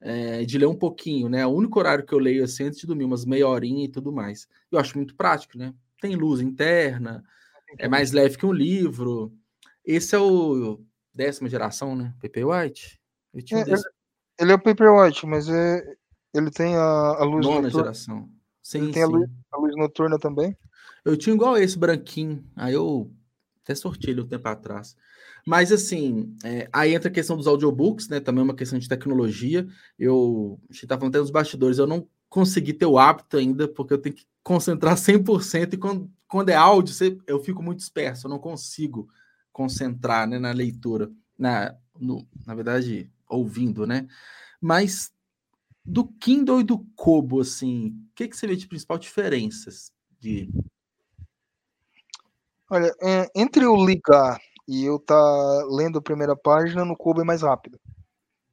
é, 0.00 0.44
de 0.44 0.58
ler 0.58 0.66
um 0.66 0.74
pouquinho, 0.74 1.28
né? 1.28 1.46
O 1.46 1.50
único 1.50 1.78
horário 1.78 2.04
que 2.04 2.12
eu 2.12 2.18
leio 2.18 2.44
assim 2.44 2.64
antes 2.64 2.78
de 2.78 2.86
dormir, 2.86 3.04
umas 3.04 3.24
meia 3.24 3.48
horinha 3.48 3.84
e 3.84 3.88
tudo 3.88 4.12
mais. 4.12 4.48
Eu 4.70 4.78
acho 4.78 4.96
muito 4.96 5.14
prático, 5.14 5.58
né? 5.58 5.74
Tem 6.00 6.14
luz 6.14 6.40
interna, 6.40 7.24
é 7.76 7.88
mais 7.88 8.12
leve 8.12 8.38
que 8.38 8.46
um 8.46 8.52
livro. 8.52 9.32
Esse 9.84 10.14
é 10.14 10.18
o 10.18 10.80
décima 11.12 11.48
geração, 11.48 11.96
né? 11.96 12.14
Paper 12.22 12.48
White. 12.48 13.00
É, 13.34 13.60
ele, 13.60 13.82
ele 14.38 14.52
é 14.52 14.54
o 14.54 14.62
Paper 14.62 14.92
White, 14.92 15.26
mas 15.26 15.48
é, 15.48 15.82
ele 16.32 16.50
tem 16.50 16.76
a, 16.76 16.80
a 16.80 17.24
luz 17.24 17.44
Nona 17.44 17.62
noturna. 17.62 17.84
geração. 17.84 18.28
Sim, 18.62 18.82
ele 18.84 18.92
tem 18.92 19.02
sim. 19.04 19.08
A, 19.08 19.16
luz, 19.16 19.30
a 19.52 19.58
luz 19.58 19.76
noturna 19.76 20.18
também. 20.18 20.56
Eu 21.04 21.16
tinha 21.16 21.34
igual 21.34 21.56
esse 21.56 21.78
branquinho. 21.78 22.44
Aí 22.54 22.74
eu 22.74 23.10
até 23.62 23.74
sorti 23.74 24.10
ele 24.10 24.20
um 24.20 24.26
tempo 24.26 24.48
atrás. 24.48 24.96
Mas 25.48 25.72
assim, 25.72 26.36
é, 26.44 26.68
aí 26.70 26.94
entra 26.94 27.08
a 27.08 27.12
questão 27.12 27.34
dos 27.34 27.46
audiobooks, 27.46 28.06
né? 28.06 28.20
Também 28.20 28.42
é 28.42 28.44
uma 28.44 28.54
questão 28.54 28.78
de 28.78 28.86
tecnologia. 28.86 29.66
Eu 29.98 30.60
a 30.68 30.74
gente 30.74 30.86
tá 30.86 30.98
falando 30.98 31.14
até 31.14 31.20
nos 31.22 31.30
bastidores, 31.30 31.78
eu 31.78 31.86
não 31.86 32.06
conseguir 32.28 32.74
ter 32.74 32.84
o 32.84 32.98
hábito 32.98 33.38
ainda, 33.38 33.66
porque 33.66 33.94
eu 33.94 33.98
tenho 33.98 34.14
que 34.14 34.26
concentrar 34.42 34.92
100% 35.00 35.72
e 35.72 35.78
quando, 35.78 36.12
quando 36.28 36.50
é 36.50 36.54
áudio, 36.54 36.94
eu 37.26 37.42
fico 37.42 37.62
muito 37.62 37.78
disperso, 37.78 38.26
eu 38.26 38.30
não 38.30 38.38
consigo 38.38 39.08
concentrar 39.50 40.28
né, 40.28 40.38
na 40.38 40.52
leitura, 40.52 41.10
na, 41.38 41.74
no, 41.98 42.28
na 42.46 42.54
verdade, 42.54 43.10
ouvindo, 43.26 43.86
né? 43.86 44.06
Mas 44.60 45.10
do 45.82 46.06
Kindle 46.06 46.60
e 46.60 46.64
do 46.64 46.80
Kobo, 46.94 47.40
assim, 47.40 47.86
o 47.86 48.14
que, 48.14 48.28
que 48.28 48.36
você 48.36 48.46
vê 48.46 48.54
de 48.54 48.68
principal 48.68 48.98
diferenças 48.98 49.90
de 50.20 50.50
Olha, 52.70 52.94
é, 53.00 53.30
entre 53.34 53.64
eu 53.64 53.74
ligar 53.76 54.38
e 54.68 54.84
eu 54.84 54.98
tá 54.98 55.18
lendo 55.70 55.98
a 55.98 56.02
primeira 56.02 56.36
página, 56.36 56.84
no 56.84 56.94
Kobo 56.94 57.22
é 57.22 57.24
mais 57.24 57.40
rápido. 57.40 57.80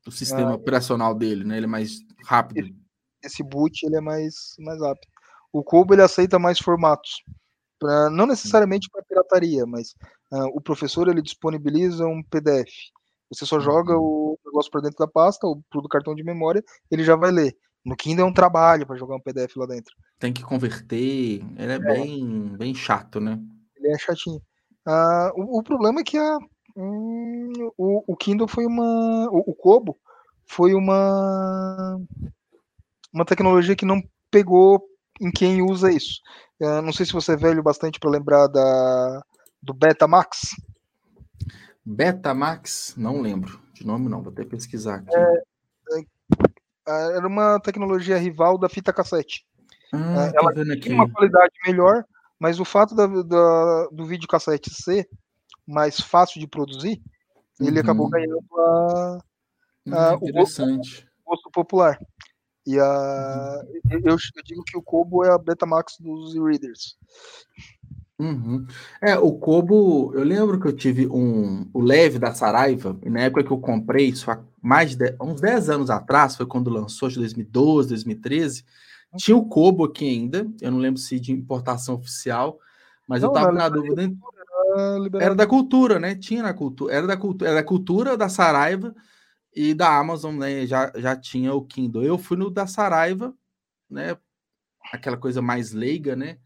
O 0.08 0.12
sistema 0.12 0.52
ah, 0.52 0.56
operacional 0.56 1.14
dele, 1.14 1.44
né? 1.44 1.58
Ele 1.58 1.66
é 1.66 1.70
mais 1.70 2.00
rápido. 2.24 2.74
Esse, 3.22 3.44
boot 3.44 3.86
ele 3.86 3.98
é 3.98 4.02
mais, 4.02 4.56
mais 4.60 4.80
rápido. 4.80 5.12
O 5.52 5.62
Kobo 5.62 5.94
ele 5.94 6.02
aceita 6.02 6.40
mais 6.40 6.58
formatos. 6.58 7.22
Pra, 7.78 8.10
não 8.10 8.26
necessariamente 8.26 8.90
para 8.90 9.04
pirataria, 9.04 9.66
mas 9.66 9.94
uh, 10.32 10.48
o 10.54 10.62
professor 10.62 11.10
ele 11.10 11.22
disponibiliza 11.22 12.08
um 12.08 12.24
PDF. 12.24 12.72
Você 13.30 13.46
só 13.46 13.60
joga 13.60 13.98
uhum. 13.98 14.36
o 14.36 14.40
negócio 14.46 14.72
para 14.72 14.82
dentro 14.82 15.00
da 15.00 15.08
pasta, 15.08 15.46
ou 15.46 15.62
pro 15.70 15.90
cartão 15.90 16.16
de 16.16 16.24
memória, 16.24 16.64
ele 16.90 17.04
já 17.04 17.18
vai 17.18 17.32
ler. 17.32 17.58
No 17.84 17.96
Kindle 17.96 18.26
é 18.26 18.30
um 18.30 18.34
trabalho 18.34 18.88
para 18.88 18.96
jogar 18.96 19.16
um 19.16 19.22
PDF 19.22 19.58
lá 19.58 19.66
dentro. 19.66 19.94
Tem 20.18 20.32
que 20.32 20.44
converter, 20.44 21.42
ele 21.58 21.72
é, 21.72 21.76
é. 21.76 21.80
bem, 21.80 22.56
bem 22.58 22.74
chato, 22.74 23.20
né? 23.20 23.38
Ele 23.76 23.90
é 23.90 23.98
chatinho. 23.98 24.42
Ah, 24.86 25.32
o, 25.36 25.60
o, 25.60 25.64
problema 25.64 26.02
é 26.02 26.04
que 26.04 26.18
a, 26.18 26.38
hum, 26.76 27.72
o, 27.78 28.14
o 28.14 28.16
Kindle 28.16 28.48
foi 28.48 28.66
uma. 28.66 29.28
O, 29.32 29.52
o 29.52 29.56
Kobo 29.56 29.98
foi 30.46 30.74
uma. 30.74 32.00
Uma 33.12 33.26
tecnologia 33.26 33.76
que 33.76 33.86
não 33.86 34.04
pegou 34.30 34.84
em 35.20 35.32
quem 35.32 35.62
usa 35.62 35.92
isso. 35.92 36.22
Uh, 36.60 36.82
não 36.82 36.94
sei 36.94 37.06
se 37.06 37.14
você 37.14 37.34
é 37.34 37.38
velho 37.38 37.64
bastante 37.64 38.00
para 38.00 38.10
lembrar 38.10 38.48
da, 38.48 39.24
do 39.62 39.74
Betamax. 39.74 40.56
Betamax? 41.86 42.94
Não 42.98 43.22
lembro. 43.22 43.60
De 43.74 43.86
nome 43.86 44.10
não, 44.10 44.22
vou 44.22 44.32
até 44.32 44.44
pesquisar 44.44 44.96
aqui. 44.96 45.16
É, 45.16 46.00
é, 46.88 47.18
era 47.18 47.28
uma 47.28 47.60
tecnologia 47.60 48.18
rival 48.18 48.58
da 48.58 48.70
fita 48.70 48.94
cassete. 48.94 49.46
Ah, 49.94 50.32
ela 50.34 50.54
tinha 50.80 50.96
uma 50.96 51.10
qualidade 51.10 51.54
melhor, 51.66 52.06
mas 52.40 52.60
o 52.60 52.66
fato 52.66 52.96
da, 52.96 53.08
da, 53.08 53.88
do 53.92 54.06
videocassete 54.06 54.70
ser 54.74 55.08
mais 55.66 56.00
fácil 56.00 56.40
de 56.40 56.48
produzir, 56.48 57.02
uhum. 57.60 57.68
ele 57.68 57.80
acabou 57.80 58.10
ganhando 58.10 58.40
a, 58.58 59.20
a, 59.92 60.14
hum, 60.14 60.20
o, 60.22 60.32
gosto, 60.32 60.64
o, 60.64 60.80
gosto, 61.26 61.52
popular. 61.52 62.00
E 62.66 62.80
a, 62.80 63.64
uhum. 63.92 64.00
eu, 64.04 64.12
eu, 64.12 64.44
digo 64.44 64.64
que 64.64 64.78
o 64.78 64.82
Kobo 64.82 65.24
é 65.24 65.32
a 65.32 65.38
Betamax 65.38 65.98
dos 66.00 66.36
e-readers. 66.36 66.98
Uhum. 68.18 68.66
É, 69.02 69.18
o 69.18 69.34
Kobo, 69.34 70.14
eu 70.14 70.24
lembro 70.24 70.60
que 70.60 70.68
eu 70.68 70.76
tive 70.76 71.06
um, 71.08 71.70
o 71.74 71.82
Leve 71.82 72.18
da 72.18 72.34
Saraiva, 72.34 72.98
na 73.04 73.22
época 73.22 73.44
que 73.44 73.52
eu 73.52 73.60
comprei, 73.60 74.08
isso 74.08 74.32
há 74.32 74.42
mais 74.62 74.96
de 74.96 75.16
uns 75.22 75.42
10 75.42 75.70
anos 75.70 75.90
atrás, 75.90 76.36
foi 76.36 76.46
quando 76.46 76.70
lançou, 76.70 77.10
de 77.10 77.16
2012, 77.16 77.90
2013, 77.90 78.66
tinha 79.16 79.38
o 79.38 79.48
Kobo 79.48 79.86
aqui 79.86 80.08
ainda, 80.08 80.48
eu 80.62 80.72
não 80.72 80.80
lembro 80.80 81.00
se 81.00 81.20
de 81.20 81.32
importação 81.32 81.96
oficial, 81.96 82.60
mas 83.08 83.22
não, 83.22 83.30
eu 83.30 83.34
tava 83.34 83.52
na 83.52 83.70
dúvida. 83.70 84.04
Era, 84.04 85.24
era 85.26 85.36
da 85.36 85.48
cultura, 85.48 86.00
né? 86.00 86.16
Tinha 86.16 86.44
na 86.44 86.54
cultura, 86.54 86.94
era 86.94 87.08
da 87.08 87.18
cultura, 87.18 87.50
era 87.50 87.62
da 87.62 87.68
cultura 87.68 88.18
da 88.18 88.30
Saraiva 88.30 88.96
e 89.56 89.74
da 89.74 89.98
Amazon, 89.98 90.38
né? 90.38 90.66
Já, 90.66 90.92
já 90.96 91.16
tinha 91.16 91.54
o 91.54 91.66
Kindle. 91.66 92.04
Eu 92.04 92.18
fui 92.18 92.38
no 92.38 92.50
da 92.50 92.68
Saraiva, 92.68 93.34
né? 93.90 94.18
Aquela 94.92 95.18
coisa 95.18 95.42
mais 95.42 95.72
leiga, 95.72 96.16
né? 96.16 96.38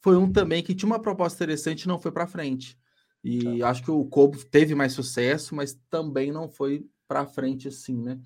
Foi 0.00 0.16
um 0.16 0.30
também 0.30 0.62
que 0.62 0.74
tinha 0.74 0.86
uma 0.86 1.00
proposta 1.00 1.36
interessante 1.36 1.82
e 1.82 1.88
não 1.88 1.98
foi 1.98 2.10
para 2.10 2.26
frente. 2.26 2.78
E 3.22 3.60
tá. 3.60 3.70
acho 3.70 3.84
que 3.84 3.90
o 3.90 4.04
Kobo 4.04 4.36
teve 4.44 4.74
mais 4.74 4.92
sucesso, 4.92 5.54
mas 5.54 5.78
também 5.88 6.32
não 6.32 6.48
foi 6.48 6.84
para 7.06 7.24
frente 7.24 7.68
assim, 7.68 7.96
né? 7.96 8.18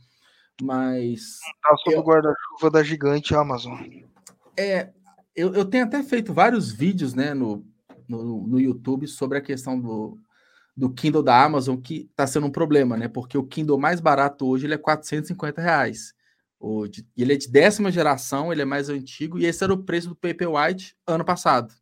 Mas. 0.63 1.41
Tá 1.63 1.77
sob 1.77 1.97
o 1.97 2.03
guarda-chuva 2.03 2.71
da 2.71 2.83
gigante 2.83 3.35
Amazon. 3.35 3.79
É, 4.57 4.91
eu, 5.35 5.55
eu 5.55 5.65
tenho 5.65 5.85
até 5.85 6.03
feito 6.03 6.33
vários 6.33 6.73
vídeos 6.73 7.13
né, 7.13 7.35
no, 7.35 7.65
no, 8.09 8.47
no 8.47 8.61
YouTube 8.61 9.07
sobre 9.07 9.37
a 9.37 9.43
questão 9.43 9.79
do, 9.79 10.19
do 10.77 10.91
Kindle 10.91 11.23
da 11.23 11.43
Amazon, 11.43 11.77
que 11.77 12.09
está 12.11 12.27
sendo 12.27 12.47
um 12.47 12.51
problema, 12.51 12.97
né? 12.97 13.09
Porque 13.09 13.37
o 13.37 13.45
Kindle 13.45 13.79
mais 13.79 14.01
barato 14.01 14.47
hoje 14.47 14.67
ele 14.67 14.75
é 14.75 14.79
450 14.79 15.61
reais. 15.61 16.15
O 16.59 16.87
de, 16.87 17.07
ele 17.17 17.35
é 17.35 17.37
de 17.37 17.49
décima 17.49 17.91
geração, 17.91 18.53
ele 18.53 18.63
é 18.63 18.65
mais 18.65 18.89
antigo, 18.89 19.39
e 19.39 19.45
esse 19.45 19.63
era 19.63 19.73
o 19.73 19.83
preço 19.83 20.09
do 20.09 20.17
Paperwhite 20.17 20.97
ano 21.07 21.25
passado, 21.25 21.73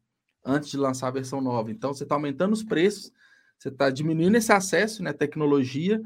antes 0.44 0.68
de 0.68 0.76
lançar 0.76 1.08
a 1.08 1.12
versão 1.12 1.40
nova. 1.40 1.70
Então, 1.70 1.94
você 1.94 2.02
está 2.02 2.16
aumentando 2.16 2.52
os 2.52 2.62
preços, 2.62 3.12
você 3.58 3.68
está 3.68 3.88
diminuindo 3.88 4.36
esse 4.36 4.52
acesso, 4.52 5.02
né? 5.02 5.12
Tecnologia, 5.12 6.00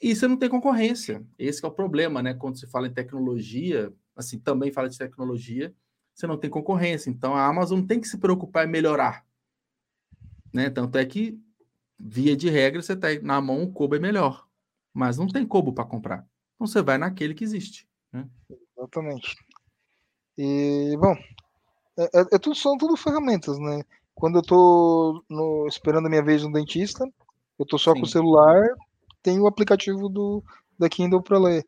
e 0.00 0.14
você 0.14 0.26
não 0.26 0.36
tem 0.36 0.48
concorrência. 0.48 1.24
Esse 1.38 1.64
é 1.64 1.68
o 1.68 1.72
problema, 1.72 2.22
né? 2.22 2.32
Quando 2.32 2.58
se 2.58 2.66
fala 2.66 2.86
em 2.86 2.92
tecnologia, 2.92 3.92
assim, 4.16 4.38
também 4.38 4.72
fala 4.72 4.88
de 4.88 4.96
tecnologia, 4.96 5.74
você 6.14 6.26
não 6.26 6.38
tem 6.38 6.48
concorrência. 6.48 7.10
Então 7.10 7.34
a 7.34 7.46
Amazon 7.46 7.82
tem 7.82 8.00
que 8.00 8.08
se 8.08 8.18
preocupar 8.18 8.66
em 8.66 8.70
melhorar. 8.70 9.26
Né? 10.52 10.70
Tanto 10.70 10.96
é 10.98 11.04
que, 11.04 11.38
via 11.98 12.36
de 12.36 12.48
regra, 12.48 12.82
você 12.82 12.94
está 12.94 13.08
na 13.22 13.40
mão, 13.40 13.62
o 13.62 13.72
Kobo 13.72 13.96
é 13.96 13.98
melhor. 13.98 14.46
Mas 14.92 15.18
não 15.18 15.28
tem 15.28 15.46
Kobo 15.46 15.72
para 15.72 15.84
comprar. 15.84 16.26
Então 16.54 16.66
você 16.66 16.82
vai 16.82 16.98
naquele 16.98 17.34
que 17.34 17.44
existe. 17.44 17.86
Né? 18.12 18.26
Exatamente. 18.76 19.36
E, 20.36 20.96
bom, 20.98 21.14
é, 21.98 22.04
é, 22.04 22.20
é, 22.32 22.38
tudo, 22.38 22.54
são 22.56 22.78
tudo 22.78 22.96
ferramentas, 22.96 23.58
né? 23.58 23.82
Quando 24.14 24.36
eu 24.36 24.40
estou 24.40 25.68
esperando 25.68 26.06
a 26.06 26.08
minha 26.08 26.22
vez 26.22 26.42
no 26.42 26.52
dentista, 26.52 27.04
eu 27.58 27.62
estou 27.62 27.78
só 27.78 27.92
Sim. 27.92 28.00
com 28.00 28.06
o 28.06 28.08
celular, 28.08 28.62
tem 29.22 29.38
o 29.38 29.46
aplicativo 29.46 30.08
do, 30.08 30.42
da 30.78 30.88
Kindle 30.88 31.22
para 31.22 31.38
ler. 31.38 31.64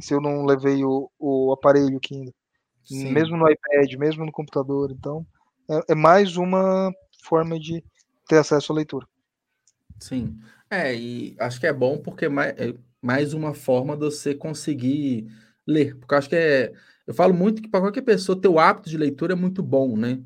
Se 0.00 0.12
eu 0.12 0.20
não 0.20 0.44
levei 0.44 0.84
o, 0.84 1.10
o 1.18 1.52
aparelho 1.52 2.00
Kindle. 2.00 2.34
Sim. 2.84 3.12
Mesmo 3.12 3.36
no 3.36 3.50
iPad, 3.50 3.92
mesmo 3.94 4.24
no 4.24 4.32
computador. 4.32 4.92
Então, 4.92 5.26
é, 5.68 5.92
é, 5.92 5.94
mais 5.94 6.36
uma 6.36 6.92
forma 7.22 7.58
de 7.58 7.82
ter 8.28 8.38
acesso 8.38 8.72
à 8.72 8.76
leitura. 8.76 9.06
Sim. 9.98 10.38
É, 10.70 10.94
e 10.94 11.34
acho 11.38 11.58
que 11.58 11.66
é 11.66 11.72
bom 11.72 11.98
porque 11.98 12.26
é 12.26 12.28
mais, 12.28 12.54
é 12.58 12.74
mais 13.02 13.34
uma 13.34 13.54
forma 13.54 13.96
de 13.96 14.04
você 14.04 14.34
conseguir 14.34 15.26
ler. 15.66 15.96
Porque 15.96 16.14
acho 16.14 16.28
que 16.28 16.36
é. 16.36 16.72
Eu 17.06 17.14
falo 17.14 17.32
muito 17.32 17.62
que 17.62 17.68
para 17.68 17.80
qualquer 17.80 18.02
pessoa 18.02 18.40
ter 18.40 18.48
o 18.48 18.58
hábito 18.58 18.90
de 18.90 18.98
leitura 18.98 19.32
é 19.32 19.36
muito 19.36 19.62
bom, 19.62 19.96
né? 19.96 20.20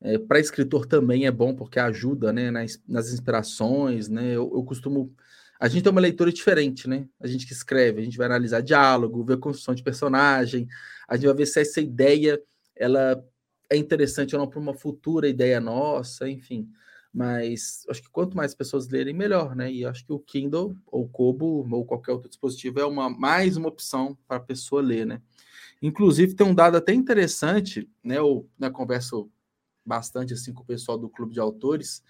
É, 0.00 0.18
para 0.18 0.40
escritor 0.40 0.86
também 0.86 1.26
é 1.26 1.30
bom 1.30 1.54
porque 1.54 1.78
ajuda 1.78 2.32
né, 2.32 2.50
nas, 2.50 2.80
nas 2.86 3.12
inspirações, 3.12 4.08
né? 4.08 4.32
Eu, 4.32 4.52
eu 4.54 4.62
costumo 4.64 5.14
a 5.60 5.68
gente 5.68 5.82
tem 5.82 5.92
uma 5.92 6.00
leitura 6.00 6.32
diferente, 6.32 6.88
né? 6.88 7.08
A 7.20 7.26
gente 7.26 7.46
que 7.46 7.52
escreve, 7.52 8.00
a 8.00 8.04
gente 8.04 8.18
vai 8.18 8.26
analisar 8.26 8.60
diálogo, 8.60 9.24
ver 9.24 9.38
construção 9.38 9.74
de 9.74 9.82
personagem, 9.82 10.68
a 11.08 11.16
gente 11.16 11.26
vai 11.26 11.34
ver 11.34 11.46
se 11.46 11.60
essa 11.60 11.80
ideia 11.80 12.40
ela 12.76 13.24
é 13.70 13.76
interessante 13.76 14.34
ou 14.34 14.40
não 14.40 14.48
para 14.48 14.58
uma 14.58 14.74
futura 14.74 15.28
ideia 15.28 15.60
nossa, 15.60 16.28
enfim. 16.28 16.68
Mas 17.12 17.84
acho 17.88 18.02
que 18.02 18.10
quanto 18.10 18.36
mais 18.36 18.54
pessoas 18.54 18.88
lerem, 18.88 19.14
melhor, 19.14 19.54
né? 19.54 19.72
E 19.72 19.84
acho 19.84 20.04
que 20.04 20.12
o 20.12 20.18
Kindle, 20.18 20.76
ou 20.86 21.04
o 21.04 21.08
Kobo, 21.08 21.66
ou 21.70 21.84
qualquer 21.84 22.12
outro 22.12 22.28
dispositivo 22.28 22.80
é 22.80 22.84
uma 22.84 23.08
mais 23.08 23.56
uma 23.56 23.68
opção 23.68 24.18
para 24.26 24.38
a 24.38 24.40
pessoa 24.40 24.82
ler, 24.82 25.06
né? 25.06 25.22
Inclusive, 25.80 26.34
tem 26.34 26.46
um 26.46 26.54
dado 26.54 26.76
até 26.76 26.92
interessante, 26.92 27.88
né? 28.02 28.18
Eu 28.18 28.48
né, 28.58 28.68
converso 28.68 29.30
bastante 29.86 30.34
assim 30.34 30.52
com 30.52 30.62
o 30.62 30.66
pessoal 30.66 30.98
do 30.98 31.08
Clube 31.08 31.34
de 31.34 31.40
Autores, 31.40 32.02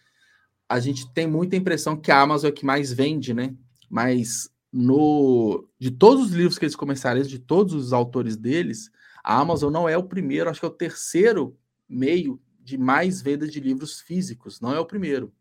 a 0.68 0.80
gente 0.80 1.12
tem 1.12 1.26
muita 1.26 1.56
impressão 1.56 1.96
que 1.96 2.10
a 2.10 2.20
Amazon 2.20 2.48
é 2.48 2.52
que 2.52 2.64
mais 2.64 2.92
vende, 2.92 3.34
né? 3.34 3.54
Mas 3.88 4.50
no 4.72 5.68
de 5.78 5.90
todos 5.90 6.26
os 6.26 6.32
livros 6.32 6.58
que 6.58 6.64
eles 6.64 6.76
comercializam, 6.76 7.30
de 7.30 7.38
todos 7.38 7.74
os 7.74 7.92
autores 7.92 8.36
deles, 8.36 8.90
a 9.22 9.38
Amazon 9.38 9.72
não 9.72 9.88
é 9.88 9.96
o 9.96 10.04
primeiro, 10.04 10.50
acho 10.50 10.60
que 10.60 10.66
é 10.66 10.68
o 10.68 10.72
terceiro 10.72 11.56
meio 11.88 12.40
de 12.60 12.78
mais 12.78 13.20
venda 13.22 13.46
de 13.46 13.60
livros 13.60 14.00
físicos, 14.00 14.60
não 14.60 14.72
é 14.72 14.80
o 14.80 14.86
primeiro. 14.86 15.32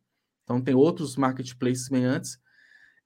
Então 0.44 0.62
tem 0.62 0.76
outros 0.76 1.16
marketplaces 1.16 1.88
bem 1.90 2.06
antes. 2.06 2.38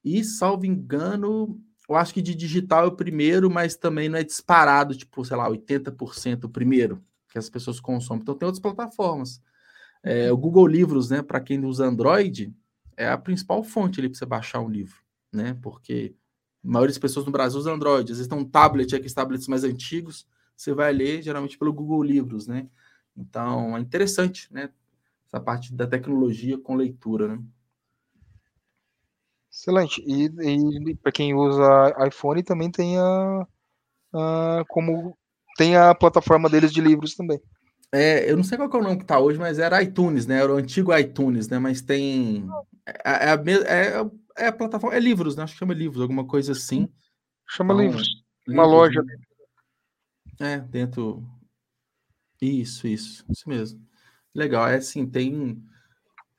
E, 0.03 0.23
salvo 0.23 0.65
engano, 0.65 1.61
eu 1.87 1.95
acho 1.95 2.13
que 2.13 2.21
de 2.21 2.33
digital 2.33 2.83
é 2.83 2.87
o 2.87 2.95
primeiro, 2.95 3.49
mas 3.49 3.75
também 3.75 4.09
não 4.09 4.17
é 4.17 4.23
disparado, 4.23 4.95
tipo, 4.95 5.23
sei 5.23 5.37
lá, 5.37 5.49
80% 5.49 6.45
o 6.45 6.49
primeiro 6.49 7.03
que 7.29 7.37
as 7.37 7.49
pessoas 7.49 7.79
consomem. 7.79 8.21
Então 8.21 8.35
tem 8.35 8.45
outras 8.45 8.61
plataformas. 8.61 9.41
É, 10.03 10.31
o 10.31 10.37
Google 10.37 10.67
Livros, 10.67 11.09
né, 11.09 11.21
para 11.21 11.39
quem 11.39 11.63
usa 11.65 11.85
Android, 11.85 12.53
é 12.95 13.07
a 13.07 13.17
principal 13.17 13.63
fonte 13.63 13.99
ali 13.99 14.09
para 14.09 14.17
você 14.17 14.25
baixar 14.25 14.59
um 14.59 14.69
livro, 14.69 14.97
né? 15.31 15.57
Porque 15.61 16.15
a 16.63 16.67
maioria 16.67 16.91
das 16.91 16.97
pessoas 16.97 17.25
no 17.25 17.31
Brasil 17.31 17.59
usa 17.59 17.71
Android. 17.71 18.11
Às 18.11 18.17
vezes 18.17 18.27
tem 18.27 18.37
um 18.37 18.45
tablet, 18.45 18.95
aqueles 18.95 19.13
tablets 19.13 19.47
mais 19.47 19.63
antigos, 19.63 20.27
você 20.55 20.73
vai 20.73 20.91
ler 20.91 21.21
geralmente 21.21 21.57
pelo 21.57 21.71
Google 21.71 22.01
Livros, 22.03 22.47
né? 22.47 22.67
Então 23.15 23.77
é 23.77 23.79
interessante, 23.79 24.51
né? 24.51 24.69
Essa 25.27 25.39
parte 25.39 25.73
da 25.73 25.85
tecnologia 25.85 26.57
com 26.57 26.75
leitura, 26.75 27.35
né? 27.35 27.43
Excelente. 29.51 30.03
E, 30.05 30.25
e 30.25 30.95
para 30.95 31.11
quem 31.11 31.33
usa 31.33 31.95
iPhone 32.07 32.43
também 32.43 32.71
tem 32.71 32.97
a, 32.97 33.47
a, 34.13 34.63
como 34.67 35.17
tem 35.57 35.75
a 35.75 35.93
plataforma 35.95 36.49
deles 36.49 36.71
de 36.71 36.81
livros 36.81 37.15
também. 37.15 37.41
É, 37.91 38.29
eu 38.29 38.35
não 38.35 38.43
sei 38.43 38.57
qual 38.57 38.69
é 38.69 38.77
o 38.77 38.83
nome 38.83 38.97
que 38.97 39.05
tá 39.05 39.19
hoje, 39.19 39.39
mas 39.39 39.59
era 39.59 39.81
iTunes, 39.81 40.25
né? 40.25 40.41
Era 40.41 40.53
o 40.53 40.57
antigo 40.57 40.95
iTunes, 40.95 41.47
né? 41.47 41.57
Mas 41.57 41.81
tem. 41.81 42.47
É, 42.85 43.25
é, 43.25 43.29
a, 43.29 43.43
é, 43.65 44.11
é 44.37 44.47
a 44.47 44.51
plataforma. 44.51 44.95
É 44.95 44.99
livros, 44.99 45.35
né? 45.35 45.43
Acho 45.43 45.53
que 45.53 45.59
chama 45.59 45.73
livros, 45.73 46.01
alguma 46.01 46.25
coisa 46.25 46.51
assim. 46.51 46.89
Chama 47.47 47.73
então, 47.73 47.85
livros. 47.85 48.23
Uma 48.47 48.63
livros, 48.63 48.71
loja. 48.71 49.03
Né? 49.03 49.17
É, 50.39 50.59
dentro. 50.59 51.23
Isso, 52.41 52.87
isso. 52.87 53.25
Isso 53.29 53.47
mesmo. 53.47 53.81
Legal. 54.35 54.67
É 54.67 54.75
assim, 54.75 55.05
tem 55.07 55.63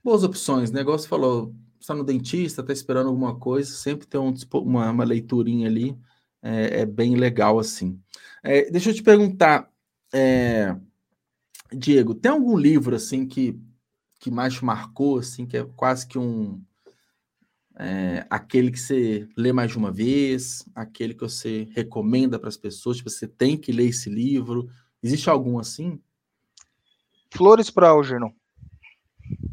boas 0.05 0.23
opções. 0.23 0.71
O 0.71 0.75
negócio 0.75 1.09
falou. 1.09 1.55
Está 1.81 1.95
no 1.95 2.05
dentista, 2.05 2.61
está 2.61 2.73
esperando 2.73 3.07
alguma 3.07 3.39
coisa, 3.39 3.71
sempre 3.71 4.05
tem 4.05 4.21
um, 4.21 4.35
uma, 4.55 4.91
uma 4.91 5.05
leiturinha 5.05 5.69
ali. 5.69 5.97
É, 6.43 6.81
é, 6.81 6.87
bem 6.87 7.15
legal 7.15 7.59
assim. 7.59 8.01
É, 8.43 8.69
deixa 8.69 8.91
eu 8.91 8.95
te 8.95 9.03
perguntar. 9.03 9.71
É, 10.13 10.77
Diego, 11.73 12.15
tem 12.15 12.33
algum 12.33 12.57
livro 12.57 12.97
assim 12.97 13.27
que, 13.27 13.59
que 14.19 14.31
mais 14.31 14.55
te 14.55 14.65
marcou, 14.65 15.19
assim, 15.19 15.47
que 15.47 15.57
é 15.57 15.65
quase 15.77 16.07
que 16.07 16.19
um 16.19 16.63
é, 17.79 18.27
aquele 18.29 18.73
que 18.73 18.81
você 18.81 19.29
lê 19.37 19.53
mais 19.53 19.71
de 19.71 19.79
uma 19.79 19.93
vez, 19.93 20.65
aquele 20.75 21.15
que 21.15 21.21
você 21.21 21.69
recomenda 21.71 22.39
para 22.39 22.49
as 22.49 22.57
pessoas, 22.57 22.97
tipo, 22.97 23.09
você 23.09 23.29
tem 23.29 23.57
que 23.57 23.71
ler 23.71 23.87
esse 23.87 24.11
livro. 24.11 24.69
Existe 25.01 25.31
algum 25.31 25.61
assim? 25.61 26.01
Flores 27.33 27.71
para 27.71 27.91
Algernon. 27.91 28.33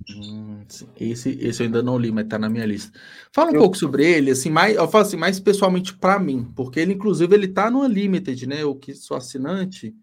Hum, 0.09 0.63
esse, 0.99 1.29
esse 1.39 1.61
eu 1.61 1.65
ainda 1.65 1.83
não 1.83 1.99
li, 1.99 2.11
mas 2.11 2.25
está 2.25 2.39
na 2.39 2.49
minha 2.49 2.65
lista. 2.65 2.97
Fala 3.31 3.51
um 3.51 3.55
eu... 3.55 3.59
pouco 3.59 3.77
sobre 3.77 4.03
ele, 4.03 4.31
assim, 4.31 4.49
mais, 4.49 4.75
eu 4.75 4.87
falo 4.87 5.05
assim, 5.05 5.17
mais 5.17 5.39
pessoalmente 5.39 5.93
para 5.93 6.17
mim, 6.17 6.51
porque 6.55 6.79
ele, 6.79 6.93
inclusive, 6.93 7.33
ele 7.35 7.45
está 7.45 7.69
no 7.69 7.81
Unlimited, 7.81 8.47
né? 8.47 8.63
Eu 8.63 8.75
que 8.75 8.95
sou 8.95 9.17
assinante, 9.17 9.95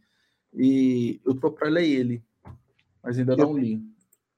e 0.55 1.21
eu 1.25 1.35
tô 1.35 1.51
para 1.51 1.69
ler 1.69 1.89
ele, 1.89 2.23
mas 3.03 3.19
ainda 3.19 3.37
não 3.37 3.57
li. 3.57 3.83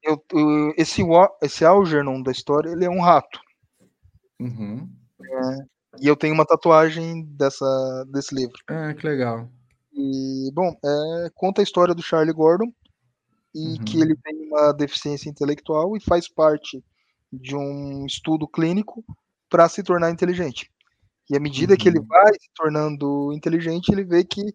Eu, 0.02 0.22
eu, 0.32 0.74
esse, 0.76 1.02
esse 1.42 1.64
Algernon 1.64 2.22
da 2.22 2.30
história, 2.30 2.70
ele 2.70 2.84
é 2.84 2.90
um 2.90 3.00
rato. 3.00 3.40
Uhum. 4.38 4.88
É, 5.20 5.56
e 6.02 6.06
eu 6.06 6.16
tenho 6.16 6.34
uma 6.34 6.44
tatuagem 6.44 7.24
dessa, 7.24 8.04
desse 8.08 8.34
livro. 8.34 8.56
Ah, 8.68 8.92
que 8.92 9.06
legal. 9.06 9.48
E, 9.92 10.50
bom, 10.52 10.76
é, 10.84 11.30
conta 11.34 11.62
a 11.62 11.64
história 11.64 11.94
do 11.94 12.02
Charlie 12.02 12.34
Gordon 12.34 12.72
e 13.54 13.78
uhum. 13.78 13.84
que 13.84 14.00
ele 14.00 14.16
tem 14.16 14.46
uma 14.46 14.72
deficiência 14.72 15.30
intelectual 15.30 15.96
e 15.96 16.00
faz 16.00 16.28
parte 16.28 16.84
de 17.32 17.56
um 17.56 18.04
estudo 18.04 18.46
clínico 18.46 19.04
para 19.48 19.68
se 19.68 19.82
tornar 19.82 20.10
inteligente. 20.10 20.70
E 21.30 21.36
à 21.36 21.40
medida 21.40 21.72
uhum. 21.72 21.78
que 21.78 21.88
ele 21.88 22.00
uhum. 22.00 22.06
vai 22.06 22.32
se 22.34 22.50
tornando 22.54 23.32
inteligente, 23.32 23.90
ele 23.90 24.04
vê 24.04 24.24
que 24.24 24.54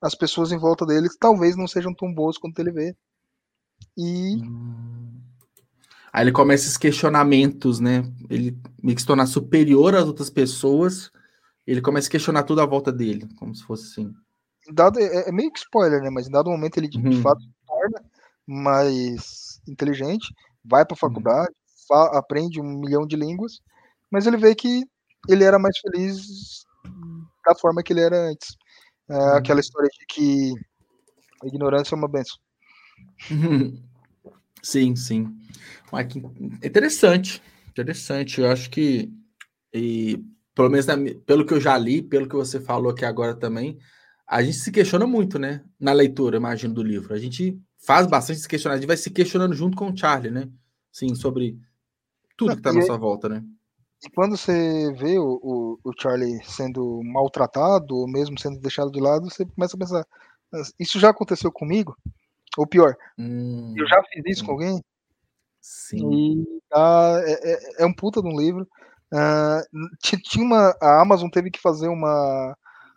as 0.00 0.14
pessoas 0.14 0.52
em 0.52 0.58
volta 0.58 0.86
dele 0.86 1.08
talvez 1.18 1.56
não 1.56 1.66
sejam 1.66 1.94
tão 1.94 2.12
boas 2.12 2.38
quanto 2.38 2.58
ele 2.58 2.72
vê. 2.72 2.96
E. 3.96 4.36
Hum. 4.42 5.20
Aí 6.12 6.24
ele 6.24 6.32
começa 6.32 6.64
esses 6.64 6.76
questionamentos, 6.76 7.80
né? 7.80 8.02
Ele 8.30 8.58
meio 8.82 8.94
que 8.96 9.02
se 9.02 9.06
torna 9.06 9.26
superior 9.26 9.94
às 9.94 10.06
outras 10.06 10.30
pessoas. 10.30 11.10
Ele 11.66 11.82
começa 11.82 12.08
a 12.08 12.10
questionar 12.10 12.44
tudo 12.44 12.62
à 12.62 12.66
volta 12.66 12.90
dele, 12.90 13.28
como 13.36 13.54
se 13.54 13.62
fosse 13.62 14.00
assim. 14.00 14.14
Dado, 14.72 14.98
é, 14.98 15.28
é 15.28 15.32
meio 15.32 15.52
que 15.52 15.58
spoiler, 15.58 16.00
né? 16.00 16.10
Mas 16.10 16.26
em 16.26 16.30
dado 16.30 16.50
momento 16.50 16.78
ele 16.78 16.88
de, 16.88 16.98
uhum. 16.98 17.20
fato 17.20 17.40
se 17.42 17.50
torna 17.66 18.02
mais 18.46 19.60
inteligente, 19.68 20.32
vai 20.64 20.84
para 20.84 20.94
a 20.94 20.96
uhum. 20.96 21.08
faculdade, 21.08 21.52
uhum. 21.90 22.18
aprende 22.18 22.60
um 22.60 22.78
milhão 22.78 23.06
de 23.06 23.16
línguas, 23.16 23.60
mas 24.10 24.26
ele 24.26 24.38
vê 24.38 24.54
que 24.54 24.84
ele 25.28 25.44
era 25.44 25.58
mais 25.58 25.78
feliz 25.78 26.64
da 27.44 27.54
forma 27.54 27.82
que 27.82 27.92
ele 27.92 28.00
era 28.00 28.30
antes. 28.30 28.56
É 29.08 29.14
uhum. 29.14 29.34
aquela 29.34 29.60
história 29.60 29.88
de 29.88 30.06
que 30.06 30.52
a 31.42 31.46
ignorância 31.46 31.94
é 31.94 31.98
uma 31.98 32.08
benção. 32.08 32.38
Sim, 34.62 34.96
sim. 34.96 35.36
Mas 35.92 36.14
interessante, 36.62 37.40
interessante. 37.70 38.40
Eu 38.40 38.50
acho 38.50 38.68
que, 38.68 39.10
e, 39.72 40.22
pelo 40.54 40.68
menos 40.68 40.84
na, 40.86 40.96
pelo 41.24 41.46
que 41.46 41.54
eu 41.54 41.60
já 41.60 41.78
li, 41.78 42.02
pelo 42.02 42.28
que 42.28 42.34
você 42.34 42.60
falou 42.60 42.90
aqui 42.90 43.04
agora 43.04 43.34
também, 43.34 43.78
a 44.26 44.42
gente 44.42 44.58
se 44.58 44.70
questiona 44.70 45.06
muito, 45.06 45.38
né? 45.38 45.64
Na 45.78 45.92
leitura, 45.92 46.36
imagino, 46.36 46.74
do 46.74 46.82
livro. 46.82 47.14
A 47.14 47.18
gente 47.18 47.58
faz 47.78 48.06
bastante 48.06 48.40
se 48.40 48.48
questionar, 48.48 48.74
a 48.74 48.78
gente 48.78 48.88
vai 48.88 48.96
se 48.96 49.10
questionando 49.10 49.54
junto 49.54 49.76
com 49.76 49.90
o 49.90 49.96
Charlie, 49.96 50.30
né? 50.30 50.48
Sim, 50.92 51.14
sobre 51.14 51.58
tudo 52.36 52.52
que 52.52 52.58
está 52.58 52.70
à 52.70 52.72
nossa 52.74 52.96
volta, 52.96 53.28
né? 53.28 53.42
E 54.04 54.10
quando 54.10 54.36
você 54.36 54.92
vê 54.92 55.18
o, 55.18 55.40
o, 55.42 55.78
o, 55.82 55.92
Charlie 56.00 56.42
sendo 56.44 57.02
maltratado, 57.02 57.96
ou 57.96 58.08
mesmo 58.08 58.38
sendo 58.38 58.60
deixado 58.60 58.92
de 58.92 59.00
lado, 59.00 59.28
você 59.28 59.44
começa 59.44 59.76
a 59.76 59.78
pensar: 59.78 60.06
isso 60.78 61.00
já 61.00 61.10
aconteceu 61.10 61.50
comigo? 61.50 61.96
Ou 62.56 62.66
pior, 62.66 62.96
hum, 63.18 63.74
eu 63.76 63.86
já 63.88 64.02
fiz 64.04 64.24
isso 64.26 64.40
sim. 64.40 64.46
com 64.46 64.52
alguém? 64.52 64.82
Sim. 65.60 66.12
E 66.12 66.60
ah, 66.72 67.20
é, 67.24 67.82
é, 67.82 67.86
um 67.86 67.92
puta 67.92 68.22
de 68.22 68.28
um 68.28 68.38
livro. 68.38 68.66
Uh, 69.12 69.96
tinha 70.22 70.44
uma, 70.44 70.76
a 70.80 71.00
Amazon 71.00 71.30
teve 71.30 71.50
que 71.50 71.60
fazer 71.60 71.88
uma, 71.88 72.56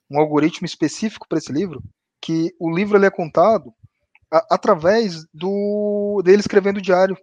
um 0.10 0.20
algoritmo 0.20 0.66
específico 0.66 1.26
para 1.28 1.38
esse 1.38 1.52
livro, 1.52 1.82
que 2.22 2.54
o 2.60 2.70
livro 2.70 2.98
ele 2.98 3.06
é 3.06 3.12
contado 3.12 3.74
a, 4.32 4.56
através 4.56 5.26
do 5.34 6.22
dele 6.24 6.42
escrevendo 6.42 6.78
o 6.78 6.82
diário 6.82 7.18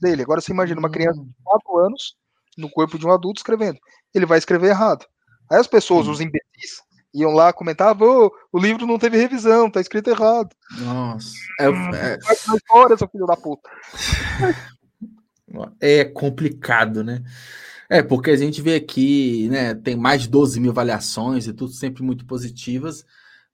dele. 0.00 0.22
Agora 0.22 0.40
você 0.40 0.52
imagina 0.52 0.80
uma 0.80 0.90
criança 0.90 1.22
de 1.22 1.30
4 1.44 1.78
anos 1.78 2.16
no 2.58 2.68
corpo 2.68 2.98
de 2.98 3.06
um 3.06 3.12
adulto 3.12 3.38
escrevendo. 3.38 3.78
Ele 4.14 4.26
vai 4.26 4.38
escrever 4.38 4.68
errado. 4.68 5.06
Aí 5.50 5.58
as 5.58 5.66
pessoas, 5.66 6.04
Sim. 6.04 6.12
os 6.12 6.20
imbecis, 6.20 6.82
iam 7.14 7.32
lá 7.32 7.52
comentar, 7.52 7.96
oh, 8.00 8.30
o 8.52 8.58
livro 8.58 8.86
não 8.86 8.98
teve 8.98 9.16
revisão, 9.16 9.70
tá 9.70 9.80
escrito 9.80 10.10
errado. 10.10 10.54
Nossa. 10.78 11.32
É, 11.60 11.70
hum, 11.70 11.94
é... 11.94 12.18
história, 12.56 12.96
seu 12.96 13.08
filho 13.08 13.26
da 13.26 13.36
puta. 13.36 13.70
É 15.80 16.04
complicado, 16.04 17.02
né? 17.02 17.22
É, 17.88 18.02
porque 18.02 18.30
a 18.30 18.36
gente 18.36 18.60
vê 18.60 18.74
aqui, 18.74 19.48
né, 19.48 19.74
tem 19.74 19.96
mais 19.96 20.22
de 20.22 20.28
12 20.28 20.60
mil 20.60 20.70
avaliações 20.70 21.46
e 21.46 21.54
tudo 21.54 21.72
sempre 21.72 22.02
muito 22.02 22.26
positivas, 22.26 23.02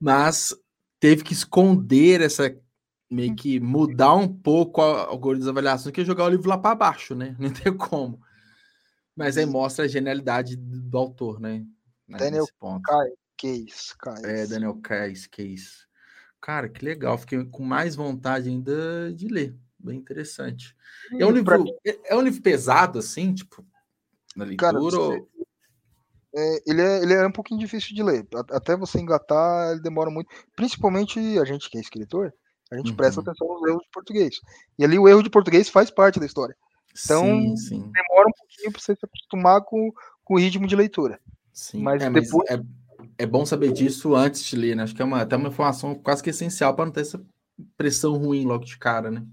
mas 0.00 0.52
teve 0.98 1.22
que 1.22 1.32
esconder 1.32 2.20
essa, 2.20 2.52
meio 3.08 3.34
que 3.36 3.60
mudar 3.60 4.14
um 4.14 4.26
pouco 4.26 4.80
o 4.80 4.84
algoritmo 4.84 5.44
das 5.44 5.50
avaliações, 5.50 5.94
que 5.94 6.00
é 6.00 6.04
jogar 6.04 6.24
o 6.24 6.30
livro 6.30 6.48
lá 6.48 6.58
para 6.58 6.74
baixo, 6.74 7.14
né? 7.14 7.36
Não 7.38 7.50
tem 7.50 7.72
como. 7.72 8.20
Mas 9.16 9.36
aí 9.36 9.46
mostra 9.46 9.84
a 9.84 9.88
genialidade 9.88 10.56
do 10.56 10.98
autor, 10.98 11.40
né? 11.40 11.64
Daniel 12.08 12.46
Case, 13.36 13.96
Case. 13.98 14.24
É, 14.24 14.46
Daniel 14.46 14.76
Case, 14.76 15.28
Case. 15.28 15.84
Cara, 16.40 16.68
que 16.68 16.84
legal. 16.84 17.16
Fiquei 17.16 17.44
com 17.44 17.62
mais 17.62 17.96
vontade 17.96 18.48
ainda 18.48 19.12
de 19.14 19.28
ler. 19.28 19.56
Bem 19.78 19.98
interessante. 19.98 20.74
É 21.18 21.26
um 21.26 21.30
livro, 21.30 21.64
é, 21.86 22.12
é 22.12 22.16
um 22.16 22.22
livro 22.22 22.42
pesado, 22.42 22.98
assim, 22.98 23.34
tipo, 23.34 23.64
na 24.34 24.44
leitura? 24.44 24.72
Cara, 24.72 24.82
ou... 24.82 25.28
é, 26.34 26.62
ele, 26.66 26.82
é, 26.82 27.02
ele 27.02 27.12
é 27.14 27.26
um 27.26 27.32
pouquinho 27.32 27.60
difícil 27.60 27.94
de 27.94 28.02
ler. 28.02 28.26
Até 28.50 28.76
você 28.76 28.98
engatar, 28.98 29.72
ele 29.72 29.80
demora 29.80 30.10
muito. 30.10 30.28
Principalmente 30.56 31.18
a 31.38 31.44
gente 31.44 31.70
que 31.70 31.78
é 31.78 31.80
escritor, 31.80 32.32
a 32.70 32.76
gente 32.76 32.90
uhum. 32.90 32.96
presta 32.96 33.20
atenção 33.20 33.46
nos 33.46 33.68
erros 33.68 33.82
de 33.82 33.90
português. 33.90 34.40
E 34.78 34.84
ali 34.84 34.98
o 34.98 35.08
erro 35.08 35.22
de 35.22 35.30
português 35.30 35.68
faz 35.68 35.90
parte 35.90 36.18
da 36.18 36.26
história. 36.26 36.56
Então, 37.04 37.24
sim, 37.24 37.56
sim. 37.56 37.90
demora 37.90 38.28
um 38.28 38.32
pouquinho 38.32 38.72
para 38.72 38.80
você 38.80 38.94
se 38.94 39.04
acostumar 39.04 39.62
com, 39.62 39.90
com 40.22 40.34
o 40.34 40.38
ritmo 40.38 40.66
de 40.66 40.76
leitura. 40.76 41.20
Sim, 41.52 41.82
mas, 41.82 42.02
é, 42.02 42.08
mas 42.08 42.24
depois... 42.24 42.50
é, 42.50 42.60
é 43.18 43.26
bom 43.26 43.44
saber 43.44 43.72
disso 43.72 44.14
antes 44.14 44.44
de 44.44 44.56
ler, 44.56 44.76
né? 44.76 44.84
Acho 44.84 44.94
que 44.94 45.02
é 45.02 45.04
uma, 45.04 45.22
até 45.22 45.36
uma 45.36 45.48
informação 45.48 45.94
quase 45.94 46.22
que 46.22 46.30
essencial 46.30 46.74
para 46.74 46.84
não 46.84 46.92
ter 46.92 47.00
essa 47.00 47.24
pressão 47.76 48.16
ruim 48.16 48.44
logo 48.44 48.64
de 48.64 48.78
cara, 48.78 49.10
né? 49.10 49.24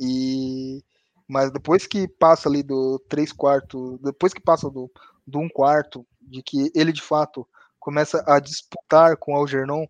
E 0.00 0.82
mas 1.28 1.50
depois 1.50 1.86
que 1.86 2.06
passa 2.06 2.48
ali 2.48 2.62
do 2.62 2.98
3 3.08 3.32
quartos, 3.32 3.98
depois 4.00 4.34
que 4.34 4.40
passa 4.40 4.68
do, 4.68 4.90
do 5.26 5.38
1 5.38 5.48
quarto, 5.48 6.06
de 6.20 6.42
que 6.42 6.70
ele 6.74 6.92
de 6.92 7.00
fato 7.00 7.48
começa 7.78 8.22
a 8.26 8.38
disputar 8.38 9.16
com 9.16 9.34
Algernon 9.34 9.86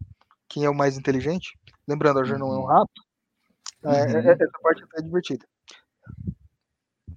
quem 0.48 0.64
é 0.64 0.70
o 0.70 0.74
mais 0.74 0.96
inteligente, 0.96 1.58
lembrando, 1.88 2.18
Algernon 2.18 2.46
uhum. 2.46 2.52
é 2.52 2.58
um 2.58 2.60
uhum. 2.60 2.66
rato, 2.66 3.02
é, 3.84 3.88
uhum. 3.88 4.30
é, 4.30 4.32
essa 4.32 4.58
parte 4.62 4.84
é 4.96 5.02
divertida. 5.02 5.46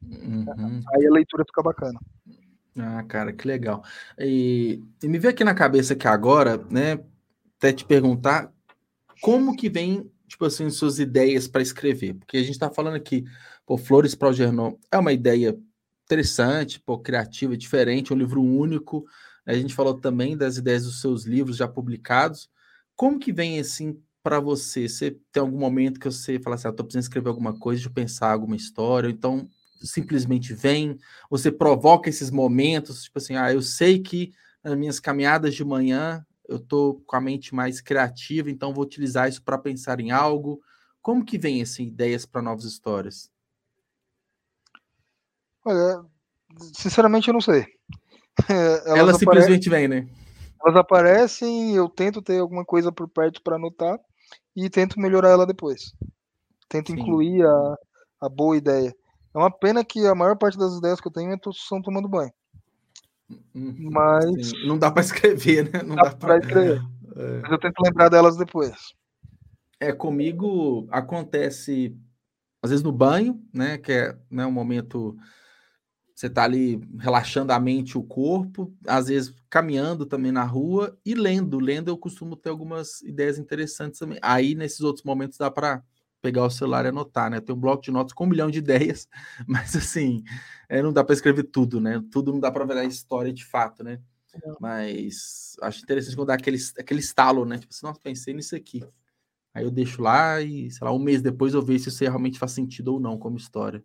Uhum. 0.10 0.82
Aí 0.94 1.08
a 1.08 1.12
leitura 1.12 1.44
fica 1.46 1.62
bacana. 1.62 2.00
Ah, 2.78 3.04
cara, 3.04 3.32
que 3.32 3.48
legal. 3.48 3.84
E, 4.20 4.84
e, 5.02 5.08
me 5.08 5.18
veio 5.18 5.34
aqui 5.34 5.44
na 5.44 5.54
cabeça 5.54 5.96
que 5.96 6.08
agora, 6.08 6.58
né, 6.70 7.00
até 7.58 7.72
te 7.72 7.86
perguntar 7.86 8.52
como 9.22 9.56
que 9.56 9.70
vem, 9.70 10.12
tipo 10.28 10.46
assim, 10.46 10.70
suas 10.70 11.00
ideias 11.00 11.48
para 11.48 11.62
escrever, 11.62 12.16
porque 12.16 12.38
a 12.38 12.42
gente 12.42 12.52
está 12.52 12.70
falando 12.70 12.96
aqui, 12.96 13.24
pô, 13.66 13.78
Flores 13.78 14.14
para 14.14 14.30
o 14.30 14.34
Gernon 14.34 14.74
é 14.92 14.98
uma 14.98 15.14
ideia 15.14 15.58
interessante, 16.04 16.80
pô, 16.80 17.00
criativa, 17.00 17.58
diferente, 17.58 18.14
um 18.14 18.18
livro 18.18 18.42
único. 18.42 19.06
A 19.46 19.54
gente 19.54 19.74
falou 19.74 20.00
também 20.00 20.38
das 20.38 20.58
ideias 20.58 20.84
dos 20.84 21.02
seus 21.02 21.26
livros 21.26 21.58
já 21.58 21.68
publicados. 21.68 22.50
Como 22.96 23.20
que 23.20 23.32
vem 23.32 23.60
assim 23.60 24.00
para 24.22 24.40
você? 24.40 24.88
Você 24.88 25.18
tem 25.32 25.42
algum 25.42 25.58
momento 25.58 26.00
que 26.00 26.06
você 26.06 26.40
fala 26.40 26.56
assim, 26.56 26.68
ah, 26.68 26.74
tô 26.74 26.84
precisando 26.84 27.04
escrever 27.04 27.30
alguma 27.30 27.58
coisa, 27.58 27.82
de 27.82 27.90
pensar 27.90 28.32
alguma 28.32 28.56
história, 28.56 29.08
ou 29.08 29.14
então 29.14 29.50
simplesmente 29.82 30.54
vem, 30.54 30.98
você 31.30 31.52
provoca 31.52 32.10
esses 32.10 32.32
momentos, 32.32 33.04
tipo 33.04 33.18
assim, 33.18 33.36
ah, 33.36 33.52
eu 33.52 33.62
sei 33.62 34.00
que 34.00 34.34
nas 34.64 34.76
minhas 34.78 35.00
caminhadas 35.00 35.54
de 35.54 35.64
manhã 35.64 36.26
eu 36.48 36.60
tô 36.60 37.02
com 37.06 37.16
a 37.16 37.22
mente 37.22 37.54
mais 37.54 37.82
criativa, 37.82 38.50
então 38.50 38.74
vou 38.74 38.84
utilizar 38.84 39.28
isso 39.28 39.44
para 39.44 39.58
pensar 39.58 40.00
em 40.00 40.12
algo. 40.12 40.62
Como 41.02 41.26
que 41.26 41.38
vem 41.38 41.62
assim, 41.62 41.88
ideias 41.88 42.26
para 42.26 42.42
novas 42.42 42.66
histórias? 42.66 43.32
Olha, 45.64 46.04
sinceramente 46.74 47.28
eu 47.28 47.34
não 47.34 47.42
sei. 47.42 47.66
Elas, 48.86 48.86
Elas 48.86 49.18
simplesmente 49.18 49.70
vêm, 49.70 49.88
né? 49.88 50.08
Elas 50.64 50.78
aparecem, 50.78 51.76
eu 51.76 51.90
tento 51.90 52.22
ter 52.22 52.40
alguma 52.40 52.66
coisa 52.66 52.92
por 52.92 53.08
perto 53.08 53.42
para 53.42 53.56
anotar 53.56 54.00
e 54.56 54.70
tento 54.70 55.00
melhorar 55.00 55.30
ela 55.30 55.46
depois. 55.46 55.94
Tento 56.68 56.92
Sim. 56.92 57.00
incluir 57.00 57.46
a, 57.46 57.76
a 58.22 58.30
boa 58.30 58.58
ideia. 58.58 58.96
É 59.36 59.38
uma 59.38 59.52
pena 59.52 59.84
que 59.84 60.08
a 60.08 60.16
maior 60.16 60.38
parte 60.38 60.58
das 60.58 60.78
ideias 60.78 61.02
que 61.02 61.08
eu 61.10 61.12
tenho 61.12 61.38
são 61.54 61.82
tomando 61.82 62.08
banho. 62.08 62.32
Uhum. 63.54 63.90
Mas. 63.92 64.52
Sim. 64.52 64.66
Não 64.66 64.80
dá 64.80 64.90
para 64.90 65.04
escrever, 65.04 65.70
né? 65.74 65.84
Não 65.84 65.96
dá, 65.96 66.04
dá 66.04 66.16
para 66.16 66.38
escrever. 66.38 66.82
É. 67.18 67.40
Mas 67.44 67.52
eu 67.54 67.58
tento 67.58 67.80
lembrar 67.82 68.10
delas 68.10 68.36
depois. 68.36 68.76
É, 69.80 69.94
comigo 69.94 70.86
acontece 70.92 71.98
às 72.62 72.72
vezes 72.72 72.84
no 72.84 72.92
banho, 72.92 73.42
né? 73.54 73.78
Que 73.78 73.94
é 73.94 74.18
né, 74.30 74.46
um 74.46 74.52
momento 74.52 75.16
você 76.14 76.30
tá 76.30 76.44
ali 76.44 76.82
relaxando 77.00 77.54
a 77.54 77.60
mente 77.60 77.92
e 77.92 77.98
o 77.98 78.04
corpo, 78.04 78.74
às 78.86 79.08
vezes 79.08 79.34
caminhando 79.50 80.06
também 80.06 80.30
na 80.30 80.44
rua 80.44 80.98
e 81.06 81.14
lendo. 81.14 81.58
Lendo 81.58 81.88
eu 81.88 81.98
costumo 81.98 82.36
ter 82.36 82.50
algumas 82.50 83.02
ideias 83.02 83.38
interessantes 83.38 83.98
também. 83.98 84.20
Aí, 84.22 84.54
nesses 84.54 84.82
outros 84.82 85.06
momentos, 85.06 85.38
dá 85.38 85.50
para 85.50 85.82
pegar 86.26 86.44
o 86.44 86.50
celular 86.50 86.86
e 86.86 86.88
anotar, 86.88 87.30
né? 87.30 87.40
Tem 87.40 87.54
um 87.54 87.60
bloco 87.60 87.84
de 87.84 87.92
notas 87.92 88.12
com 88.12 88.24
um 88.24 88.28
milhão 88.28 88.50
de 88.50 88.58
ideias, 88.58 89.08
mas 89.48 89.76
assim, 89.76 90.24
é, 90.68 90.82
não 90.82 90.92
dá 90.92 91.04
para 91.04 91.14
escrever 91.14 91.44
tudo, 91.44 91.80
né? 91.80 92.04
Tudo 92.12 92.34
não 92.34 92.40
dá 92.40 92.52
para 92.52 92.66
virar 92.66 92.84
história 92.84 93.32
de 93.32 93.46
fato, 93.46 93.84
né? 93.84 94.02
Mas 94.60 95.56
acho 95.62 95.84
interessante 95.84 96.16
quando 96.16 96.28
dá 96.28 96.34
aquele, 96.34 96.58
aquele 96.80 97.00
estalo, 97.00 97.46
né? 97.46 97.60
Tipo 97.60 97.72
assim, 97.72 97.86
nossa, 97.86 98.00
pensei 98.02 98.34
nisso 98.34 98.56
aqui. 98.56 98.84
Aí 99.54 99.64
eu 99.64 99.72
deixo 99.72 100.02
lá 100.02 100.42
e, 100.42 100.70
sei 100.72 100.84
lá, 100.84 100.92
um 100.92 101.00
mês 101.00 101.22
depois 101.22 101.54
eu 101.54 101.62
vejo 101.62 101.84
se 101.84 101.90
isso 101.90 102.04
realmente 102.04 102.40
faz 102.40 102.52
sentido 102.52 102.94
ou 102.94 103.00
não 103.00 103.18
como 103.18 103.38
história. 103.38 103.84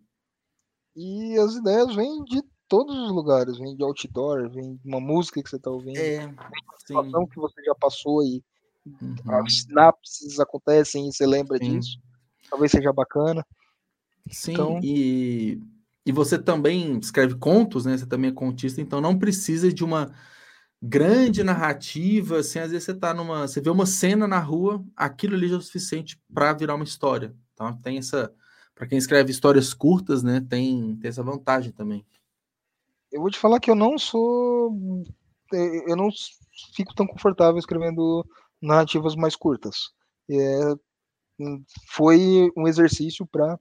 E 0.95 1.37
as 1.37 1.55
ideias 1.55 1.95
vêm 1.95 2.23
de 2.25 2.41
todos 2.67 2.97
os 2.97 3.11
lugares, 3.11 3.57
vem 3.57 3.75
de 3.75 3.83
outdoor, 3.83 4.49
vem 4.49 4.75
de 4.75 4.87
uma 4.87 4.99
música 4.99 5.41
que 5.41 5.49
você 5.49 5.55
está 5.55 5.69
ouvindo, 5.69 5.97
é, 5.97 6.17
vem 6.17 6.35
de 6.35 6.65
uma 6.65 6.79
situação 6.79 7.27
que 7.27 7.39
você 7.39 7.63
já 7.63 7.75
passou 7.75 8.23
e 8.23 8.43
uhum. 8.85 9.15
as 9.45 9.61
sinapses 9.61 10.39
acontecem 10.39 11.07
e 11.07 11.13
você 11.13 11.25
lembra 11.25 11.57
sim. 11.57 11.79
disso. 11.79 11.99
Talvez 12.51 12.71
seja 12.71 12.93
bacana. 12.93 13.43
Sim, 14.29 14.51
então... 14.51 14.79
e, 14.83 15.59
e 16.05 16.11
você 16.11 16.37
também 16.37 16.99
escreve 16.99 17.35
contos, 17.35 17.85
né? 17.85 17.97
Você 17.97 18.05
também 18.05 18.29
é 18.29 18.33
contista, 18.33 18.79
então 18.79 19.01
não 19.01 19.17
precisa 19.17 19.73
de 19.73 19.83
uma 19.83 20.13
grande 20.79 21.43
narrativa, 21.43 22.39
assim, 22.39 22.59
às 22.59 22.71
vezes 22.71 22.85
você 22.85 22.93
tá 22.93 23.13
numa, 23.13 23.47
você 23.47 23.61
vê 23.61 23.69
uma 23.69 23.85
cena 23.85 24.27
na 24.27 24.39
rua, 24.39 24.83
aquilo 24.95 25.35
ali 25.35 25.47
já 25.47 25.55
é 25.55 25.57
o 25.57 25.61
suficiente 25.61 26.19
para 26.33 26.53
virar 26.53 26.75
uma 26.75 26.83
história. 26.83 27.35
Então 27.53 27.75
tem 27.77 27.97
essa 27.97 28.31
para 28.73 28.87
quem 28.87 28.97
escreve 28.97 29.29
histórias 29.29 29.73
curtas, 29.73 30.23
né, 30.23 30.43
tem, 30.49 30.95
tem 30.95 31.09
essa 31.09 31.21
vantagem 31.21 31.71
também. 31.71 32.05
Eu 33.11 33.21
vou 33.21 33.29
te 33.29 33.37
falar 33.37 33.59
que 33.59 33.69
eu 33.69 33.75
não 33.75 33.97
sou. 33.97 34.73
Eu 35.51 35.95
não 35.95 36.09
fico 36.75 36.95
tão 36.95 37.05
confortável 37.05 37.59
escrevendo 37.59 38.25
narrativas 38.61 39.15
mais 39.15 39.35
curtas. 39.35 39.91
É, 40.29 40.73
foi 41.87 42.51
um 42.55 42.67
exercício 42.67 43.25
para 43.25 43.59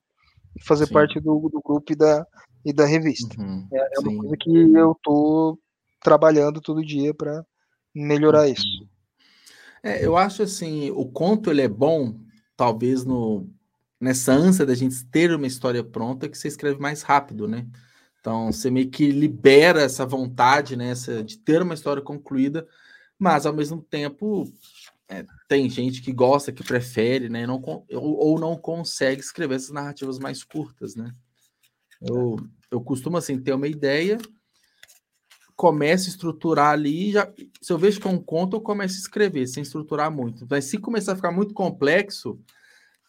fazer 0.63 0.87
sim. 0.87 0.93
parte 0.93 1.21
do, 1.21 1.49
do, 1.49 1.61
grupo 1.61 1.93
e 1.93 1.97
da, 1.97 2.27
e 2.65 2.73
da 2.73 2.85
revista. 2.85 3.41
Uhum, 3.41 3.67
é, 3.73 3.79
é 3.79 4.01
uma 4.01 4.21
coisa 4.21 4.37
que 4.39 4.51
eu 4.51 4.97
tô 5.03 5.59
trabalhando 6.03 6.61
todo 6.61 6.85
dia 6.85 7.15
para 7.15 7.45
melhorar 7.95 8.47
uhum. 8.47 8.53
isso. 8.53 8.89
É, 9.83 10.05
eu 10.05 10.17
acho 10.17 10.43
assim, 10.43 10.91
o 10.91 11.07
conto 11.07 11.51
ele 11.51 11.63
é 11.63 11.69
bom, 11.69 12.19
talvez 12.57 13.05
no 13.05 13.49
nessa 13.99 14.33
ânsia 14.33 14.65
da 14.65 14.75
gente 14.75 15.05
ter 15.05 15.31
uma 15.35 15.47
história 15.47 15.85
pronta 15.85 16.27
que 16.27 16.39
você 16.39 16.49
escreve 16.49 16.81
mais 16.81 17.03
rápido, 17.03 17.47
né? 17.47 17.67
Então 18.19 18.51
você 18.51 18.71
meio 18.71 18.91
que 18.91 19.11
libera 19.11 19.83
essa 19.83 20.07
vontade, 20.07 20.75
né, 20.75 20.91
essa, 20.91 21.23
de 21.23 21.39
ter 21.39 21.61
uma 21.61 21.75
história 21.75 22.03
concluída, 22.03 22.67
mas 23.19 23.45
ao 23.45 23.53
mesmo 23.53 23.83
tempo 23.83 24.51
é, 25.09 25.25
tem 25.51 25.69
gente 25.69 26.01
que 26.01 26.13
gosta, 26.13 26.53
que 26.53 26.63
prefere, 26.63 27.29
né, 27.29 27.45
não, 27.45 27.61
ou, 27.61 27.85
ou, 27.91 28.39
não 28.39 28.57
consegue 28.57 29.21
escrever 29.21 29.57
essas 29.57 29.73
narrativas 29.73 30.17
mais 30.17 30.45
curtas, 30.45 30.95
né? 30.95 31.13
Eu, 32.01 32.37
eu 32.71 32.81
costumo 32.81 33.17
assim 33.17 33.37
ter 33.37 33.53
uma 33.53 33.67
ideia, 33.67 34.17
começo 35.57 36.07
a 36.07 36.11
estruturar 36.11 36.71
ali, 36.71 37.11
já, 37.11 37.29
se 37.61 37.73
eu 37.73 37.77
vejo 37.77 38.01
que 38.01 38.07
é 38.07 38.11
um 38.11 38.23
conto, 38.23 38.59
eu 38.59 38.61
começo 38.61 38.95
a 38.95 39.01
escrever, 39.01 39.49
sem 39.49 39.65
estruturar 39.65 40.09
muito. 40.09 40.47
Mas 40.49 40.67
se 40.67 40.79
começar 40.79 41.15
a 41.15 41.17
ficar 41.17 41.33
muito 41.33 41.53
complexo, 41.53 42.41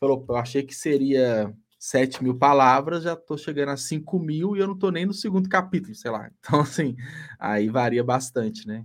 eu 0.01 0.25
achei 0.35 0.63
que 0.63 0.73
seria 0.73 1.55
7 1.77 2.23
mil 2.23 2.39
palavras, 2.39 3.03
já 3.03 3.13
estou 3.13 3.37
chegando 3.37 3.69
a 3.69 3.77
5 3.77 4.17
mil 4.17 4.55
e 4.55 4.61
eu 4.61 4.65
não 4.65 4.73
estou 4.73 4.91
nem 4.91 5.05
no 5.05 5.13
segundo 5.13 5.47
capítulo, 5.47 5.93
sei 5.93 6.09
lá. 6.09 6.27
Então, 6.41 6.61
assim, 6.61 6.95
aí 7.39 7.69
varia 7.69 8.03
bastante, 8.03 8.67
né? 8.67 8.83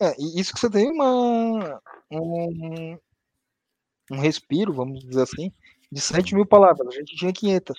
É, 0.00 0.14
isso 0.20 0.52
que 0.52 0.60
você 0.60 0.70
tem 0.70 0.90
uma, 0.90 1.80
um, 2.10 2.98
um 4.10 4.18
respiro, 4.18 4.72
vamos 4.72 5.00
dizer 5.04 5.22
assim, 5.22 5.52
de 5.90 6.00
7 6.00 6.34
mil 6.34 6.46
palavras. 6.46 6.88
A 6.88 6.98
gente 6.98 7.16
tinha 7.16 7.32
500. 7.32 7.76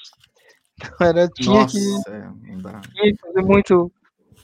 Então, 0.81 1.07
era, 1.07 1.27
tinha 1.27 1.61
Nossa, 1.61 1.77
que, 1.77 2.09
é, 2.09 2.81
tinha 2.93 3.13
que 3.13 3.21
fazer 3.21 3.41
muito, 3.41 3.91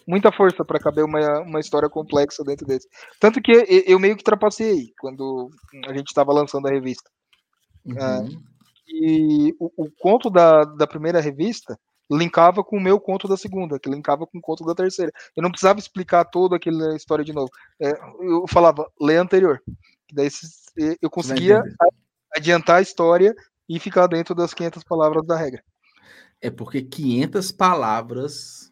muita 0.07 0.31
força 0.31 0.65
para 0.65 0.79
caber 0.79 1.03
uma, 1.03 1.41
uma 1.41 1.59
história 1.59 1.89
complexa 1.89 2.43
dentro 2.43 2.65
desse. 2.65 2.87
Tanto 3.19 3.41
que 3.41 3.51
eu 3.87 3.99
meio 3.99 4.17
que 4.17 4.23
trapacei 4.23 4.91
quando 4.99 5.49
a 5.87 5.93
gente 5.93 6.07
estava 6.07 6.33
lançando 6.33 6.67
a 6.67 6.71
revista. 6.71 7.09
Uhum. 7.85 8.41
e 8.87 9.55
o, 9.59 9.71
o, 9.77 9.91
conto 9.99 10.27
da, 10.27 10.63
da 10.63 10.87
primeira 10.87 11.21
revista 11.21 11.79
linkava 12.11 12.63
com 12.63 12.77
o 12.77 12.81
meu 12.81 12.99
conto 12.99 13.27
da 13.27 13.37
segunda, 13.37 13.79
que 13.79 13.89
linkava 13.89 14.27
com 14.27 14.37
o 14.37 14.41
conto 14.41 14.63
da 14.65 14.75
terceira. 14.75 15.11
Eu 15.35 15.43
não 15.43 15.49
precisava 15.49 15.79
explicar 15.79 16.25
toda 16.25 16.55
aquela 16.55 16.95
história 16.95 17.25
de 17.25 17.33
novo. 17.33 17.49
É, 17.79 17.91
eu 18.21 18.45
falava, 18.47 18.89
lê 18.99 19.17
anterior. 19.17 19.61
Daí 20.11 20.29
eu 21.01 21.09
conseguia 21.09 21.63
adiantar 22.35 22.77
a 22.77 22.81
história 22.81 23.35
e 23.67 23.79
ficar 23.79 24.07
dentro 24.07 24.35
das 24.35 24.53
500 24.53 24.83
palavras 24.83 25.25
da 25.25 25.35
regra. 25.35 25.63
É 26.41 26.49
porque 26.49 26.81
500 26.81 27.51
palavras 27.51 28.71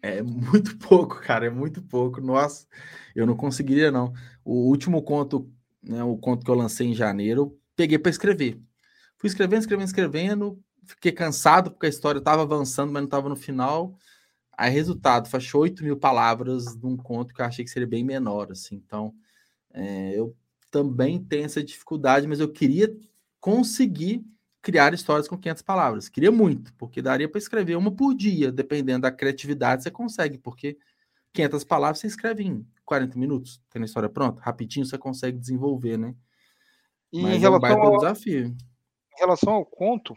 é 0.00 0.22
muito 0.22 0.76
pouco, 0.78 1.20
cara, 1.20 1.46
é 1.46 1.50
muito 1.50 1.82
pouco. 1.82 2.20
Nossa, 2.20 2.66
eu 3.14 3.26
não 3.26 3.36
conseguiria 3.36 3.90
não. 3.90 4.12
O 4.44 4.68
último 4.68 5.02
conto, 5.02 5.50
né, 5.82 6.02
o 6.02 6.16
conto 6.16 6.44
que 6.44 6.50
eu 6.50 6.54
lancei 6.54 6.88
em 6.88 6.94
janeiro, 6.94 7.58
peguei 7.76 7.98
para 7.98 8.10
escrever. 8.10 8.60
Fui 9.18 9.28
escrevendo, 9.28 9.60
escrevendo, 9.60 9.86
escrevendo, 9.86 10.58
fiquei 10.84 11.12
cansado 11.12 11.70
porque 11.70 11.86
a 11.86 11.88
história 11.88 12.18
estava 12.18 12.42
avançando, 12.42 12.92
mas 12.92 13.02
não 13.02 13.06
estava 13.06 13.28
no 13.28 13.36
final. 13.36 13.96
Aí, 14.56 14.70
resultado, 14.70 15.28
fechou 15.28 15.62
8 15.62 15.82
mil 15.82 15.96
palavras 15.96 16.76
num 16.76 16.96
conto 16.96 17.34
que 17.34 17.40
eu 17.40 17.46
achei 17.46 17.64
que 17.64 17.70
seria 17.70 17.88
bem 17.88 18.04
menor, 18.04 18.52
assim. 18.52 18.76
Então, 18.76 19.14
é, 19.72 20.12
eu 20.14 20.36
também 20.70 21.22
tenho 21.22 21.44
essa 21.44 21.62
dificuldade, 21.62 22.26
mas 22.26 22.40
eu 22.40 22.48
queria 22.48 22.94
conseguir 23.40 24.24
criar 24.62 24.94
histórias 24.94 25.26
com 25.26 25.36
500 25.36 25.62
palavras. 25.62 26.08
Queria 26.08 26.30
muito, 26.30 26.72
porque 26.74 27.02
daria 27.02 27.28
para 27.28 27.38
escrever 27.38 27.76
uma 27.76 27.90
por 27.90 28.14
dia, 28.14 28.52
dependendo 28.52 29.02
da 29.02 29.10
criatividade, 29.10 29.82
você 29.82 29.90
consegue, 29.90 30.38
porque 30.38 30.78
500 31.32 31.64
palavras 31.64 31.98
você 31.98 32.06
escreve 32.06 32.44
em 32.44 32.66
40 32.84 33.18
minutos, 33.18 33.60
tendo 33.70 33.82
a 33.82 33.86
história 33.86 34.08
pronta, 34.08 34.40
rapidinho 34.40 34.86
você 34.86 34.96
consegue 34.96 35.38
desenvolver, 35.38 35.98
né? 35.98 36.14
E 37.12 37.20
Mas 37.20 37.34
em 37.34 37.38
relação 37.38 37.68
é 37.68 37.76
um 37.76 37.82
ao, 37.82 37.96
desafio. 37.98 38.46
Em 38.46 39.18
relação 39.18 39.52
ao 39.54 39.66
conto, 39.66 40.14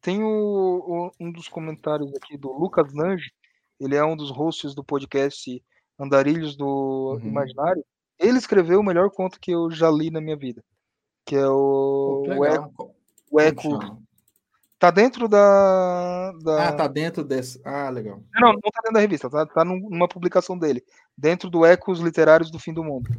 tem 0.00 0.22
o, 0.22 0.28
o, 0.28 1.10
um 1.20 1.30
dos 1.30 1.48
comentários 1.48 2.12
aqui 2.14 2.36
do 2.36 2.52
Lucas 2.52 2.92
Nange, 2.94 3.30
ele 3.78 3.96
é 3.96 4.04
um 4.04 4.16
dos 4.16 4.30
hosts 4.30 4.74
do 4.74 4.84
podcast 4.84 5.62
Andarilhos 5.98 6.56
do 6.56 7.18
uhum. 7.20 7.28
Imaginário. 7.28 7.84
Ele 8.18 8.38
escreveu 8.38 8.80
o 8.80 8.84
melhor 8.84 9.10
conto 9.10 9.40
que 9.40 9.50
eu 9.50 9.70
já 9.70 9.90
li 9.90 10.10
na 10.10 10.20
minha 10.20 10.36
vida, 10.36 10.62
que 11.24 11.34
é 11.34 11.48
o, 11.48 12.24
o 12.26 12.44
Eco. 12.44 12.94
O 13.30 13.40
Eco 13.40 14.02
tá 14.78 14.90
dentro 14.90 15.28
da, 15.28 16.32
da, 16.42 16.68
Ah, 16.68 16.72
tá 16.72 16.86
dentro 16.86 17.24
desse. 17.24 17.60
Ah, 17.64 17.88
legal. 17.90 18.22
Não, 18.34 18.52
não 18.52 18.60
tá 18.60 18.80
dentro 18.82 18.94
da 18.94 19.00
revista, 19.00 19.30
tá, 19.30 19.46
tá 19.46 19.64
numa 19.64 20.08
publicação 20.08 20.58
dele. 20.58 20.82
Dentro 21.16 21.48
do 21.48 21.64
Ecos 21.64 22.00
Literários 22.00 22.50
do 22.50 22.58
Fim 22.58 22.72
do 22.72 22.84
Mundo. 22.84 23.10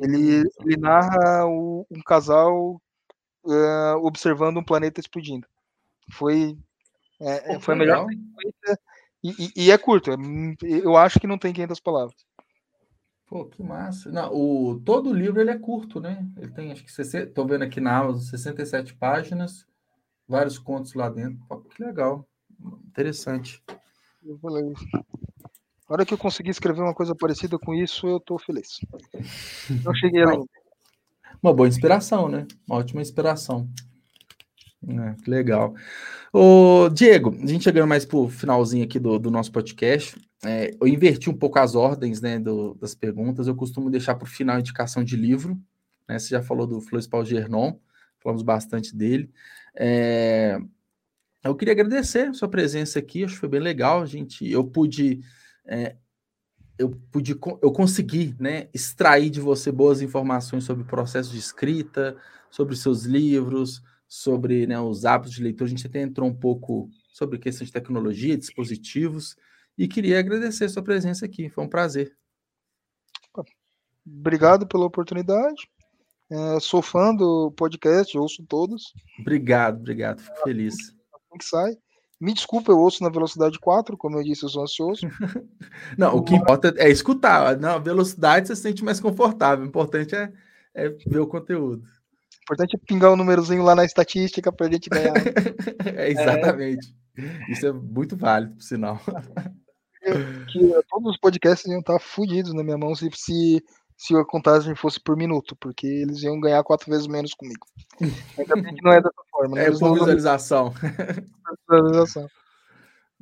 Ele, 0.00 0.42
hum, 0.42 0.50
ele 0.60 0.76
narra 0.76 1.46
o, 1.46 1.86
um 1.90 2.02
casal 2.02 2.80
uh, 3.44 3.96
observando 4.02 4.58
um 4.58 4.64
planeta 4.64 5.00
explodindo. 5.00 5.46
Foi, 6.10 6.56
é, 7.20 7.54
Pô, 7.54 7.60
foi 7.60 7.74
a 7.74 7.76
melhor 7.76 8.06
e, 9.22 9.30
e, 9.30 9.52
e, 9.64 9.70
é 9.70 9.78
curto. 9.78 10.12
É, 10.12 10.16
eu 10.62 10.96
acho 10.96 11.18
que 11.18 11.26
não 11.26 11.38
tem 11.38 11.52
500 11.52 11.80
palavras. 11.80 12.14
Pô, 13.26 13.44
que 13.44 13.62
massa. 13.62 14.10
Não, 14.10 14.32
o, 14.32 14.80
todo 14.80 15.10
o 15.10 15.14
livro 15.14 15.40
ele 15.40 15.50
é 15.50 15.58
curto, 15.58 16.00
né? 16.00 16.26
Ele 16.36 16.50
tem, 16.50 16.72
acho 16.72 16.84
que, 16.84 17.02
estou 17.02 17.46
vendo 17.46 17.62
aqui 17.62 17.80
na 17.80 17.98
Amazon, 17.98 18.22
67 18.22 18.94
páginas, 18.94 19.66
vários 20.26 20.58
contos 20.58 20.94
lá 20.94 21.10
dentro. 21.10 21.44
Pô, 21.46 21.58
que 21.58 21.82
legal. 21.82 22.26
Interessante. 22.86 23.62
Eu 24.24 24.38
falei. 24.38 24.64
Na 25.88 25.94
hora 25.94 26.06
que 26.06 26.14
eu 26.14 26.18
conseguir 26.18 26.50
escrever 26.50 26.80
uma 26.80 26.94
coisa 26.94 27.14
parecida 27.14 27.58
com 27.58 27.74
isso, 27.74 28.06
eu 28.06 28.20
tô 28.20 28.38
feliz. 28.38 28.78
Não 29.84 29.94
cheguei 29.94 30.24
lá. 30.24 30.34
Uma 31.42 31.52
boa 31.52 31.68
inspiração, 31.68 32.28
né? 32.28 32.46
Uma 32.66 32.78
ótima 32.78 33.02
inspiração. 33.02 33.68
É, 34.86 35.14
que 35.22 35.30
legal. 35.30 35.74
Ô, 36.32 36.88
Diego, 36.88 37.36
a 37.42 37.46
gente 37.46 37.64
chegando 37.64 37.88
mais 37.88 38.04
pro 38.04 38.28
finalzinho 38.28 38.84
aqui 38.84 38.98
do, 38.98 39.18
do 39.18 39.30
nosso 39.30 39.50
podcast, 39.50 40.16
é, 40.44 40.70
eu 40.80 40.86
inverti 40.86 41.28
um 41.28 41.36
pouco 41.36 41.58
as 41.58 41.74
ordens 41.74 42.20
né, 42.20 42.38
do, 42.38 42.74
das 42.74 42.94
perguntas. 42.94 43.48
Eu 43.48 43.56
costumo 43.56 43.90
deixar 43.90 44.14
para 44.14 44.24
o 44.24 44.28
final 44.28 44.56
a 44.56 44.60
indicação 44.60 45.02
de 45.02 45.16
livro. 45.16 45.60
Né? 46.08 46.18
Você 46.18 46.28
já 46.28 46.42
falou 46.42 46.66
do 46.66 46.80
Flores 46.80 47.06
Paul 47.08 47.24
Gernon, 47.24 47.74
falamos 48.20 48.42
bastante 48.42 48.94
dele. 48.94 49.30
É, 49.74 50.58
eu 51.42 51.54
queria 51.56 51.72
agradecer 51.72 52.28
a 52.28 52.32
sua 52.32 52.48
presença 52.48 52.98
aqui, 52.98 53.24
acho 53.24 53.34
que 53.34 53.40
foi 53.40 53.48
bem 53.48 53.60
legal. 53.60 54.06
Gente, 54.06 54.48
eu 54.48 54.64
pude, 54.64 55.20
é, 55.66 55.96
eu 56.78 56.90
pude, 57.10 57.32
eu 57.62 57.72
consegui, 57.72 58.36
né, 58.38 58.68
extrair 58.72 59.28
de 59.30 59.40
você 59.40 59.72
boas 59.72 60.00
informações 60.00 60.64
sobre 60.64 60.84
o 60.84 60.86
processo 60.86 61.32
de 61.32 61.38
escrita, 61.38 62.16
sobre 62.50 62.76
seus 62.76 63.04
livros, 63.04 63.82
sobre 64.08 64.66
né, 64.66 64.80
os 64.80 65.04
hábitos 65.04 65.34
de 65.36 65.42
leitura. 65.42 65.66
A 65.66 65.70
gente 65.70 65.86
até 65.86 66.00
entrou 66.00 66.28
um 66.28 66.34
pouco 66.34 66.88
sobre 67.12 67.38
questão 67.38 67.64
de 67.64 67.72
tecnologia, 67.72 68.36
dispositivos, 68.36 69.36
e 69.76 69.86
queria 69.86 70.18
agradecer 70.18 70.64
a 70.64 70.68
sua 70.68 70.82
presença 70.82 71.26
aqui. 71.26 71.50
Foi 71.50 71.64
um 71.64 71.68
prazer. 71.68 72.16
Obrigado 74.06 74.66
pela 74.66 74.86
oportunidade. 74.86 75.68
É, 76.30 76.60
sou 76.60 76.82
fã 76.82 77.14
do 77.14 77.52
podcast, 77.52 78.16
ouço 78.16 78.44
todos. 78.44 78.92
Obrigado, 79.20 79.78
obrigado. 79.78 80.20
Fico 80.20 80.42
feliz. 80.42 80.74
Assim 80.74 81.38
que 81.38 81.44
sai. 81.44 81.76
Me 82.20 82.34
desculpa, 82.34 82.72
eu 82.72 82.78
ouço 82.78 83.02
na 83.02 83.10
velocidade 83.10 83.58
4, 83.60 83.96
como 83.96 84.18
eu 84.18 84.24
disse, 84.24 84.42
eu 84.42 84.48
sou 84.48 84.62
ansioso. 84.62 85.02
Não, 85.96 86.16
o 86.16 86.22
que 86.22 86.34
importa 86.34 86.74
é 86.76 86.90
escutar. 86.90 87.56
Na 87.58 87.78
velocidade 87.78 88.48
você 88.48 88.56
se 88.56 88.62
sente 88.62 88.84
mais 88.84 88.98
confortável. 88.98 89.64
O 89.64 89.68
importante 89.68 90.16
é, 90.16 90.32
é 90.74 90.88
ver 90.88 91.20
o 91.20 91.26
conteúdo. 91.26 91.84
Importante 92.48 92.76
é 92.76 92.86
pingar 92.86 93.10
o 93.10 93.12
um 93.12 93.16
númerozinho 93.16 93.62
lá 93.62 93.74
na 93.74 93.84
estatística 93.84 94.50
para 94.50 94.66
a 94.66 94.70
gente 94.70 94.88
ganhar. 94.88 95.12
é, 95.84 96.10
exatamente. 96.10 96.94
É... 97.18 97.52
Isso 97.52 97.66
é 97.66 97.72
muito 97.72 98.16
válido, 98.16 98.54
por 98.54 98.62
sinal. 98.62 98.98
Que 100.50 100.82
todos 100.88 101.10
os 101.10 101.18
podcasts 101.18 101.70
iam 101.70 101.80
estar 101.80 101.98
fodidos 101.98 102.54
na 102.54 102.64
minha 102.64 102.78
mão 102.78 102.94
se, 102.94 103.10
se 103.12 103.62
se 103.98 104.16
a 104.16 104.24
contagem 104.24 104.76
fosse 104.76 105.00
por 105.00 105.16
minuto, 105.16 105.56
porque 105.56 105.86
eles 105.86 106.22
iam 106.22 106.38
ganhar 106.38 106.62
quatro 106.62 106.88
vezes 106.88 107.08
menos 107.08 107.34
comigo. 107.34 107.66
Ainda 108.38 108.54
bem 108.54 108.74
que 108.76 108.82
não 108.82 108.92
é 108.92 109.02
dessa 109.02 109.22
forma. 109.28 109.56
Né? 109.56 109.66
É 109.66 109.70
por 109.72 109.92
visualização. 109.92 110.72
visualização. 111.68 112.28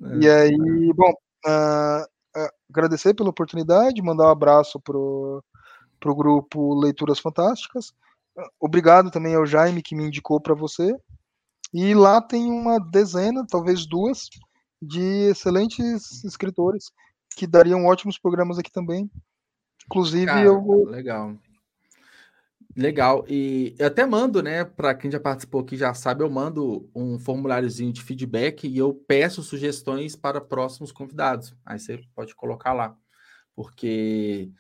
É. 0.03 0.17
E 0.19 0.29
aí, 0.29 0.93
bom, 0.95 1.11
uh, 1.47 2.05
uh, 2.39 2.51
agradecer 2.69 3.15
pela 3.15 3.31
oportunidade, 3.31 4.03
mandar 4.03 4.27
um 4.27 4.31
abraço 4.31 4.79
pro, 4.79 5.43
pro 5.99 6.15
grupo 6.15 6.79
Leituras 6.79 7.19
Fantásticas. 7.19 7.95
Obrigado 8.61 9.11
também 9.11 9.35
ao 9.35 9.47
Jaime 9.47 9.83
que 9.83 9.95
me 9.95 10.05
indicou 10.05 10.41
para 10.41 10.55
você. 10.55 10.95
E 11.73 11.95
lá 11.95 12.21
tem 12.21 12.47
uma 12.47 12.79
dezena, 12.79 13.45
talvez 13.49 13.87
duas, 13.87 14.29
de 14.81 15.31
excelentes 15.31 16.25
escritores 16.25 16.91
que 17.37 17.47
dariam 17.47 17.87
ótimos 17.87 18.19
programas 18.19 18.59
aqui 18.59 18.71
também. 18.71 19.11
Inclusive, 19.85 20.27
Cara, 20.27 20.45
eu. 20.45 20.85
Legal. 20.87 21.37
Legal. 22.77 23.25
E 23.27 23.75
eu 23.79 23.87
até 23.87 24.05
mando, 24.05 24.43
né, 24.43 24.63
para 24.65 24.95
quem 24.95 25.11
já 25.11 25.19
participou 25.19 25.63
aqui 25.63 25.77
já 25.77 25.95
sabe, 25.95 26.23
eu 26.23 26.29
mando 26.29 26.91
um 26.95 27.19
formuláriozinho 27.19 27.93
de 27.93 28.03
feedback 28.03 28.69
e 28.69 28.77
eu 28.77 28.93
peço 29.09 29.43
sugestões 29.43 30.15
para 30.15 30.43
próximos 30.43 30.93
convidados. 30.93 31.55
Aí 31.65 31.79
você 31.79 32.01
pode 32.15 32.35
colocar 32.35 32.75
lá. 32.75 32.95
Porque, 33.55 34.51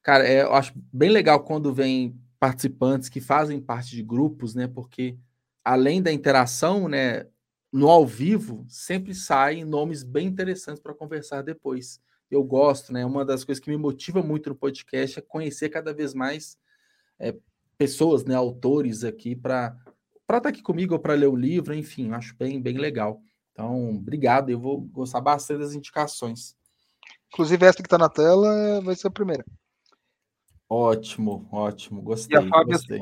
cara, 0.00 0.24
é, 0.26 0.42
eu 0.42 0.54
acho 0.54 0.72
bem 0.92 1.10
legal 1.10 1.40
quando 1.40 1.74
vem 1.74 2.16
participantes 2.46 3.08
que 3.08 3.20
fazem 3.20 3.60
parte 3.60 3.90
de 3.96 4.04
grupos, 4.04 4.54
né? 4.54 4.68
Porque 4.68 5.18
além 5.64 6.00
da 6.00 6.12
interação, 6.12 6.88
né, 6.88 7.26
no 7.72 7.88
ao 7.88 8.06
vivo, 8.06 8.64
sempre 8.68 9.12
saem 9.16 9.64
nomes 9.64 10.04
bem 10.04 10.28
interessantes 10.28 10.80
para 10.80 10.94
conversar 10.94 11.42
depois 11.42 12.00
eu 12.30 12.44
gosto, 12.44 12.92
né? 12.92 13.04
Uma 13.04 13.24
das 13.24 13.42
coisas 13.42 13.62
que 13.62 13.68
me 13.68 13.76
motiva 13.76 14.22
muito 14.22 14.48
no 14.48 14.54
podcast 14.54 15.18
é 15.18 15.22
conhecer 15.22 15.70
cada 15.70 15.92
vez 15.92 16.14
mais 16.14 16.56
é, 17.18 17.36
pessoas, 17.76 18.24
né, 18.24 18.34
autores 18.36 19.02
aqui 19.02 19.34
para 19.34 19.76
para 20.24 20.38
estar 20.38 20.40
tá 20.40 20.48
aqui 20.48 20.62
comigo 20.62 20.94
ou 20.94 21.00
para 21.00 21.14
ler 21.14 21.28
o 21.28 21.36
livro, 21.36 21.74
enfim, 21.74 22.12
acho 22.12 22.36
bem 22.36 22.62
bem 22.62 22.78
legal. 22.78 23.20
Então, 23.52 23.96
obrigado, 23.96 24.50
eu 24.50 24.60
vou 24.60 24.80
gostar 24.80 25.20
bastante 25.20 25.60
das 25.60 25.74
indicações. 25.74 26.56
Inclusive 27.32 27.66
essa 27.66 27.78
que 27.78 27.86
está 27.86 27.98
na 27.98 28.08
tela 28.08 28.52
é, 28.54 28.80
vai 28.80 28.94
ser 28.94 29.08
a 29.08 29.10
primeira. 29.10 29.44
Ótimo, 30.68 31.48
ótimo, 31.52 32.02
gostei. 32.02 32.36
E 32.36 32.40
a 32.40 32.48
Fábio 32.48 32.72
gostei. 32.72 33.00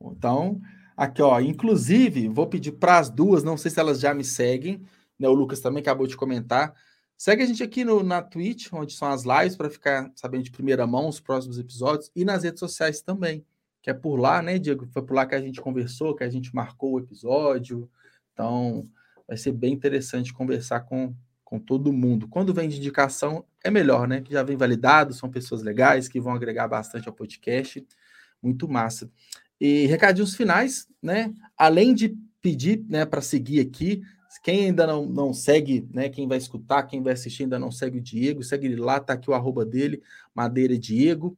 Então, 0.00 0.60
aqui 0.96 1.20
ó, 1.20 1.38
inclusive 1.40 2.28
vou 2.28 2.46
pedir 2.46 2.72
para 2.72 2.98
as 2.98 3.10
duas, 3.10 3.44
não 3.44 3.56
sei 3.56 3.70
se 3.70 3.78
elas 3.78 4.00
já 4.00 4.14
me 4.14 4.24
seguem, 4.24 4.82
né? 5.18 5.28
O 5.28 5.34
Lucas 5.34 5.60
também 5.60 5.80
acabou 5.80 6.06
de 6.06 6.16
comentar 6.16 6.74
Segue 7.20 7.42
a 7.42 7.46
gente 7.46 7.62
aqui 7.62 7.84
no, 7.84 8.02
na 8.02 8.22
Twitch, 8.22 8.72
onde 8.72 8.94
são 8.94 9.08
as 9.08 9.24
lives, 9.24 9.54
para 9.54 9.68
ficar 9.68 10.10
sabendo 10.16 10.44
de 10.44 10.50
primeira 10.50 10.86
mão 10.86 11.06
os 11.06 11.20
próximos 11.20 11.58
episódios, 11.58 12.10
e 12.16 12.24
nas 12.24 12.44
redes 12.44 12.60
sociais 12.60 13.02
também, 13.02 13.44
que 13.82 13.90
é 13.90 13.92
por 13.92 14.18
lá, 14.18 14.40
né, 14.40 14.58
Diego? 14.58 14.86
Foi 14.86 15.02
por 15.02 15.12
lá 15.12 15.26
que 15.26 15.34
a 15.34 15.40
gente 15.40 15.60
conversou, 15.60 16.16
que 16.16 16.24
a 16.24 16.30
gente 16.30 16.54
marcou 16.54 16.94
o 16.94 16.98
episódio. 16.98 17.90
Então, 18.32 18.84
vai 19.28 19.36
ser 19.36 19.52
bem 19.52 19.74
interessante 19.74 20.32
conversar 20.32 20.80
com, 20.80 21.14
com 21.50 21.58
todo 21.58 21.92
mundo. 21.92 22.28
Quando 22.28 22.54
vem 22.54 22.68
de 22.68 22.78
indicação, 22.78 23.44
é 23.64 23.70
melhor, 23.72 24.06
né? 24.06 24.20
Que 24.20 24.32
já 24.32 24.42
vem 24.44 24.56
validado, 24.56 25.12
são 25.12 25.28
pessoas 25.28 25.64
legais 25.64 26.06
que 26.06 26.20
vão 26.20 26.32
agregar 26.32 26.68
bastante 26.68 27.08
ao 27.08 27.14
podcast. 27.14 27.84
Muito 28.40 28.68
massa. 28.68 29.10
E 29.60 29.84
recadinhos 29.86 30.36
finais, 30.36 30.88
né? 31.02 31.34
Além 31.58 31.92
de 31.92 32.16
pedir 32.40 32.84
né, 32.88 33.04
para 33.04 33.20
seguir 33.20 33.60
aqui, 33.60 34.00
quem 34.44 34.66
ainda 34.66 34.86
não, 34.86 35.04
não 35.04 35.34
segue, 35.34 35.88
né? 35.92 36.08
Quem 36.08 36.28
vai 36.28 36.38
escutar, 36.38 36.84
quem 36.84 37.02
vai 37.02 37.14
assistir 37.14 37.42
ainda 37.42 37.58
não 37.58 37.72
segue 37.72 37.98
o 37.98 38.00
Diego, 38.00 38.44
segue 38.44 38.68
ele 38.68 38.76
lá, 38.76 39.00
tá 39.00 39.14
aqui 39.14 39.28
o 39.28 39.34
arroba 39.34 39.66
dele, 39.66 40.00
Madeira 40.32 40.78
Diego. 40.78 41.36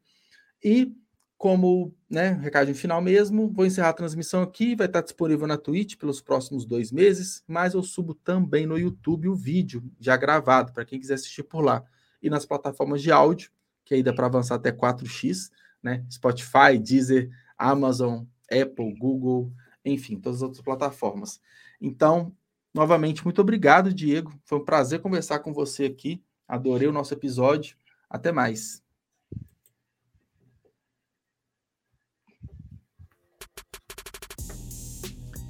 E 0.63 0.93
como 1.39 1.93
né, 2.13 2.33
recado 2.41 2.73
final 2.75 3.01
mesmo, 3.01 3.51
vou 3.51 3.65
encerrar 3.65 3.89
a 3.89 3.95
transmissão 3.95 4.43
aqui, 4.43 4.77
vai 4.77 4.87
estar 4.87 5.01
disponível 5.01 5.47
na 5.47 5.57
Twitch 5.57 5.97
pelos 5.97 6.21
próximos 6.21 6.67
dois 6.67 6.93
meses, 6.93 7.43
mas 7.47 7.75
eu 7.75 7.83
subo 7.83 8.15
também 8.15 8.67
no 8.67 8.79
YouTube 8.79 9.29
o 9.29 9.35
vídeo 9.35 9.83
já 9.99 10.17
gravado, 10.17 10.73
para 10.73 10.85
quem 10.85 11.01
quiser 11.01 11.15
assistir 11.15 11.43
por 11.43 11.61
lá. 11.61 11.83
E 12.23 12.29
nas 12.29 12.45
plataformas 12.45 13.03
de 13.03 13.11
áudio, 13.11 13.51
que 13.85 13.95
aí 13.95 14.03
dá 14.03 14.13
para 14.13 14.27
avançar 14.27 14.57
até 14.57 14.71
4x, 14.71 15.51
né? 15.83 16.05
Spotify, 16.11 16.79
Deezer, 16.79 17.31
Amazon, 17.59 18.25
Apple, 18.51 18.95
Google, 18.97 19.53
enfim, 19.85 20.21
todas 20.21 20.39
as 20.39 20.43
outras 20.43 20.63
plataformas. 20.63 21.41
Então, 21.81 22.33
Novamente, 22.75 23.23
muito 23.23 23.41
obrigado, 23.41 23.93
Diego. 23.93 24.33
Foi 24.45 24.59
um 24.59 24.65
prazer 24.65 25.01
conversar 25.01 25.41
com 25.41 25.53
você 25.53 25.85
aqui. 25.85 26.23
Adorei 26.49 26.89
o 26.89 26.93
nosso 26.93 27.13
episódio. 27.13 27.77
Até 28.09 28.33
mais. 28.33 28.83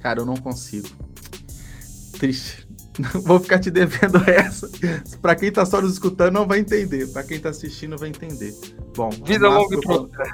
Cara, 0.03 0.19
eu 0.19 0.25
não 0.25 0.35
consigo. 0.35 0.89
Triste. 2.19 2.67
Vou 3.23 3.39
ficar 3.39 3.57
te 3.57 3.71
devendo 3.71 4.17
essa. 4.29 4.69
Para 5.21 5.33
quem 5.33 5.49
tá 5.49 5.65
só 5.65 5.81
nos 5.81 5.93
escutando, 5.93 6.33
não 6.33 6.45
vai 6.45 6.59
entender. 6.59 7.07
Para 7.07 7.23
quem 7.23 7.39
tá 7.39 7.49
assistindo, 7.49 7.97
vai 7.97 8.09
entender. 8.09 8.53
Bom, 8.93 9.09
vida 9.09 9.47
longa 9.47 9.77
e 9.77 9.81
próspera 9.81 10.29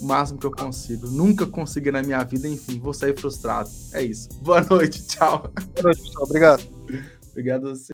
o 0.00 0.06
máximo 0.06 0.40
que 0.40 0.46
eu 0.46 0.50
consigo. 0.50 1.06
Nunca 1.06 1.46
consegui 1.46 1.92
na 1.92 2.02
minha 2.02 2.24
vida, 2.24 2.48
enfim, 2.48 2.80
vou 2.80 2.92
sair 2.92 3.16
frustrado. 3.16 3.70
É 3.92 4.02
isso. 4.02 4.28
Boa 4.42 4.60
noite, 4.62 5.06
tchau. 5.06 5.38
Boa 5.38 5.82
noite, 5.84 6.02
pessoal. 6.02 6.24
Obrigado. 6.24 6.62
Obrigado 7.30 7.68
a 7.68 7.70
você. 7.70 7.88